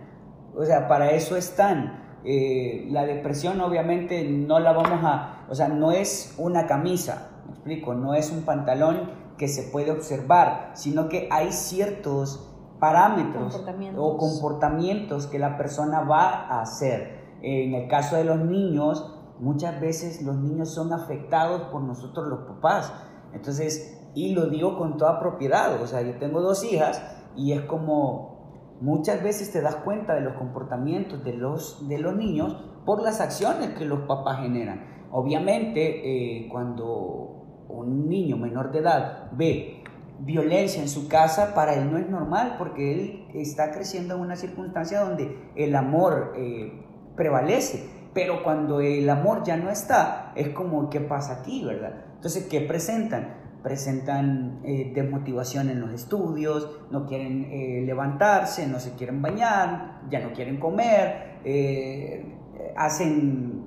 O 0.56 0.64
sea, 0.64 0.88
para 0.88 1.10
eso 1.10 1.36
están. 1.36 2.22
Eh, 2.24 2.86
la 2.88 3.04
depresión 3.04 3.60
obviamente 3.60 4.24
no 4.24 4.58
la 4.58 4.72
vamos 4.72 5.00
a, 5.02 5.44
o 5.50 5.54
sea, 5.54 5.68
no 5.68 5.92
es 5.92 6.34
una 6.38 6.66
camisa, 6.66 7.42
me 7.44 7.52
explico, 7.52 7.92
no 7.92 8.14
es 8.14 8.32
un 8.32 8.46
pantalón 8.46 9.10
que 9.36 9.46
se 9.46 9.64
puede 9.64 9.90
observar, 9.90 10.70
sino 10.72 11.10
que 11.10 11.28
hay 11.30 11.52
ciertos 11.52 12.50
parámetros 12.80 13.62
o 13.98 14.16
comportamientos 14.16 15.26
que 15.26 15.38
la 15.38 15.58
persona 15.58 16.00
va 16.00 16.46
a 16.46 16.62
hacer. 16.62 17.22
En 17.42 17.74
el 17.74 17.86
caso 17.86 18.16
de 18.16 18.24
los 18.24 18.38
niños, 18.38 19.13
muchas 19.38 19.80
veces 19.80 20.22
los 20.22 20.36
niños 20.36 20.70
son 20.70 20.92
afectados 20.92 21.62
por 21.72 21.82
nosotros 21.82 22.28
los 22.28 22.40
papás. 22.40 22.92
Entonces, 23.32 24.00
y 24.14 24.32
lo 24.34 24.46
digo 24.46 24.78
con 24.78 24.96
toda 24.96 25.18
propiedad, 25.18 25.80
o 25.82 25.86
sea, 25.86 26.02
yo 26.02 26.18
tengo 26.18 26.40
dos 26.40 26.64
hijas 26.64 27.02
y 27.36 27.52
es 27.52 27.62
como 27.62 28.34
muchas 28.80 29.22
veces 29.22 29.52
te 29.52 29.60
das 29.60 29.76
cuenta 29.76 30.14
de 30.14 30.20
los 30.20 30.34
comportamientos 30.34 31.24
de 31.24 31.32
los, 31.34 31.88
de 31.88 31.98
los 31.98 32.16
niños 32.16 32.56
por 32.84 33.02
las 33.02 33.20
acciones 33.20 33.70
que 33.70 33.84
los 33.84 34.00
papás 34.00 34.40
generan. 34.40 35.08
Obviamente, 35.10 36.42
eh, 36.42 36.48
cuando 36.50 37.64
un 37.68 38.08
niño 38.08 38.36
menor 38.36 38.72
de 38.72 38.80
edad 38.80 39.30
ve 39.32 39.82
violencia 40.20 40.82
en 40.82 40.88
su 40.88 41.08
casa, 41.08 41.54
para 41.54 41.74
él 41.74 41.90
no 41.90 41.98
es 41.98 42.08
normal 42.08 42.56
porque 42.58 42.92
él 42.92 43.28
está 43.34 43.72
creciendo 43.72 44.14
en 44.14 44.20
una 44.20 44.36
circunstancia 44.36 45.00
donde 45.00 45.50
el 45.56 45.74
amor 45.74 46.34
eh, 46.36 46.84
prevalece. 47.16 48.03
Pero 48.14 48.44
cuando 48.44 48.80
el 48.80 49.10
amor 49.10 49.42
ya 49.44 49.56
no 49.56 49.70
está, 49.70 50.32
es 50.36 50.50
como, 50.50 50.88
¿qué 50.88 51.00
pasa 51.00 51.40
aquí, 51.40 51.64
verdad? 51.64 52.04
Entonces, 52.14 52.46
¿qué 52.46 52.60
presentan? 52.60 53.34
Presentan 53.62 54.60
eh, 54.64 54.92
desmotivación 54.94 55.68
en 55.68 55.80
los 55.80 55.92
estudios, 55.92 56.70
no 56.90 57.06
quieren 57.06 57.44
eh, 57.50 57.82
levantarse, 57.84 58.68
no 58.68 58.78
se 58.78 58.92
quieren 58.92 59.20
bañar, 59.20 60.02
ya 60.10 60.20
no 60.20 60.32
quieren 60.32 60.60
comer, 60.60 61.40
eh, 61.44 62.38
hacen 62.76 63.64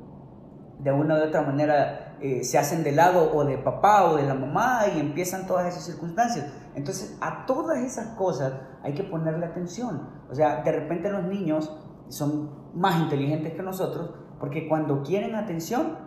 de 0.79 0.91
una 0.91 1.15
u 1.15 1.27
otra 1.27 1.41
manera, 1.41 2.15
se 2.41 2.57
hacen 2.57 2.83
de 2.83 2.91
lado 2.91 3.31
o 3.33 3.43
de 3.43 3.57
papá 3.57 4.05
o 4.05 4.15
de 4.15 4.23
la 4.23 4.33
mamá 4.33 4.83
y 4.95 4.99
empiezan 4.99 5.45
todas 5.45 5.67
esas 5.67 5.83
circunstancias. 5.83 6.45
Entonces, 6.75 7.17
a 7.19 7.45
todas 7.45 7.79
esas 7.79 8.15
cosas 8.15 8.53
hay 8.83 8.93
que 8.93 9.03
ponerle 9.03 9.45
atención. 9.45 10.07
O 10.29 10.35
sea, 10.35 10.61
de 10.63 10.71
repente 10.71 11.11
los 11.11 11.23
niños 11.23 11.75
son 12.09 12.49
más 12.73 12.99
inteligentes 13.01 13.53
que 13.53 13.63
nosotros, 13.63 14.11
porque 14.39 14.67
cuando 14.67 15.03
quieren 15.03 15.35
atención, 15.35 15.97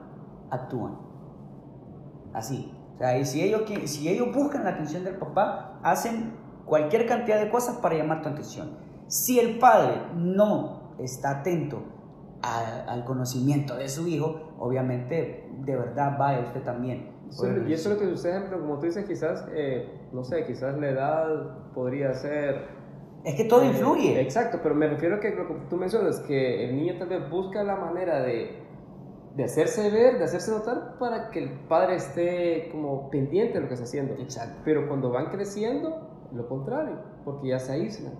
actúan. 0.50 0.98
Así. 2.32 2.74
O 2.94 2.98
sea, 2.98 3.18
y 3.18 3.24
si 3.24 3.42
ellos, 3.42 3.62
si 3.84 4.08
ellos 4.08 4.34
buscan 4.34 4.64
la 4.64 4.70
atención 4.70 5.04
del 5.04 5.16
papá, 5.16 5.80
hacen 5.82 6.34
cualquier 6.64 7.06
cantidad 7.06 7.40
de 7.40 7.50
cosas 7.50 7.76
para 7.78 7.96
llamar 7.96 8.22
tu 8.22 8.28
atención. 8.28 8.76
Si 9.06 9.40
el 9.40 9.58
padre 9.58 10.02
no 10.14 10.94
está 10.98 11.40
atento 11.40 11.82
al 12.42 13.04
conocimiento 13.04 13.76
de 13.76 13.88
su 13.88 14.06
hijo, 14.06 14.54
obviamente 14.58 15.50
de 15.58 15.76
verdad 15.76 16.16
vaya 16.18 16.40
usted 16.40 16.62
también 16.62 17.20
y 17.68 17.72
eso 17.72 17.92
es 17.92 17.94
lo 17.94 17.98
que 17.98 18.12
usted, 18.12 18.50
como 18.50 18.78
tú 18.78 18.86
dices, 18.86 19.06
quizás, 19.06 19.46
eh, 19.52 19.88
no 20.12 20.24
sé, 20.24 20.44
quizás 20.46 20.78
la 20.78 20.88
edad 20.88 21.72
podría 21.74 22.12
ser... 22.14 22.79
Es 23.24 23.34
que 23.34 23.44
todo 23.44 23.64
influye. 23.64 24.20
Exacto, 24.20 24.60
pero 24.62 24.74
me 24.74 24.88
refiero 24.88 25.16
a 25.16 25.20
que 25.20 25.30
lo 25.30 25.46
que 25.46 25.54
tú 25.68 25.76
mencionas, 25.76 26.20
que 26.20 26.64
el 26.64 26.76
niño 26.76 26.94
tal 26.98 27.08
vez 27.08 27.30
busca 27.30 27.62
la 27.62 27.76
manera 27.76 28.22
de, 28.22 28.62
de 29.36 29.44
hacerse 29.44 29.90
ver, 29.90 30.18
de 30.18 30.24
hacerse 30.24 30.50
notar 30.50 30.98
para 30.98 31.30
que 31.30 31.40
el 31.40 31.50
padre 31.68 31.96
esté 31.96 32.68
como 32.72 33.10
pendiente 33.10 33.54
de 33.54 33.60
lo 33.60 33.68
que 33.68 33.74
está 33.74 33.84
haciendo. 33.84 34.14
Exacto. 34.14 34.62
Pero 34.64 34.88
cuando 34.88 35.10
van 35.10 35.26
creciendo, 35.30 36.28
lo 36.32 36.48
contrario, 36.48 36.98
porque 37.24 37.48
ya 37.48 37.58
se 37.58 37.72
aíslan. 37.72 38.14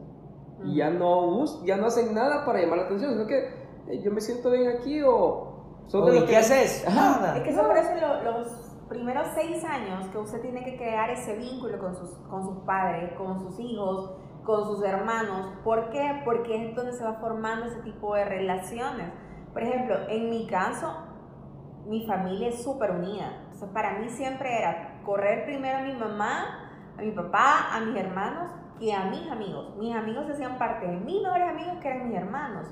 Y 0.65 0.77
ya 0.77 0.91
no, 0.91 1.45
ya 1.65 1.77
no 1.77 1.87
hacen 1.87 2.15
nada 2.15 2.45
para 2.45 2.61
llamar 2.61 2.79
la 2.81 2.85
atención, 2.85 3.13
sino 3.13 3.27
que 3.27 4.01
yo 4.03 4.11
me 4.11 4.21
siento 4.21 4.51
bien 4.51 4.69
aquí 4.69 5.01
o... 5.03 5.49
¿Y 5.93 6.25
qué 6.27 6.37
haces? 6.37 6.85
Nada. 6.95 7.39
Es 7.39 7.43
que 7.43 7.51
eso 7.51 7.67
por 7.67 7.77
eso 7.77 7.91
los 8.25 8.71
primeros 8.89 9.27
seis 9.35 9.65
años 9.65 10.07
que 10.09 10.19
usted 10.19 10.41
tiene 10.41 10.63
que 10.65 10.77
crear 10.77 11.11
ese 11.11 11.37
vínculo 11.37 11.79
con 11.79 11.97
sus, 11.97 12.11
con 12.29 12.45
sus 12.45 12.59
padres, 12.65 13.13
con 13.17 13.41
sus 13.41 13.59
hijos, 13.59 14.13
con 14.45 14.65
sus 14.65 14.83
hermanos. 14.83 15.53
¿Por 15.65 15.91
qué? 15.91 16.23
Porque 16.25 16.69
es 16.69 16.75
donde 16.75 16.93
se 16.93 17.05
va 17.05 17.15
formando 17.15 17.67
ese 17.67 17.81
tipo 17.83 18.15
de 18.15 18.25
relaciones. 18.25 19.11
Por 19.53 19.63
ejemplo, 19.63 19.97
en 20.09 20.31
mi 20.31 20.47
caso, 20.47 20.95
mi 21.87 22.07
familia 22.07 22.49
es 22.49 22.63
súper 22.63 22.93
unida. 22.93 23.47
Para 23.73 23.99
mí 23.99 24.09
siempre 24.09 24.59
era 24.59 25.01
correr 25.05 25.45
primero 25.45 25.79
a 25.79 25.83
mi 25.83 25.95
mamá, 25.95 26.71
a 26.99 27.03
mi 27.03 27.11
papá, 27.11 27.75
a 27.75 27.81
mis 27.81 27.97
hermanos, 27.97 28.51
que 28.79 28.93
a 28.95 29.05
mis 29.07 29.31
amigos. 29.31 29.77
Mis 29.77 29.95
amigos 29.95 30.29
hacían 30.31 30.59
parte 30.59 30.87
de 30.87 30.97
mis 30.97 31.23
mejores 31.23 31.49
amigos, 31.49 31.75
que 31.81 31.89
eran 31.89 32.09
mis 32.09 32.17
hermanos 32.17 32.67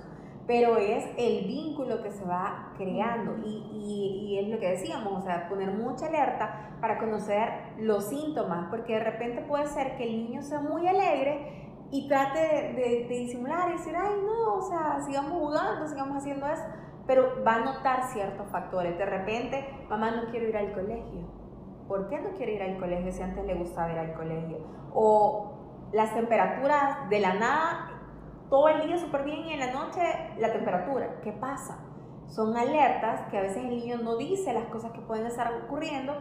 pero 0.49 0.79
es 0.79 1.05
el 1.19 1.47
vínculo 1.47 2.03
que 2.03 2.11
se 2.11 2.25
va 2.25 2.73
creando 2.79 3.37
y, 3.45 3.69
y, 3.71 4.39
es 4.39 4.49
lo 4.49 4.59
que 4.59 4.71
decíamos, 4.71 5.13
o 5.13 5.21
sea, 5.21 5.47
poner 5.47 5.71
mucha 5.73 6.07
alerta 6.07 6.71
para 6.81 6.99
conocer 6.99 7.75
los 7.77 8.09
síntomas, 8.09 8.67
porque 8.71 8.95
de 8.95 9.01
repente 9.01 9.43
puede 9.43 9.67
ser 9.67 9.99
que 9.99 10.05
el 10.05 10.17
niño 10.17 10.43
sea 10.43 10.61
muy 10.61 10.89
alegre 10.89 11.69
y 11.91 12.09
trate 12.09 12.39
de, 12.39 13.07
de, 13.09 13.15
disimular 13.19 13.69
y 13.69 13.73
decir, 13.73 13.95
ay 13.95 14.15
no, 14.25 14.55
o 14.55 14.63
sea, 14.63 14.99
sigamos 15.05 15.33
jugando, 15.33 15.87
sigamos 15.87 16.17
haciendo 16.17 16.47
eso, 16.47 16.65
pero 17.07 17.45
va 17.47 17.57
a 17.57 17.65
notar 17.67 18.05
ciertos 18.05 18.51
factores. 18.51 18.97
De 18.97 19.05
repente, 19.05 19.69
mamá 19.91 20.13
no 20.13 20.31
quiere 20.31 20.49
ir 20.49 20.57
al 20.57 20.73
colegio. 20.73 21.29
¿Por 21.87 22.09
qué 22.09 22.21
no 22.21 22.31
quiere 22.31 22.55
ir 22.55 22.63
al 22.63 22.79
colegio 22.79 23.13
si 23.13 23.21
antes 23.21 23.45
le 23.45 23.55
gustaba 23.55 23.93
ir 23.93 23.99
al 23.99 24.15
colegio? 24.15 24.59
O 24.95 25.89
las 25.93 26.15
temperaturas 26.15 27.11
de 27.11 27.21
la 27.21 27.35
nada 27.35 27.98
todo 28.49 28.69
el 28.69 28.87
día 28.87 28.99
súper 28.99 29.25
bien 29.25 29.41
y 29.41 29.53
en 29.53 29.61
la 29.61 29.73
noche 29.73 30.01
la 30.39 30.53
temperatura. 30.53 31.21
¿Qué 31.23 31.33
pasa? 31.33 31.79
Son 32.29 32.57
alertas 32.57 33.29
que 33.31 33.39
a 33.39 33.43
veces 33.43 33.59
el 33.59 33.71
niño 33.71 33.99
no 33.99 34.17
dice 34.17 34.53
las 34.53 34.67
cosas 34.67 34.93
que 34.93 35.01
pueden 35.01 35.27
estar 35.27 35.53
ocurriendo 35.65 36.15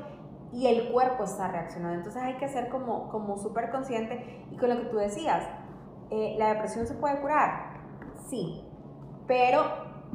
y 0.53 0.67
el 0.67 0.91
cuerpo 0.91 1.23
está 1.23 1.49
reaccionando. 1.49 1.97
Entonces 1.97 2.21
hay 2.21 2.35
que 2.37 2.47
ser 2.47 2.69
como, 2.69 3.09
como 3.09 3.37
súper 3.37 3.71
consciente 3.71 4.45
y 4.51 4.57
con 4.57 4.69
lo 4.69 4.77
que 4.77 4.85
tú 4.85 4.97
decías, 4.97 5.43
eh, 6.09 6.35
¿la 6.37 6.53
depresión 6.53 6.87
se 6.87 6.95
puede 6.95 7.19
curar? 7.19 7.81
Sí, 8.29 8.63
pero 9.27 9.63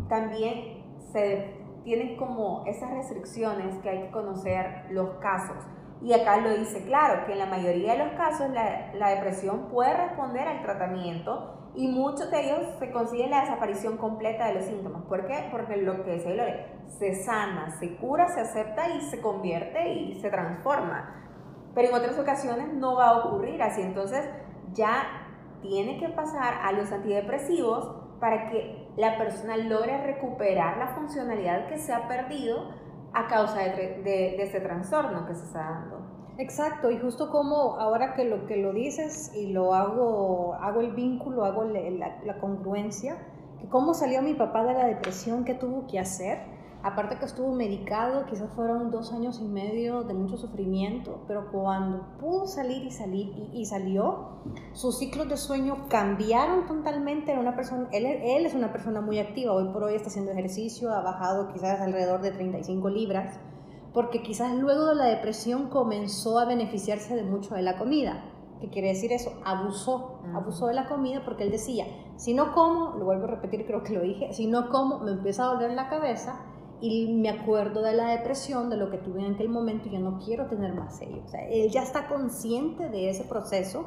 también 0.09 0.83
se 1.13 1.61
tienen 1.85 2.17
como 2.17 2.65
esas 2.67 2.91
restricciones 2.91 3.77
que 3.79 3.91
hay 3.91 4.03
que 4.03 4.11
conocer 4.11 4.87
los 4.91 5.11
casos. 5.19 5.57
Y 6.01 6.13
acá 6.15 6.39
lo 6.39 6.51
dice 6.51 6.85
claro, 6.85 7.27
que 7.27 7.33
en 7.33 7.39
la 7.39 7.47
mayoría 7.47 7.93
de 7.93 8.05
los 8.05 8.15
casos 8.15 8.51
la, 8.51 8.93
la 8.95 9.11
depresión 9.11 9.69
puede 9.69 9.95
responder 9.95 10.49
al 10.49 10.63
tratamiento 10.63 11.62
y 11.75 11.89
muchos 11.89 12.31
de 12.31 12.41
ellos 12.45 12.67
se 12.79 12.91
consiguen 12.91 13.31
la 13.31 13.41
desaparición 13.41 13.97
completa 13.97 14.47
de 14.49 14.55
los 14.55 14.65
síntomas. 14.65 15.03
¿Por 15.05 15.27
qué? 15.27 15.49
Porque 15.51 15.77
lo 15.79 16.05
que 16.05 16.15
dice 16.15 16.35
Lore, 16.35 16.67
se 16.99 17.15
sana, 17.25 17.71
se 17.79 17.97
cura, 17.97 18.29
se 18.29 18.41
acepta 18.41 18.91
y 18.91 19.01
se 19.01 19.21
convierte 19.21 19.89
y 19.93 20.21
se 20.21 20.29
transforma. 20.29 21.23
Pero 21.75 21.89
en 21.89 21.95
otras 21.95 22.19
ocasiones 22.19 22.75
no 22.75 22.97
va 22.97 23.09
a 23.09 23.19
ocurrir 23.19 23.63
así. 23.63 23.81
Entonces 23.81 24.29
ya 24.73 25.27
tiene 25.63 25.99
que 25.99 26.11
pasar 26.11 26.55
a 26.63 26.73
los 26.73 26.93
antidepresivos 26.93 28.19
para 28.21 28.51
que 28.51 28.89
la 28.97 29.17
persona 29.17 29.57
logre 29.57 30.05
recuperar 30.05 30.77
la 30.77 30.89
funcionalidad 30.89 31.67
que 31.69 31.79
se 31.79 31.95
ha 31.95 32.07
perdido 32.07 32.71
a 33.15 33.27
causa 33.27 33.61
de, 33.61 33.71
de, 33.71 34.03
de 34.03 34.43
ese 34.43 34.61
trastorno 34.61 35.27
que 35.27 35.35
se 35.35 35.45
está 35.45 35.61
dando. 35.61 36.02
Exacto, 36.39 36.91
y 36.91 36.99
justo 36.99 37.31
como 37.31 37.77
ahora 37.79 38.15
que 38.15 38.25
lo 38.25 38.47
que 38.47 38.57
lo 38.57 38.73
dices 38.73 39.33
y 39.35 39.49
lo 39.49 39.75
hago, 39.75 40.55
hago 40.55 40.81
el 40.81 40.93
vínculo, 40.93 41.45
hago 41.45 41.65
la, 41.65 42.21
la, 42.25 42.39
congruencia, 42.41 43.19
que 43.61 43.69
cómo 43.69 43.93
salió 43.93 44.23
mi 44.23 44.33
papá 44.33 44.65
de 44.65 44.73
la 44.73 44.87
depresión, 44.87 45.45
qué 45.45 45.53
tuvo 45.53 45.87
que 45.87 45.99
hacer, 45.99 46.39
aparte 46.83 47.19
que 47.19 47.27
estuvo 47.27 47.55
medicado, 47.55 48.25
quizás 48.25 48.51
fueron 48.55 48.91
dos 48.91 49.13
años 49.13 49.41
y 49.43 49.45
medio 49.45 50.05
de 50.05 50.15
mucho 50.15 50.39
sufrimiento, 50.39 51.21
pero 51.29 51.53
cuando 51.53 52.07
pudo 52.19 52.47
salir 52.47 52.83
y, 52.83 52.91
salir, 52.91 53.51
y, 53.53 53.67
salió, 53.67 54.41
sus 54.73 54.99
ciclos 54.99 55.29
de 55.29 55.37
sueño 55.37 55.87
cambiaron 55.91 56.67
totalmente, 56.67 57.31
era 57.31 57.41
una 57.41 57.55
persona, 57.55 57.89
él, 57.93 58.07
él 58.07 58.47
es 58.47 58.55
una 58.55 58.73
persona 58.73 59.03
muy 59.03 59.19
activa, 59.19 59.53
hoy 59.53 59.69
por 59.69 59.85
hoy 59.85 59.97
está 59.97 60.09
haciendo 60.09 60.33
ejercicio, 60.33 60.95
ha 60.95 61.03
bajado 61.03 61.53
quizás 61.53 61.79
alrededor 61.83 62.23
de 62.23 62.33
35 62.33 62.89
libras, 62.89 63.39
porque 63.93 64.23
quizás 64.23 64.55
luego 64.55 64.87
de 64.87 64.95
la 64.95 65.07
depresión 65.07 65.69
comenzó 65.69 66.39
a 66.39 66.45
beneficiarse 66.45 67.15
de 67.15 67.25
mucho 67.25 67.55
de 67.55 67.63
la 67.63 67.79
comida. 67.79 68.25
¿Qué 68.61 68.71
quiere 68.71 68.89
decir 68.89 69.13
eso? 69.13 69.33
Abusó, 69.45 70.21
abusó 70.35 70.69
de 70.69 70.75
la 70.75 70.89
comida 70.89 71.25
porque 71.25 71.45
él 71.45 71.51
decía, 71.51 71.85
si 72.17 72.33
no 72.33 72.53
como, 72.53 72.97
lo 72.97 73.05
vuelvo 73.05 73.25
a 73.25 73.31
repetir, 73.33 73.67
creo 73.67 73.83
que 73.83 73.93
lo 73.93 74.03
dije, 74.03 74.33
si 74.33 74.47
no 74.47 74.71
como 74.71 75.01
me 75.01 75.11
empieza 75.11 75.45
a 75.45 75.55
doler 75.55 75.73
la 75.73 75.89
cabeza 75.89 76.41
y 76.81 77.13
me 77.13 77.29
acuerdo 77.29 77.83
de 77.83 77.95
la 77.95 78.09
depresión, 78.09 78.71
de 78.71 78.77
lo 78.77 78.91
que 78.91 78.99
tuve 78.99 79.25
en 79.25 79.35
aquel 79.35 79.49
momento 79.49 79.89
y 79.89 79.93
yo 79.93 80.01
no 80.01 80.19
quiero 80.19 80.47
tener 80.47 80.75
más 80.75 81.01
ello. 81.01 81.23
O 81.25 81.29
sea, 81.29 81.47
él 81.49 81.71
ya 81.71 81.83
está 81.83 82.09
consciente 82.09 82.89
de 82.89 83.11
ese 83.11 83.25
proceso, 83.25 83.87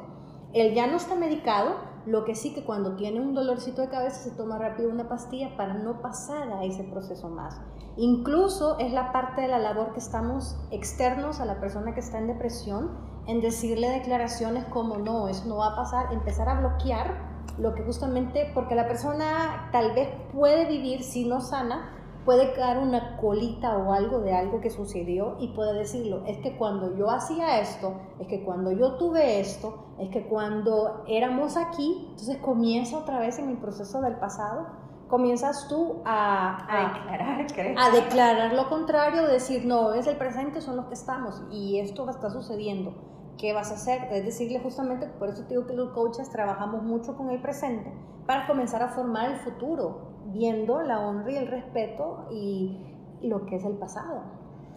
él 0.60 0.74
ya 0.74 0.86
no 0.86 0.96
está 0.96 1.14
medicado, 1.14 1.76
lo 2.06 2.24
que 2.24 2.34
sí 2.34 2.54
que 2.54 2.64
cuando 2.64 2.94
tiene 2.94 3.20
un 3.20 3.34
dolorcito 3.34 3.82
de 3.82 3.88
cabeza 3.88 4.22
se 4.22 4.30
toma 4.30 4.58
rápido 4.58 4.90
una 4.90 5.08
pastilla 5.08 5.56
para 5.56 5.74
no 5.74 6.00
pasar 6.00 6.48
a 6.52 6.64
ese 6.64 6.84
proceso 6.84 7.28
más. 7.28 7.60
Incluso 7.96 8.78
es 8.78 8.92
la 8.92 9.12
parte 9.12 9.42
de 9.42 9.48
la 9.48 9.58
labor 9.58 9.92
que 9.92 9.98
estamos 9.98 10.56
externos 10.70 11.40
a 11.40 11.46
la 11.46 11.58
persona 11.60 11.94
que 11.94 12.00
está 12.00 12.18
en 12.18 12.28
depresión, 12.28 12.90
en 13.26 13.40
decirle 13.40 13.90
declaraciones 13.90 14.64
como 14.66 14.98
no, 14.98 15.28
eso 15.28 15.48
no 15.48 15.56
va 15.56 15.72
a 15.72 15.76
pasar, 15.76 16.12
empezar 16.12 16.48
a 16.48 16.60
bloquear 16.60 17.36
lo 17.58 17.74
que 17.74 17.82
justamente, 17.82 18.50
porque 18.54 18.74
la 18.74 18.86
persona 18.86 19.68
tal 19.72 19.92
vez 19.94 20.08
puede 20.32 20.66
vivir 20.66 21.02
si 21.02 21.26
no 21.26 21.40
sana, 21.40 21.90
puede 22.26 22.52
quedar 22.52 22.78
una 22.78 23.16
colita 23.16 23.78
o 23.78 23.92
algo 23.92 24.20
de 24.20 24.34
algo 24.34 24.60
que 24.60 24.68
sucedió 24.68 25.36
y 25.38 25.48
puede 25.54 25.72
decirlo, 25.72 26.24
es 26.26 26.36
que 26.38 26.56
cuando 26.58 26.94
yo 26.96 27.08
hacía 27.08 27.60
esto, 27.60 27.94
es 28.18 28.26
que 28.26 28.44
cuando 28.44 28.72
yo 28.72 28.96
tuve 28.96 29.40
esto, 29.40 29.94
es 29.98 30.10
que 30.10 30.26
cuando 30.26 31.04
éramos 31.06 31.56
aquí, 31.56 32.08
entonces 32.10 32.36
comienza 32.38 32.98
otra 32.98 33.20
vez 33.20 33.38
en 33.38 33.48
el 33.48 33.56
proceso 33.56 34.02
del 34.02 34.16
pasado 34.16 34.66
comienzas 35.08 35.68
tú 35.68 36.02
a, 36.04 36.92
declarar, 36.94 37.46
a 37.78 37.90
declarar 37.90 38.52
lo 38.54 38.68
contrario, 38.68 39.26
decir, 39.28 39.64
no, 39.64 39.94
es 39.94 40.06
el 40.06 40.16
presente, 40.16 40.60
son 40.60 40.76
los 40.76 40.86
que 40.86 40.94
estamos 40.94 41.44
y 41.50 41.78
esto 41.78 42.08
está 42.10 42.30
sucediendo. 42.30 42.92
¿Qué 43.38 43.52
vas 43.52 43.70
a 43.70 43.74
hacer? 43.74 44.08
Es 44.10 44.24
decirle 44.24 44.60
justamente, 44.60 45.06
por 45.06 45.28
eso 45.28 45.42
te 45.44 45.50
digo 45.50 45.66
que 45.66 45.74
los 45.74 45.90
coaches 45.90 46.30
trabajamos 46.30 46.82
mucho 46.82 47.16
con 47.16 47.30
el 47.30 47.40
presente 47.40 47.92
para 48.26 48.46
comenzar 48.46 48.82
a 48.82 48.88
formar 48.88 49.30
el 49.30 49.36
futuro, 49.40 50.15
viendo 50.36 50.82
la 50.82 51.00
honra 51.00 51.30
y 51.30 51.36
el 51.36 51.48
respeto 51.48 52.28
y, 52.30 52.82
lo 53.22 53.46
que 53.46 53.56
es 53.56 53.64
el 53.64 53.78
pasado. 53.78 54.22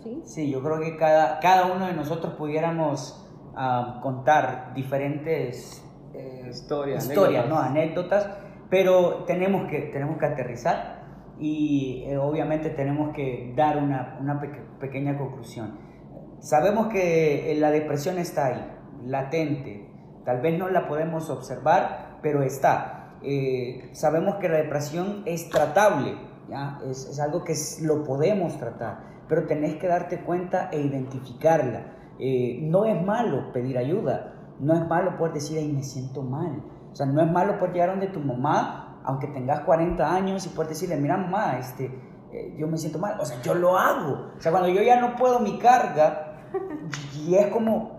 ¿sí? 0.02 0.22
sí, 0.24 0.50
yo 0.50 0.64
creo 0.64 0.80
que 0.80 0.98
cada, 0.98 1.40
cada 1.40 1.74
uno 1.74 1.86
de 1.88 1.94
nosotros 1.94 2.34
pudiéramos 2.34 3.28
ah, 3.56 4.00
contar 4.02 4.74
diferentes 4.74 5.86
eh, 6.14 6.48
historias, 6.50 7.06
historias 7.06 7.46
anécdotas. 7.46 7.50
¿no? 7.50 7.60
anécdotas 7.60 8.30
pero 8.70 9.24
tenemos 9.26 9.68
que, 9.70 9.80
tenemos 9.94 10.18
que 10.18 10.26
aterrizar 10.28 11.00
y 11.40 12.04
eh, 12.08 12.18
obviamente 12.18 12.70
tenemos 12.70 13.14
que 13.16 13.54
dar 13.56 13.78
una, 13.78 14.18
una 14.22 14.40
pequeña 14.80 15.18
conclusión. 15.18 15.80
Sabemos 16.40 16.88
que 16.88 17.52
eh, 17.52 17.56
la 17.56 17.72
depresión 17.72 18.18
está 18.18 18.48
ahí, 18.48 18.72
latente, 19.06 19.90
tal 20.24 20.42
vez 20.42 20.58
no 20.58 20.70
la 20.70 20.88
podemos 20.88 21.30
observar, 21.30 22.20
pero 22.22 22.44
está. 22.44 22.99
Eh, 23.24 23.90
sabemos 23.94 24.36
que 24.36 24.50
la 24.50 24.58
depresión 24.58 25.24
es 25.26 25.50
tratable, 25.50 26.16
¿ya? 26.50 26.80
Es, 26.86 27.06
es, 27.06 27.20
algo 27.20 27.44
que 27.44 27.54
lo 27.82 28.04
podemos 28.04 28.58
tratar, 28.58 29.00
pero 29.28 29.46
tenés 29.46 29.76
que 29.76 29.88
darte 29.88 30.22
cuenta 30.22 30.70
e 30.72 30.82
identificarla. 30.82 31.96
no 32.62 32.86
es 32.86 33.02
malo 33.06 33.52
pedir 33.54 33.78
ayuda, 33.78 34.34
no 34.60 34.74
es 34.74 34.88
malo 34.88 35.18
poder 35.18 35.34
decir, 35.34 35.58
ay, 35.58 35.72
me 35.72 35.84
siento 35.84 36.22
mal 36.22 36.64
o 36.92 36.96
sea, 36.96 37.06
no 37.06 37.22
es 37.22 37.32
malo 37.32 37.58
por 37.60 37.72
llegar 37.72 37.90
donde 37.90 38.08
tu 38.08 38.20
mamá, 38.20 39.02
aunque 39.04 39.28
tengas 39.28 39.62
40 39.62 40.14
años, 40.14 40.46
y 40.46 40.50
poder 40.50 40.70
decirle, 40.70 40.98
mira 40.98 41.18
mamá, 41.18 41.58
este, 41.60 41.86
eh, 42.32 42.56
yo 42.58 42.68
me 42.68 42.78
siento 42.78 43.00
mal. 43.00 43.20
O 43.20 43.26
sea, 43.26 43.42
yo 43.42 43.54
lo 43.54 43.78
hago. 43.78 44.32
O 44.38 44.42
sea, 44.42 44.52
cuando 44.52 44.70
yo 44.70 44.82
ya 44.82 45.00
no 45.00 45.16
puedo 45.16 45.40
mi 45.40 45.58
carga, 45.60 46.26
y 47.26 47.36
es 47.36 47.48
como... 47.48 47.98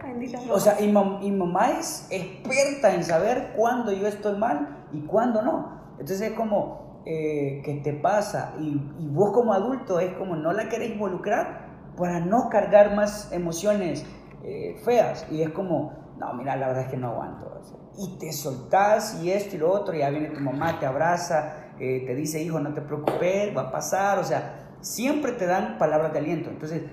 o 0.51 0.61
sea, 0.61 0.81
y, 0.81 0.85
y, 0.87 1.31
mamá 1.31 1.71
es 1.79 2.07
experta 2.11 2.95
en 2.95 3.05
saber 3.05 3.53
cuándo 3.57 3.93
yo 3.93 4.07
estoy 4.07 4.37
mal 4.39 4.87
y 4.93 5.01
cuándo 5.03 5.43
no. 5.43 5.81
Entonces 5.93 6.31
es 6.31 6.33
como, 6.33 7.03
eh, 7.07 7.62
¿qué 7.64 7.81
te 7.83 7.93
pasa? 7.93 8.55
Y, 8.59 8.68
y, 8.99 9.09
vos 9.09 9.33
como 9.33 9.53
adulto 9.53 10.01
es 10.01 10.12
como, 10.14 10.37
no 10.37 10.53
la 10.53 10.68
querés 10.68 10.91
involucrar, 10.93 11.71
para 11.97 12.21
no 12.21 12.49
cargar 12.49 12.95
más 12.95 13.31
emociones 13.33 14.05
eh, 14.43 14.81
feas. 14.85 15.27
Y 15.31 15.43
es 15.43 15.51
como, 15.51 15.93
no, 16.18 16.33
mira, 16.35 16.57
la 16.57 16.68
verdad 16.68 16.85
es 16.85 16.91
que 16.91 16.97
no 16.97 17.09
aguanto. 17.09 17.61
Y 17.99 18.18
te 18.18 18.33
soltás 18.33 19.23
y 19.23 19.31
esto 19.31 19.57
y 19.57 19.59
lo 19.59 19.71
otro, 19.71 19.95
y 19.95 19.99
ya 19.99 20.11
viene 20.11 20.31
tu 20.31 20.41
mamá, 20.41 20.79
te 20.79 20.87
abraza, 20.87 21.73
eh, 21.79 22.05
te 22.07 22.14
dice, 22.14 22.43
hijo, 22.43 22.59
no 22.61 22.73
te 22.73 22.81
preocupes, 22.81 23.55
va 23.57 23.62
a 23.62 23.71
pasar. 23.71 24.18
O 24.18 24.25
sea, 24.25 24.77
siempre 24.81 25.33
te 25.33 25.47
dan 25.47 25.77
palabras 25.79 26.12
de 26.12 26.18
aliento. 26.21 26.51
Entonces, 26.51 26.85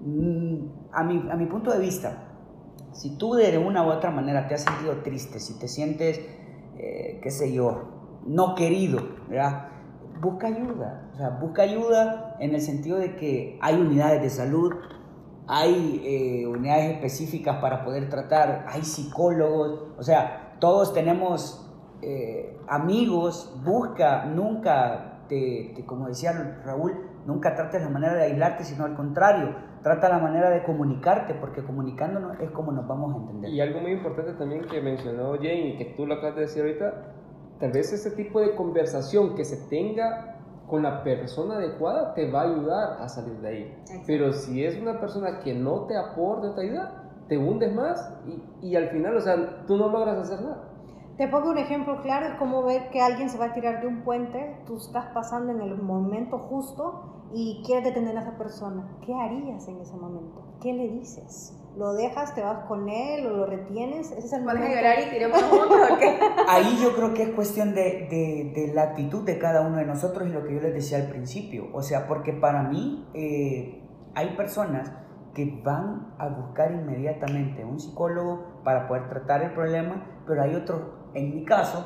mm, 0.00 0.90
a 0.92 1.04
mi, 1.04 1.30
a 1.30 1.36
mi 1.36 1.46
punto 1.46 1.70
de 1.70 1.78
vista, 1.78 2.25
si 2.96 3.16
tú 3.18 3.34
de 3.34 3.58
una 3.58 3.86
u 3.86 3.90
otra 3.90 4.10
manera 4.10 4.48
te 4.48 4.54
has 4.54 4.62
sentido 4.62 5.02
triste, 5.02 5.38
si 5.38 5.58
te 5.58 5.68
sientes, 5.68 6.18
eh, 6.78 7.20
qué 7.22 7.30
sé 7.30 7.52
yo, 7.52 8.20
no 8.26 8.54
querido, 8.54 9.00
¿verdad? 9.28 9.68
Busca 10.20 10.46
ayuda, 10.46 11.10
o 11.12 11.16
sea, 11.16 11.30
busca 11.30 11.62
ayuda 11.62 12.36
en 12.40 12.54
el 12.54 12.62
sentido 12.62 12.98
de 12.98 13.16
que 13.16 13.58
hay 13.60 13.74
unidades 13.74 14.22
de 14.22 14.30
salud, 14.30 14.72
hay 15.46 16.02
eh, 16.04 16.46
unidades 16.46 16.94
específicas 16.94 17.60
para 17.60 17.84
poder 17.84 18.08
tratar, 18.08 18.64
hay 18.66 18.82
psicólogos, 18.82 19.84
o 19.98 20.02
sea, 20.02 20.56
todos 20.58 20.94
tenemos 20.94 21.70
eh, 22.00 22.58
amigos, 22.66 23.54
busca, 23.62 24.24
nunca, 24.24 25.22
te, 25.28 25.74
como 25.86 26.08
decía 26.08 26.62
Raúl, 26.64 26.94
nunca 27.26 27.54
trates 27.54 27.82
la 27.82 27.90
manera 27.90 28.14
de 28.14 28.22
aislarte, 28.22 28.64
sino 28.64 28.86
al 28.86 28.96
contrario, 28.96 29.54
trata 29.86 30.08
la 30.08 30.18
manera 30.18 30.50
de 30.50 30.64
comunicarte, 30.64 31.34
porque 31.34 31.62
comunicándonos 31.62 32.40
es 32.40 32.50
como 32.50 32.72
nos 32.72 32.88
vamos 32.88 33.14
a 33.14 33.18
entender. 33.18 33.52
Y 33.52 33.60
algo 33.60 33.78
muy 33.78 33.92
importante 33.92 34.32
también 34.32 34.64
que 34.64 34.80
mencionó 34.80 35.34
Jane 35.34 35.68
y 35.68 35.76
que 35.76 35.84
tú 35.96 36.08
lo 36.08 36.14
acabas 36.14 36.34
de 36.34 36.40
decir 36.40 36.62
ahorita, 36.62 37.12
tal 37.60 37.70
vez 37.70 37.92
ese 37.92 38.10
tipo 38.10 38.40
de 38.40 38.56
conversación 38.56 39.36
que 39.36 39.44
se 39.44 39.68
tenga 39.68 40.40
con 40.66 40.82
la 40.82 41.04
persona 41.04 41.58
adecuada 41.58 42.14
te 42.14 42.28
va 42.28 42.40
a 42.40 42.44
ayudar 42.46 43.00
a 43.00 43.08
salir 43.08 43.38
de 43.38 43.48
ahí. 43.48 43.82
Pero 44.08 44.32
si 44.32 44.64
es 44.64 44.76
una 44.76 44.98
persona 44.98 45.38
que 45.38 45.54
no 45.54 45.86
te 45.86 45.96
aporta, 45.96 46.56
te 46.56 46.62
ayuda, 46.62 47.04
te 47.28 47.38
hundes 47.38 47.72
más 47.72 48.12
y, 48.26 48.70
y 48.70 48.74
al 48.74 48.88
final, 48.88 49.16
o 49.16 49.20
sea, 49.20 49.66
tú 49.68 49.76
no 49.76 49.88
logras 49.88 50.18
hacer 50.18 50.42
nada. 50.42 50.64
Te 51.16 51.28
pongo 51.28 51.50
un 51.50 51.58
ejemplo 51.58 52.02
claro, 52.02 52.26
es 52.26 52.34
como 52.34 52.62
ver 52.62 52.90
que 52.90 53.00
alguien 53.00 53.30
se 53.30 53.38
va 53.38 53.46
a 53.46 53.52
tirar 53.54 53.80
de 53.80 53.86
un 53.86 54.02
puente, 54.02 54.54
tú 54.66 54.76
estás 54.76 55.06
pasando 55.14 55.50
en 55.52 55.62
el 55.62 55.80
momento 55.80 56.38
justo 56.38 57.26
y 57.32 57.62
quieres 57.64 57.84
detener 57.84 58.18
a 58.18 58.20
esa 58.20 58.36
persona. 58.36 58.86
¿Qué 59.04 59.14
harías 59.14 59.66
en 59.66 59.80
ese 59.80 59.96
momento? 59.96 60.44
¿Qué 60.60 60.74
le 60.74 60.88
dices? 60.88 61.58
¿Lo 61.74 61.94
dejas, 61.94 62.34
te 62.34 62.42
vas 62.42 62.64
con 62.66 62.88
él 62.90 63.26
o 63.26 63.30
lo 63.30 63.46
retienes? 63.46 64.10
Ese 64.12 64.26
es 64.26 64.32
el 64.34 64.44
momento. 64.44 64.68
llorar 64.68 64.98
y 65.06 65.10
tiremos 65.10 65.42
juntos 65.42 65.78
Ahí 66.48 66.78
yo 66.82 66.94
creo 66.94 67.14
que 67.14 67.22
es 67.24 67.30
cuestión 67.30 67.74
de, 67.74 68.08
de, 68.10 68.52
de, 68.54 68.74
la 68.74 68.82
actitud 68.82 69.24
de 69.24 69.38
cada 69.38 69.62
uno 69.62 69.78
de 69.78 69.86
nosotros 69.86 70.28
y 70.28 70.32
lo 70.32 70.44
que 70.44 70.54
yo 70.54 70.60
les 70.60 70.74
decía 70.74 70.98
al 70.98 71.08
principio. 71.08 71.68
O 71.72 71.82
sea, 71.82 72.06
porque 72.06 72.34
para 72.34 72.62
mí 72.62 73.08
eh, 73.14 73.82
hay 74.14 74.36
personas 74.36 74.92
que 75.36 75.60
van 75.62 76.14
a 76.18 76.28
buscar 76.28 76.72
inmediatamente 76.72 77.62
un 77.62 77.78
psicólogo 77.78 78.62
para 78.64 78.88
poder 78.88 79.10
tratar 79.10 79.42
el 79.42 79.52
problema, 79.52 80.02
pero 80.26 80.42
hay 80.42 80.54
otros, 80.54 80.80
en 81.14 81.34
mi 81.34 81.44
caso, 81.44 81.84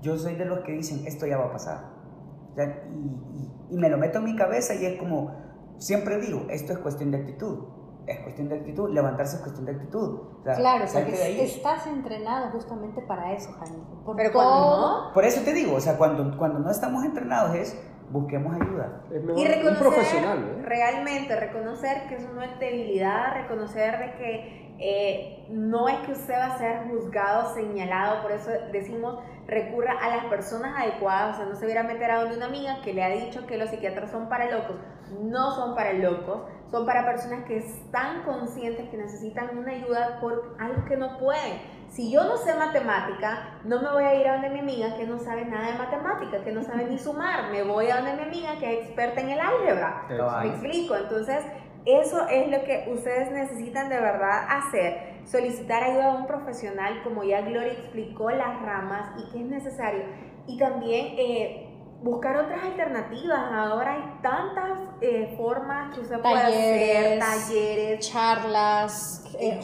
yo 0.00 0.16
soy 0.16 0.36
de 0.36 0.44
los 0.44 0.60
que 0.60 0.72
dicen, 0.72 1.06
esto 1.06 1.26
ya 1.26 1.38
va 1.38 1.46
a 1.46 1.52
pasar. 1.52 1.84
y, 2.56 3.74
y, 3.74 3.78
me 3.78 3.88
lo 3.88 3.98
meto 3.98 4.18
en 4.18 4.24
mi 4.24 4.36
cabeza 4.36 4.74
y 4.74 4.84
es 4.84 4.98
como, 4.98 5.34
siempre 5.78 6.18
digo, 6.18 6.46
esto 6.50 6.72
es 6.72 6.78
cuestión 6.78 7.10
de 7.10 7.18
actitud. 7.18 7.58
Es 8.06 8.18
cuestión 8.20 8.48
de 8.48 8.56
actitud, 8.56 8.90
levantarse 8.90 9.36
es 9.36 9.42
cuestión 9.42 9.66
de 9.66 9.72
actitud. 9.72 10.20
claro, 10.42 10.84
porque 10.92 11.44
estás 11.44 11.86
entrenado 11.86 12.50
justamente 12.50 13.02
para 13.02 13.32
eso, 13.34 13.52
Jaime. 13.52 13.84
Pero 14.16 14.32
cuando 14.32 14.80
no. 14.80 15.12
Por 15.12 15.24
eso 15.24 15.42
te 15.42 15.52
digo, 15.52 15.76
o 15.76 15.80
sea, 15.80 15.96
cuando, 15.96 16.36
cuando 16.36 16.58
no 16.58 16.70
estamos 16.70 17.04
entrenados 17.04 17.54
es 17.54 17.78
busquemos 18.10 18.54
ayuda. 18.54 19.02
y 19.12 19.46
reconocer, 19.46 19.68
un 19.68 19.78
profesional. 19.78 20.62
Realmente, 20.64 21.36
reconocer 21.36 22.08
que 22.08 22.16
eso 22.16 22.32
no 22.34 22.42
es 22.42 22.58
debilidad, 22.58 23.34
reconocer 23.34 23.98
de 23.98 24.12
que 24.16 24.69
eh, 24.80 25.46
no 25.50 25.88
es 25.88 25.98
que 26.06 26.12
usted 26.12 26.34
va 26.34 26.46
a 26.46 26.58
ser 26.58 26.88
juzgado, 26.88 27.54
señalado, 27.54 28.22
por 28.22 28.32
eso 28.32 28.50
decimos 28.72 29.18
recurra 29.46 29.98
a 30.00 30.08
las 30.16 30.24
personas 30.26 30.78
adecuadas, 30.78 31.34
o 31.34 31.38
sea, 31.38 31.46
no 31.46 31.56
se 31.56 31.64
hubiera 31.64 31.82
meter 31.82 32.10
a 32.10 32.20
donde 32.20 32.36
una 32.36 32.46
amiga 32.46 32.80
que 32.82 32.94
le 32.94 33.02
ha 33.02 33.08
dicho 33.08 33.46
que 33.46 33.58
los 33.58 33.70
psiquiatras 33.70 34.10
son 34.10 34.28
para 34.28 34.50
locos, 34.50 34.76
no 35.20 35.52
son 35.52 35.74
para 35.74 35.92
locos, 35.92 36.42
son 36.70 36.86
para 36.86 37.04
personas 37.04 37.44
que 37.44 37.56
están 37.58 38.22
conscientes 38.22 38.88
que 38.88 38.96
necesitan 38.96 39.58
una 39.58 39.72
ayuda 39.72 40.18
por 40.20 40.56
algo 40.58 40.84
que 40.84 40.96
no 40.96 41.18
pueden 41.18 41.80
si 41.90 42.10
yo 42.10 42.22
no 42.22 42.36
sé 42.36 42.54
matemática, 42.54 43.58
no 43.64 43.82
me 43.82 43.90
voy 43.90 44.04
a 44.04 44.14
ir 44.14 44.28
a 44.28 44.34
donde 44.34 44.50
mi 44.50 44.60
amiga 44.60 44.96
que 44.96 45.06
no 45.06 45.18
sabe 45.18 45.44
nada 45.44 45.72
de 45.72 45.78
matemática, 45.78 46.44
que 46.44 46.52
no 46.52 46.62
sabe 46.62 46.84
ni 46.84 46.98
sumar. 46.98 47.50
Me 47.50 47.64
voy 47.64 47.90
a 47.90 47.96
donde 47.96 48.14
mi 48.14 48.22
amiga 48.22 48.58
que 48.60 48.78
es 48.78 48.86
experta 48.86 49.20
en 49.20 49.30
el 49.30 49.40
álgebra. 49.40 50.06
Me 50.08 50.48
explico. 50.50 50.94
Entonces, 50.94 51.44
eso 51.86 52.28
es 52.28 52.48
lo 52.48 52.62
que 52.64 52.86
ustedes 52.92 53.30
necesitan 53.30 53.88
de 53.88 54.00
verdad 54.00 54.46
hacer. 54.48 55.20
Solicitar 55.24 55.82
ayuda 55.82 56.12
a 56.12 56.16
un 56.16 56.26
profesional, 56.26 57.02
como 57.04 57.24
ya 57.24 57.40
Gloria 57.40 57.72
explicó 57.72 58.30
las 58.30 58.60
ramas 58.62 59.12
y 59.18 59.32
qué 59.32 59.40
es 59.40 59.46
necesario. 59.46 60.02
Y 60.46 60.58
también 60.58 61.14
eh, 61.18 61.69
buscar 62.02 62.36
otras 62.36 62.62
alternativas. 62.64 63.52
Ahora 63.52 63.94
hay 63.94 64.20
tantas 64.22 64.80
eh, 65.00 65.34
formas 65.36 65.94
que 65.94 66.00
usted 66.00 66.20
puede 66.20 66.34
hacer, 66.34 67.18
talleres, 67.18 68.10
charlas, 68.10 69.24
eh, 69.38 69.60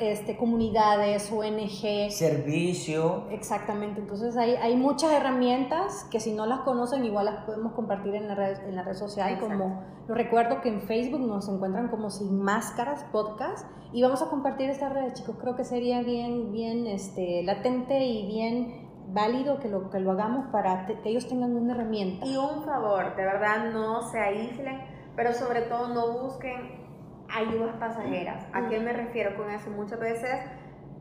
este, 0.00 0.36
comunidades, 0.36 1.30
ONG. 1.30 2.10
Servicio. 2.10 3.24
Exactamente, 3.30 4.00
entonces 4.00 4.36
hay, 4.36 4.54
hay 4.56 4.76
muchas 4.76 5.12
herramientas 5.12 6.06
que 6.10 6.20
si 6.20 6.32
no 6.32 6.46
las 6.46 6.60
conocen 6.60 7.04
igual 7.04 7.26
las 7.26 7.44
podemos 7.44 7.72
compartir 7.72 8.14
en 8.14 8.28
la 8.28 8.34
red, 8.34 8.58
en 8.66 8.76
la 8.76 8.82
red 8.82 8.94
social. 8.94 9.38
Como 9.38 9.84
lo 10.08 10.14
recuerdo 10.14 10.60
que 10.60 10.68
en 10.68 10.82
Facebook 10.82 11.20
nos 11.20 11.48
encuentran 11.48 11.88
como 11.88 12.10
Sin 12.10 12.42
Máscaras 12.42 13.04
Podcast 13.12 13.66
y 13.92 14.02
vamos 14.02 14.22
a 14.22 14.30
compartir 14.30 14.70
esta 14.70 14.88
red, 14.88 15.12
chicos. 15.12 15.36
Creo 15.40 15.56
que 15.56 15.64
sería 15.64 16.02
bien, 16.02 16.52
bien 16.52 16.86
este, 16.86 17.42
latente 17.42 18.04
y 18.04 18.26
bien 18.26 18.79
válido 19.12 19.58
que 19.58 19.68
lo, 19.68 19.90
que 19.90 20.00
lo 20.00 20.12
hagamos 20.12 20.46
para 20.52 20.86
que 20.86 20.98
ellos 21.04 21.28
tengan 21.28 21.56
una 21.56 21.74
herramienta. 21.74 22.26
Y 22.26 22.36
un 22.36 22.64
favor, 22.64 23.16
de 23.16 23.24
verdad 23.24 23.70
no 23.72 24.02
se 24.02 24.18
aíslen, 24.18 24.80
pero 25.16 25.32
sobre 25.32 25.62
todo 25.62 25.88
no 25.88 26.22
busquen 26.22 26.80
ayudas 27.28 27.76
pasajeras. 27.76 28.46
¿A 28.52 28.68
qué 28.68 28.80
me 28.80 28.92
refiero 28.92 29.36
con 29.36 29.50
eso? 29.50 29.70
Muchas 29.70 30.00
veces 30.00 30.30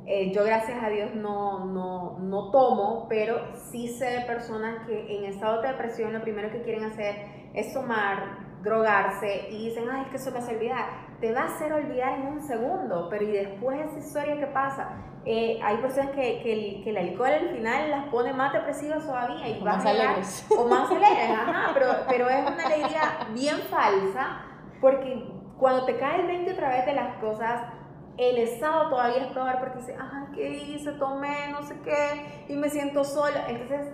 eh, 0.06 0.32
yo 0.34 0.44
gracias 0.44 0.82
a 0.84 0.90
Dios 0.90 1.14
no, 1.16 1.66
no, 1.66 2.18
no 2.20 2.52
tomo, 2.52 3.08
pero 3.10 3.56
sí 3.72 3.88
sé 3.88 4.06
de 4.06 4.22
personas 4.22 4.86
que 4.88 5.18
en 5.18 5.26
estado 5.26 5.62
de 5.62 5.70
depresión 5.70 6.14
lo 6.14 6.22
primero 6.22 6.50
que 6.52 6.62
quieren 6.62 6.84
hacer 6.86 7.16
es 7.54 7.74
tomar, 7.74 8.62
drogarse 8.64 9.50
y 9.52 9.70
dicen, 9.70 9.86
ay, 9.90 10.04
es 10.04 10.10
que 10.10 10.18
eso 10.18 10.32
me 10.32 10.40
hace 10.40 10.56
olvidar. 10.56 11.09
Te 11.20 11.34
va 11.34 11.42
a 11.42 11.46
hacer 11.46 11.74
olvidar 11.74 12.20
en 12.20 12.28
un 12.28 12.42
segundo, 12.42 13.08
pero 13.10 13.24
¿y 13.26 13.32
después 13.32 13.80
esa 13.80 14.00
historia 14.00 14.40
qué 14.40 14.48
pasa? 14.48 14.90
Eh, 15.26 15.60
hay 15.62 15.78
personas 15.78 16.12
que, 16.12 16.42
que, 16.42 16.54
el, 16.54 16.84
que, 16.84 16.90
el, 16.92 16.98
alcohol 16.98 17.30
al 17.32 17.50
final 17.50 17.92
las 17.92 18.06
pone 18.08 18.32
más 18.34 18.54
depresivas 18.54 19.06
todavía 19.06 19.50
y 19.50 19.62
o 19.62 19.66
más 19.66 19.86
alegres. 19.86 20.48
O 20.58 20.66
más 20.66 20.90
alegres, 20.90 21.30
ajá, 21.32 21.72
pero, 21.74 21.88
pero 22.08 22.30
es 22.30 22.50
una 22.50 22.66
alegría 22.66 23.02
bien 23.34 23.58
falsa 23.70 24.46
porque 24.80 25.30
cuando 25.58 25.86
te 25.86 25.98
cae 25.98 26.22
el 26.22 26.28
20 26.28 26.52
a 26.52 26.56
través 26.56 26.86
de 26.86 26.94
las 26.94 27.18
cosas, 27.18 27.64
el 28.18 28.38
estado 28.38 28.90
todavía 28.90 29.26
es 29.26 29.34
peor 29.34 29.60
porque 29.60 29.80
dice, 29.80 29.98
ay, 30.00 30.24
¿qué 30.34 30.50
hice? 30.50 30.94
Tomé, 30.94 31.52
no 31.52 31.64
sé 31.64 31.76
qué, 31.84 32.46
y 32.48 32.56
me 32.56 32.70
siento 32.70 33.04
sola. 33.04 33.46
Entonces 33.50 33.94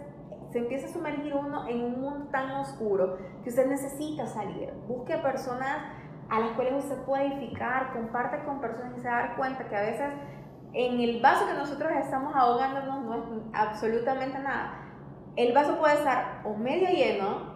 se 0.51 0.59
empieza 0.59 0.87
a 0.87 0.89
sumergir 0.89 1.33
uno 1.33 1.67
en 1.67 1.83
un 1.83 2.01
mundo 2.01 2.27
tan 2.31 2.51
oscuro 2.51 3.17
que 3.43 3.49
usted 3.49 3.67
necesita 3.67 4.25
salir. 4.27 4.71
Busque 4.87 5.17
personas 5.17 5.91
a 6.29 6.39
las 6.39 6.51
cuales 6.51 6.83
usted 6.83 6.97
puede 7.03 7.27
edificar, 7.27 7.93
comparte 7.93 8.43
con 8.43 8.59
personas 8.59 8.97
y 8.97 9.01
se 9.01 9.07
dar 9.07 9.35
cuenta 9.35 9.67
que 9.67 9.75
a 9.75 9.81
veces 9.81 10.09
en 10.73 10.99
el 10.99 11.21
vaso 11.21 11.47
que 11.47 11.53
nosotros 11.53 11.91
estamos 11.93 12.35
ahogándonos 12.35 13.05
no 13.05 13.15
es 13.15 13.23
absolutamente 13.53 14.39
nada. 14.39 14.81
El 15.35 15.53
vaso 15.53 15.77
puede 15.77 15.95
estar 15.95 16.41
o 16.43 16.55
medio 16.55 16.89
lleno 16.89 17.55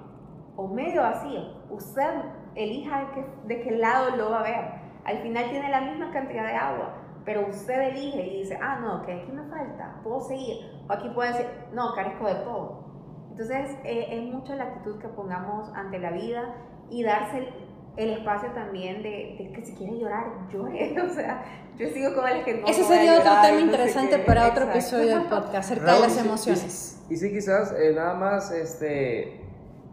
o 0.55 0.67
medio 0.67 1.01
vacío. 1.01 1.41
Usted 1.69 2.09
elija 2.55 2.99
de 2.99 3.11
qué, 3.11 3.25
de 3.45 3.61
qué 3.61 3.71
lado 3.71 4.15
lo 4.15 4.31
va 4.31 4.39
a 4.39 4.43
ver. 4.43 4.79
Al 5.05 5.17
final 5.19 5.49
tiene 5.49 5.69
la 5.69 5.81
misma 5.81 6.11
cantidad 6.11 6.45
de 6.45 6.55
agua, 6.55 6.93
pero 7.25 7.47
usted 7.47 7.89
elige 7.89 8.25
y 8.25 8.39
dice, 8.39 8.59
ah, 8.61 8.79
no, 8.79 9.01
que 9.05 9.13
aquí 9.13 9.31
me 9.31 9.43
falta, 9.49 9.99
puedo 10.03 10.21
seguir. 10.21 10.57
O 10.87 10.93
aquí 10.93 11.09
puede 11.09 11.33
decir, 11.33 11.47
no, 11.73 11.93
carezco 11.93 12.27
de 12.27 12.35
todo. 12.35 12.85
Entonces, 13.31 13.77
eh, 13.83 14.07
es 14.11 14.33
mucho 14.33 14.53
la 14.55 14.65
actitud 14.65 14.99
que 14.99 15.07
pongamos 15.07 15.73
ante 15.73 15.99
la 15.99 16.11
vida 16.11 16.53
y 16.89 17.03
darse 17.03 17.53
el 17.97 18.11
espacio 18.11 18.51
también 18.51 19.03
de, 19.03 19.51
que 19.53 19.65
si 19.65 19.73
quiere 19.73 19.97
llorar, 19.97 20.47
llore. 20.51 20.95
O 21.03 21.09
sea, 21.09 21.43
yo 21.77 21.87
sigo 21.89 22.13
con 22.15 22.27
el 22.27 22.43
que 22.43 22.55
no. 22.55 22.67
Ese 22.67 22.83
sería 22.83 23.19
otro 23.19 23.31
tema 23.41 23.59
interesante 23.59 24.19
para 24.19 24.47
otro 24.47 24.69
episodio 24.69 25.19
del 25.19 25.27
podcast, 25.27 25.71
acerca 25.71 25.93
de 25.93 25.99
las 25.99 26.17
emociones. 26.17 27.05
Y, 27.09 27.15
sí, 27.15 27.31
quizás 27.31 27.73
eh, 27.73 27.93
nada 27.95 28.13
más 28.13 28.51
este, 28.51 29.41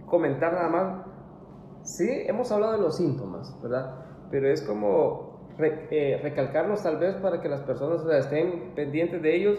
comentar 0.06 0.52
nada 0.52 0.68
más. 0.68 1.06
Sí, 1.82 2.08
hemos 2.26 2.50
hablado 2.50 2.72
de 2.72 2.78
los 2.78 2.96
síntomas, 2.96 3.56
¿verdad? 3.62 4.04
Pero 4.30 4.50
es 4.50 4.62
como 4.62 5.50
eh, 5.58 6.20
recalcarlos 6.22 6.82
tal 6.82 6.98
vez 6.98 7.14
para 7.16 7.40
que 7.40 7.48
las 7.48 7.62
personas 7.62 8.04
estén 8.06 8.74
pendientes 8.74 9.22
de 9.22 9.36
ellos. 9.36 9.58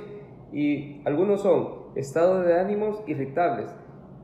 Y 0.51 1.01
algunos 1.05 1.41
son 1.41 1.87
estado 1.95 2.41
de 2.41 2.59
ánimos 2.59 3.01
irritables, 3.07 3.69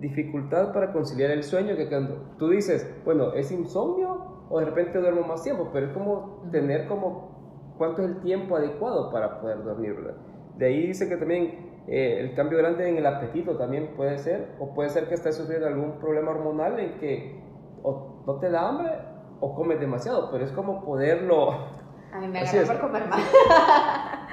dificultad 0.03 0.73
para 0.73 0.91
conciliar 0.91 1.31
el 1.31 1.43
sueño, 1.43 1.75
que 1.77 1.87
cuando 1.87 2.35
tú 2.37 2.49
dices, 2.49 2.93
bueno, 3.05 3.33
¿es 3.33 3.51
insomnio 3.51 4.45
o 4.49 4.59
de 4.59 4.65
repente 4.65 4.99
duermo 4.99 5.25
más 5.25 5.41
tiempo? 5.43 5.69
Pero 5.71 5.87
es 5.87 5.93
como 5.93 6.43
tener 6.51 6.87
como 6.87 7.73
cuánto 7.77 8.03
es 8.03 8.09
el 8.09 8.21
tiempo 8.21 8.57
adecuado 8.57 9.11
para 9.11 9.39
poder 9.39 9.63
dormir, 9.63 9.95
¿verdad? 9.95 10.17
De 10.57 10.65
ahí 10.67 10.87
dice 10.87 11.07
que 11.07 11.15
también 11.15 11.83
eh, 11.87 12.19
el 12.19 12.35
cambio 12.35 12.57
grande 12.57 12.87
en 12.87 12.97
el 12.97 13.05
apetito 13.05 13.57
también 13.57 13.93
puede 13.95 14.17
ser, 14.17 14.55
o 14.59 14.73
puede 14.73 14.89
ser 14.89 15.07
que 15.07 15.15
estés 15.15 15.37
sufriendo 15.37 15.67
algún 15.67 15.99
problema 15.99 16.31
hormonal 16.31 16.79
en 16.79 16.99
que 16.99 17.41
o 17.81 18.23
no 18.27 18.39
te 18.39 18.49
da 18.49 18.67
hambre 18.67 18.91
o 19.39 19.55
comes 19.55 19.79
demasiado, 19.79 20.29
pero 20.31 20.43
es 20.43 20.51
como 20.51 20.83
poderlo... 20.83 21.51
A 22.13 22.19
mí 22.19 22.27
me 22.27 22.39
agarra 22.41 22.73
por 22.73 22.79
comer 22.81 23.07
más. 23.07 23.21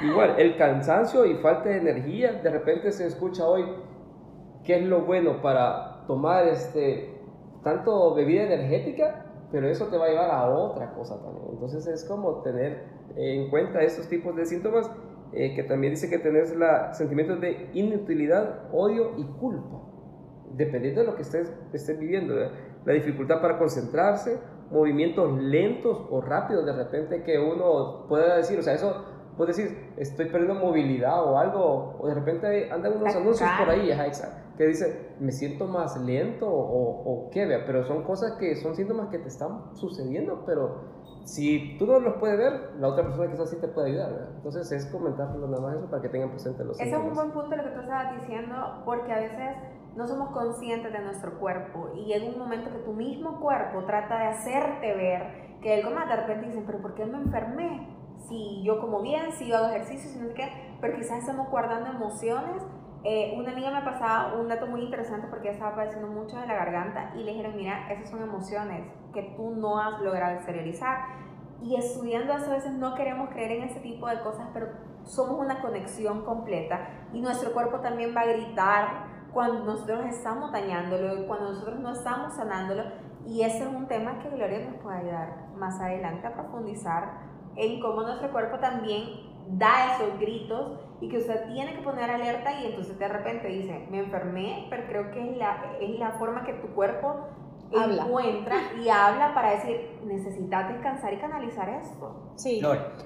Igual, 0.03 0.35
el 0.39 0.57
cansancio 0.57 1.25
y 1.25 1.37
falta 1.37 1.69
de 1.69 1.79
energía, 1.79 2.33
de 2.33 2.51
repente 2.51 2.93
se 2.93 3.07
escucha 3.07 3.47
hoy, 3.47 3.65
¿qué 4.65 4.77
es 4.77 4.85
lo 4.85 5.03
bueno 5.03 5.41
para 5.43 6.05
tomar 6.07 6.47
este, 6.49 7.15
tanto 7.63 8.15
bebida 8.15 8.45
energética? 8.45 9.27
Pero 9.53 9.69
eso 9.69 9.87
te 9.87 9.97
va 9.97 10.07
a 10.07 10.09
llevar 10.09 10.31
a 10.31 10.49
otra 10.49 10.93
cosa 10.93 11.21
también. 11.23 11.49
Entonces 11.53 11.87
es 11.87 12.05
como 12.05 12.43
tener 12.43 12.85
en 13.17 13.51
cuenta 13.51 13.83
estos 13.83 14.09
tipos 14.09 14.37
de 14.37 14.47
síntomas 14.47 14.91
eh, 15.33 15.55
que 15.55 15.63
también 15.63 15.93
dice 15.93 16.09
que 16.09 16.19
tenés 16.19 16.55
la, 16.57 16.93
sentimientos 16.95 17.41
de 17.41 17.71
inutilidad, 17.75 18.69
odio 18.73 19.13
y 19.17 19.25
culpa, 19.25 19.83
dependiendo 20.55 21.03
de 21.03 21.07
lo 21.07 21.17
que 21.17 21.23
estés, 21.23 21.53
estés 21.73 21.99
viviendo. 21.99 22.35
La 22.85 22.93
dificultad 22.93 23.41
para 23.41 23.59
concentrarse, 23.59 24.39
movimientos 24.71 25.41
lentos 25.41 26.07
o 26.11 26.21
rápidos 26.21 26.67
de 26.67 26.73
repente 26.73 27.23
que 27.23 27.39
uno 27.39 28.07
pueda 28.09 28.37
decir, 28.37 28.59
o 28.59 28.63
sea, 28.63 28.75
eso 28.75 29.05
puede 29.41 29.55
decir, 29.55 29.95
estoy 29.97 30.27
perdiendo 30.27 30.55
movilidad 30.55 31.25
o 31.25 31.39
algo, 31.39 31.97
o 31.99 32.07
de 32.07 32.15
repente 32.15 32.71
andan 32.71 32.99
unos 32.99 33.17
anuncios 33.17 33.49
por 33.59 33.71
ahí, 33.71 33.91
que 34.59 34.67
dice, 34.67 35.15
me 35.19 35.33
siento 35.33 35.67
más 35.67 35.99
lento 35.99 36.47
o, 36.47 37.03
o 37.11 37.31
qué, 37.31 37.47
vea, 37.47 37.65
pero 37.65 37.83
son 37.85 38.03
cosas 38.03 38.33
que 38.39 38.55
son 38.57 38.75
síntomas 38.75 39.09
que 39.09 39.19
te 39.19 39.29
están 39.29 39.75
sucediendo, 39.75 40.43
pero 40.45 40.91
si 41.25 41.79
tú 41.79 41.87
no 41.87 42.01
los 42.01 42.19
puedes 42.19 42.37
ver, 42.37 42.73
la 42.79 42.89
otra 42.89 43.05
persona 43.05 43.31
quizás 43.31 43.49
sí 43.49 43.57
te 43.57 43.69
puede 43.69 43.93
ayudar. 43.93 44.13
¿verdad? 44.13 44.29
Entonces 44.37 44.71
es 44.73 44.93
comentarlo 44.93 45.49
nada 45.49 45.63
más 45.63 45.77
eso 45.77 45.89
para 45.89 46.03
que 46.03 46.11
tengan 46.11 46.31
presente 46.33 46.63
los 46.63 46.79
Ese 46.79 46.91
es 46.91 47.03
un 47.03 47.15
buen 47.15 47.31
punto 47.31 47.57
lo 47.57 47.63
que 47.63 47.71
tú 47.71 47.81
estabas 47.81 48.21
diciendo, 48.21 48.83
porque 48.85 49.11
a 49.11 49.21
veces 49.21 49.57
no 49.97 50.07
somos 50.07 50.33
conscientes 50.33 50.93
de 50.93 50.99
nuestro 50.99 51.39
cuerpo 51.39 51.89
y 51.95 52.05
llega 52.05 52.27
un 52.27 52.39
momento 52.39 52.71
que 52.71 52.81
tu 52.81 52.93
mismo 52.93 53.41
cuerpo 53.41 53.85
trata 53.87 54.19
de 54.19 54.25
hacerte 54.27 54.95
ver 54.95 55.51
que 55.63 55.79
él 55.79 55.85
como 55.85 55.99
de 55.99 56.17
repente 56.17 56.47
dicen, 56.49 56.65
pero 56.67 56.83
¿por 56.83 56.95
qué 56.95 57.07
me 57.07 57.17
enfermé? 57.17 58.00
Si 58.29 58.63
yo 58.63 58.81
como 58.81 59.03
bien, 59.03 59.33
si 59.33 59.49
yo 59.49 59.57
hago 59.57 59.69
ejercicio, 59.69 60.11
si 60.11 60.19
no 60.19 60.35
qué, 60.35 60.77
pero 60.81 60.97
quizás 60.97 61.19
estamos 61.19 61.49
guardando 61.51 61.91
emociones 61.91 62.63
eh, 63.03 63.35
una 63.35 63.53
amiga 63.53 63.71
me 63.71 63.81
pasaba 63.81 64.35
un 64.35 64.49
dato 64.49 64.67
muy 64.67 64.83
interesante 64.83 65.27
porque 65.29 65.49
ella 65.49 65.55
estaba 65.55 65.75
padeciendo 65.75 66.09
mucho 66.09 66.39
de 66.39 66.47
la 66.47 66.55
garganta 66.55 67.13
y 67.15 67.23
le 67.23 67.31
dijeron, 67.33 67.57
mira, 67.57 67.91
esas 67.91 68.11
son 68.11 68.23
emociones 68.23 68.87
que 69.15 69.23
tú 69.37 69.53
no 69.53 69.79
has 69.79 70.01
logrado 70.01 70.35
exteriorizar. 70.35 70.99
Y 71.63 71.77
estudiando 71.77 72.35
eso 72.35 72.51
a 72.51 72.55
veces 72.55 72.73
no 72.73 72.95
queremos 72.95 73.31
creer 73.31 73.53
en 73.53 73.63
ese 73.65 73.81
tipo 73.81 74.07
de 74.07 74.21
cosas, 74.21 74.49
pero 74.53 74.69
somos 75.05 75.39
una 75.39 75.63
conexión 75.63 76.25
completa 76.25 76.89
y 77.13 77.21
nuestro 77.21 77.53
cuerpo 77.53 77.81
también 77.81 78.15
va 78.15 78.23
a 78.23 78.27
gritar 78.27 79.07
cuando 79.33 79.65
nosotros 79.65 80.05
estamos 80.07 80.53
dañándolo, 80.53 81.27
cuando 81.27 81.53
nosotros 81.53 81.81
no 81.81 81.93
estamos 81.93 82.35
sanándolo. 82.35 82.85
Y 83.27 83.43
ese 83.43 83.61
es 83.61 83.67
un 83.67 83.87
tema 83.87 84.19
que 84.19 84.29
Gloria 84.29 84.69
nos 84.69 84.81
puede 84.83 84.99
ayudar 84.99 85.49
más 85.57 85.81
adelante 85.81 86.27
a 86.27 86.35
profundizar 86.35 87.30
en 87.57 87.81
cómo 87.81 88.03
nuestro 88.03 88.31
cuerpo 88.31 88.59
también 88.59 89.31
da 89.49 89.95
esos 89.95 90.19
gritos 90.19 90.79
y 91.01 91.09
que 91.09 91.19
usted 91.19 91.53
tiene 91.53 91.75
que 91.75 91.83
poner 91.83 92.11
alerta 92.11 92.61
y 92.61 92.67
entonces 92.67 92.99
de 92.99 93.09
repente 93.09 93.49
dice, 93.49 93.87
me 93.91 93.99
enfermé, 93.99 94.67
pero 94.71 94.87
creo 94.87 95.11
que 95.11 95.31
es 95.31 95.37
la, 95.37 95.77
es 95.81 95.99
la 95.99 96.13
forma 96.13 96.45
que 96.45 96.53
tu 96.55 96.69
cuerpo 96.69 97.27
encuentra 97.73 98.57
y 98.83 98.89
habla 98.89 99.33
para 99.35 99.53
decir, 99.53 100.01
necesitas 100.05 100.69
descansar 100.69 101.13
y 101.15 101.19
canalizar 101.19 101.69
esto. 101.69 102.33
Sí. 102.37 102.61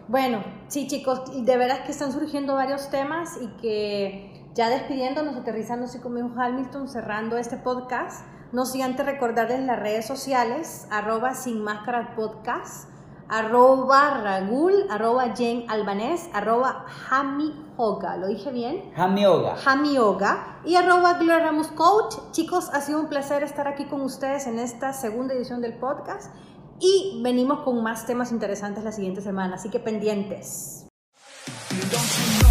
Bueno, 0.09 0.43
sí 0.69 0.87
chicos, 0.87 1.45
de 1.45 1.57
veras 1.57 1.81
que 1.81 1.93
están 1.93 2.13
surgiendo 2.13 2.55
varios 2.55 2.91
temas 2.91 3.39
y 3.41 3.49
que 3.61 4.45
ya 4.55 4.71
despidiéndonos, 4.71 5.37
aterrizando 5.37 5.87
así 5.87 5.99
como 6.01 6.19
Hamilton, 6.41 6.89
cerrando 6.89 7.37
este 7.37 7.57
podcast, 7.57 8.27
no 8.53 8.65
sin 8.65 8.83
antes 8.83 9.05
recordarles 9.05 9.61
las 9.61 9.81
redes 9.81 10.07
sociales, 10.07 10.87
arroba 10.91 11.35
sin 11.35 11.63
máscara 11.63 12.15
podcast, 12.15 12.89
arroba 13.29 14.21
Ragul, 14.23 14.87
arroba 14.91 15.35
Jen 15.35 15.65
Albanés, 15.69 16.29
arroba 16.33 16.87
Hoga, 17.77 18.17
¿lo 18.17 18.29
dije 18.29 18.53
bien? 18.53 18.93
Hamioga. 18.97 19.57
Hamioga 19.65 20.61
y 20.65 20.77
arroba 20.77 21.15
Gloria 21.15 21.41
Ramos 21.41 21.69
Coach. 21.69 22.15
Chicos, 22.31 22.71
ha 22.73 22.81
sido 22.81 23.01
un 23.01 23.09
placer 23.09 23.43
estar 23.43 23.67
aquí 23.67 23.87
con 23.87 24.01
ustedes 24.03 24.47
en 24.47 24.59
esta 24.59 24.93
segunda 24.93 25.35
edición 25.35 25.61
del 25.61 25.79
podcast 25.79 26.35
y 26.79 27.21
venimos 27.23 27.61
con 27.61 27.83
más 27.83 28.07
temas 28.07 28.33
interesantes 28.33 28.85
la 28.85 28.93
siguiente 28.93 29.21
semana, 29.21 29.57
así 29.57 29.71
que 29.71 29.81
pendientes. 29.81 30.87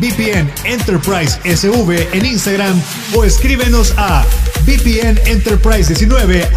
VPN 0.00 0.50
Enterprise 0.64 1.38
SV 1.44 2.08
en 2.12 2.24
Instagram 2.24 2.80
o 3.14 3.24
escríbenos 3.24 3.92
a 3.96 4.24
vpnenterprise19 4.64 6.48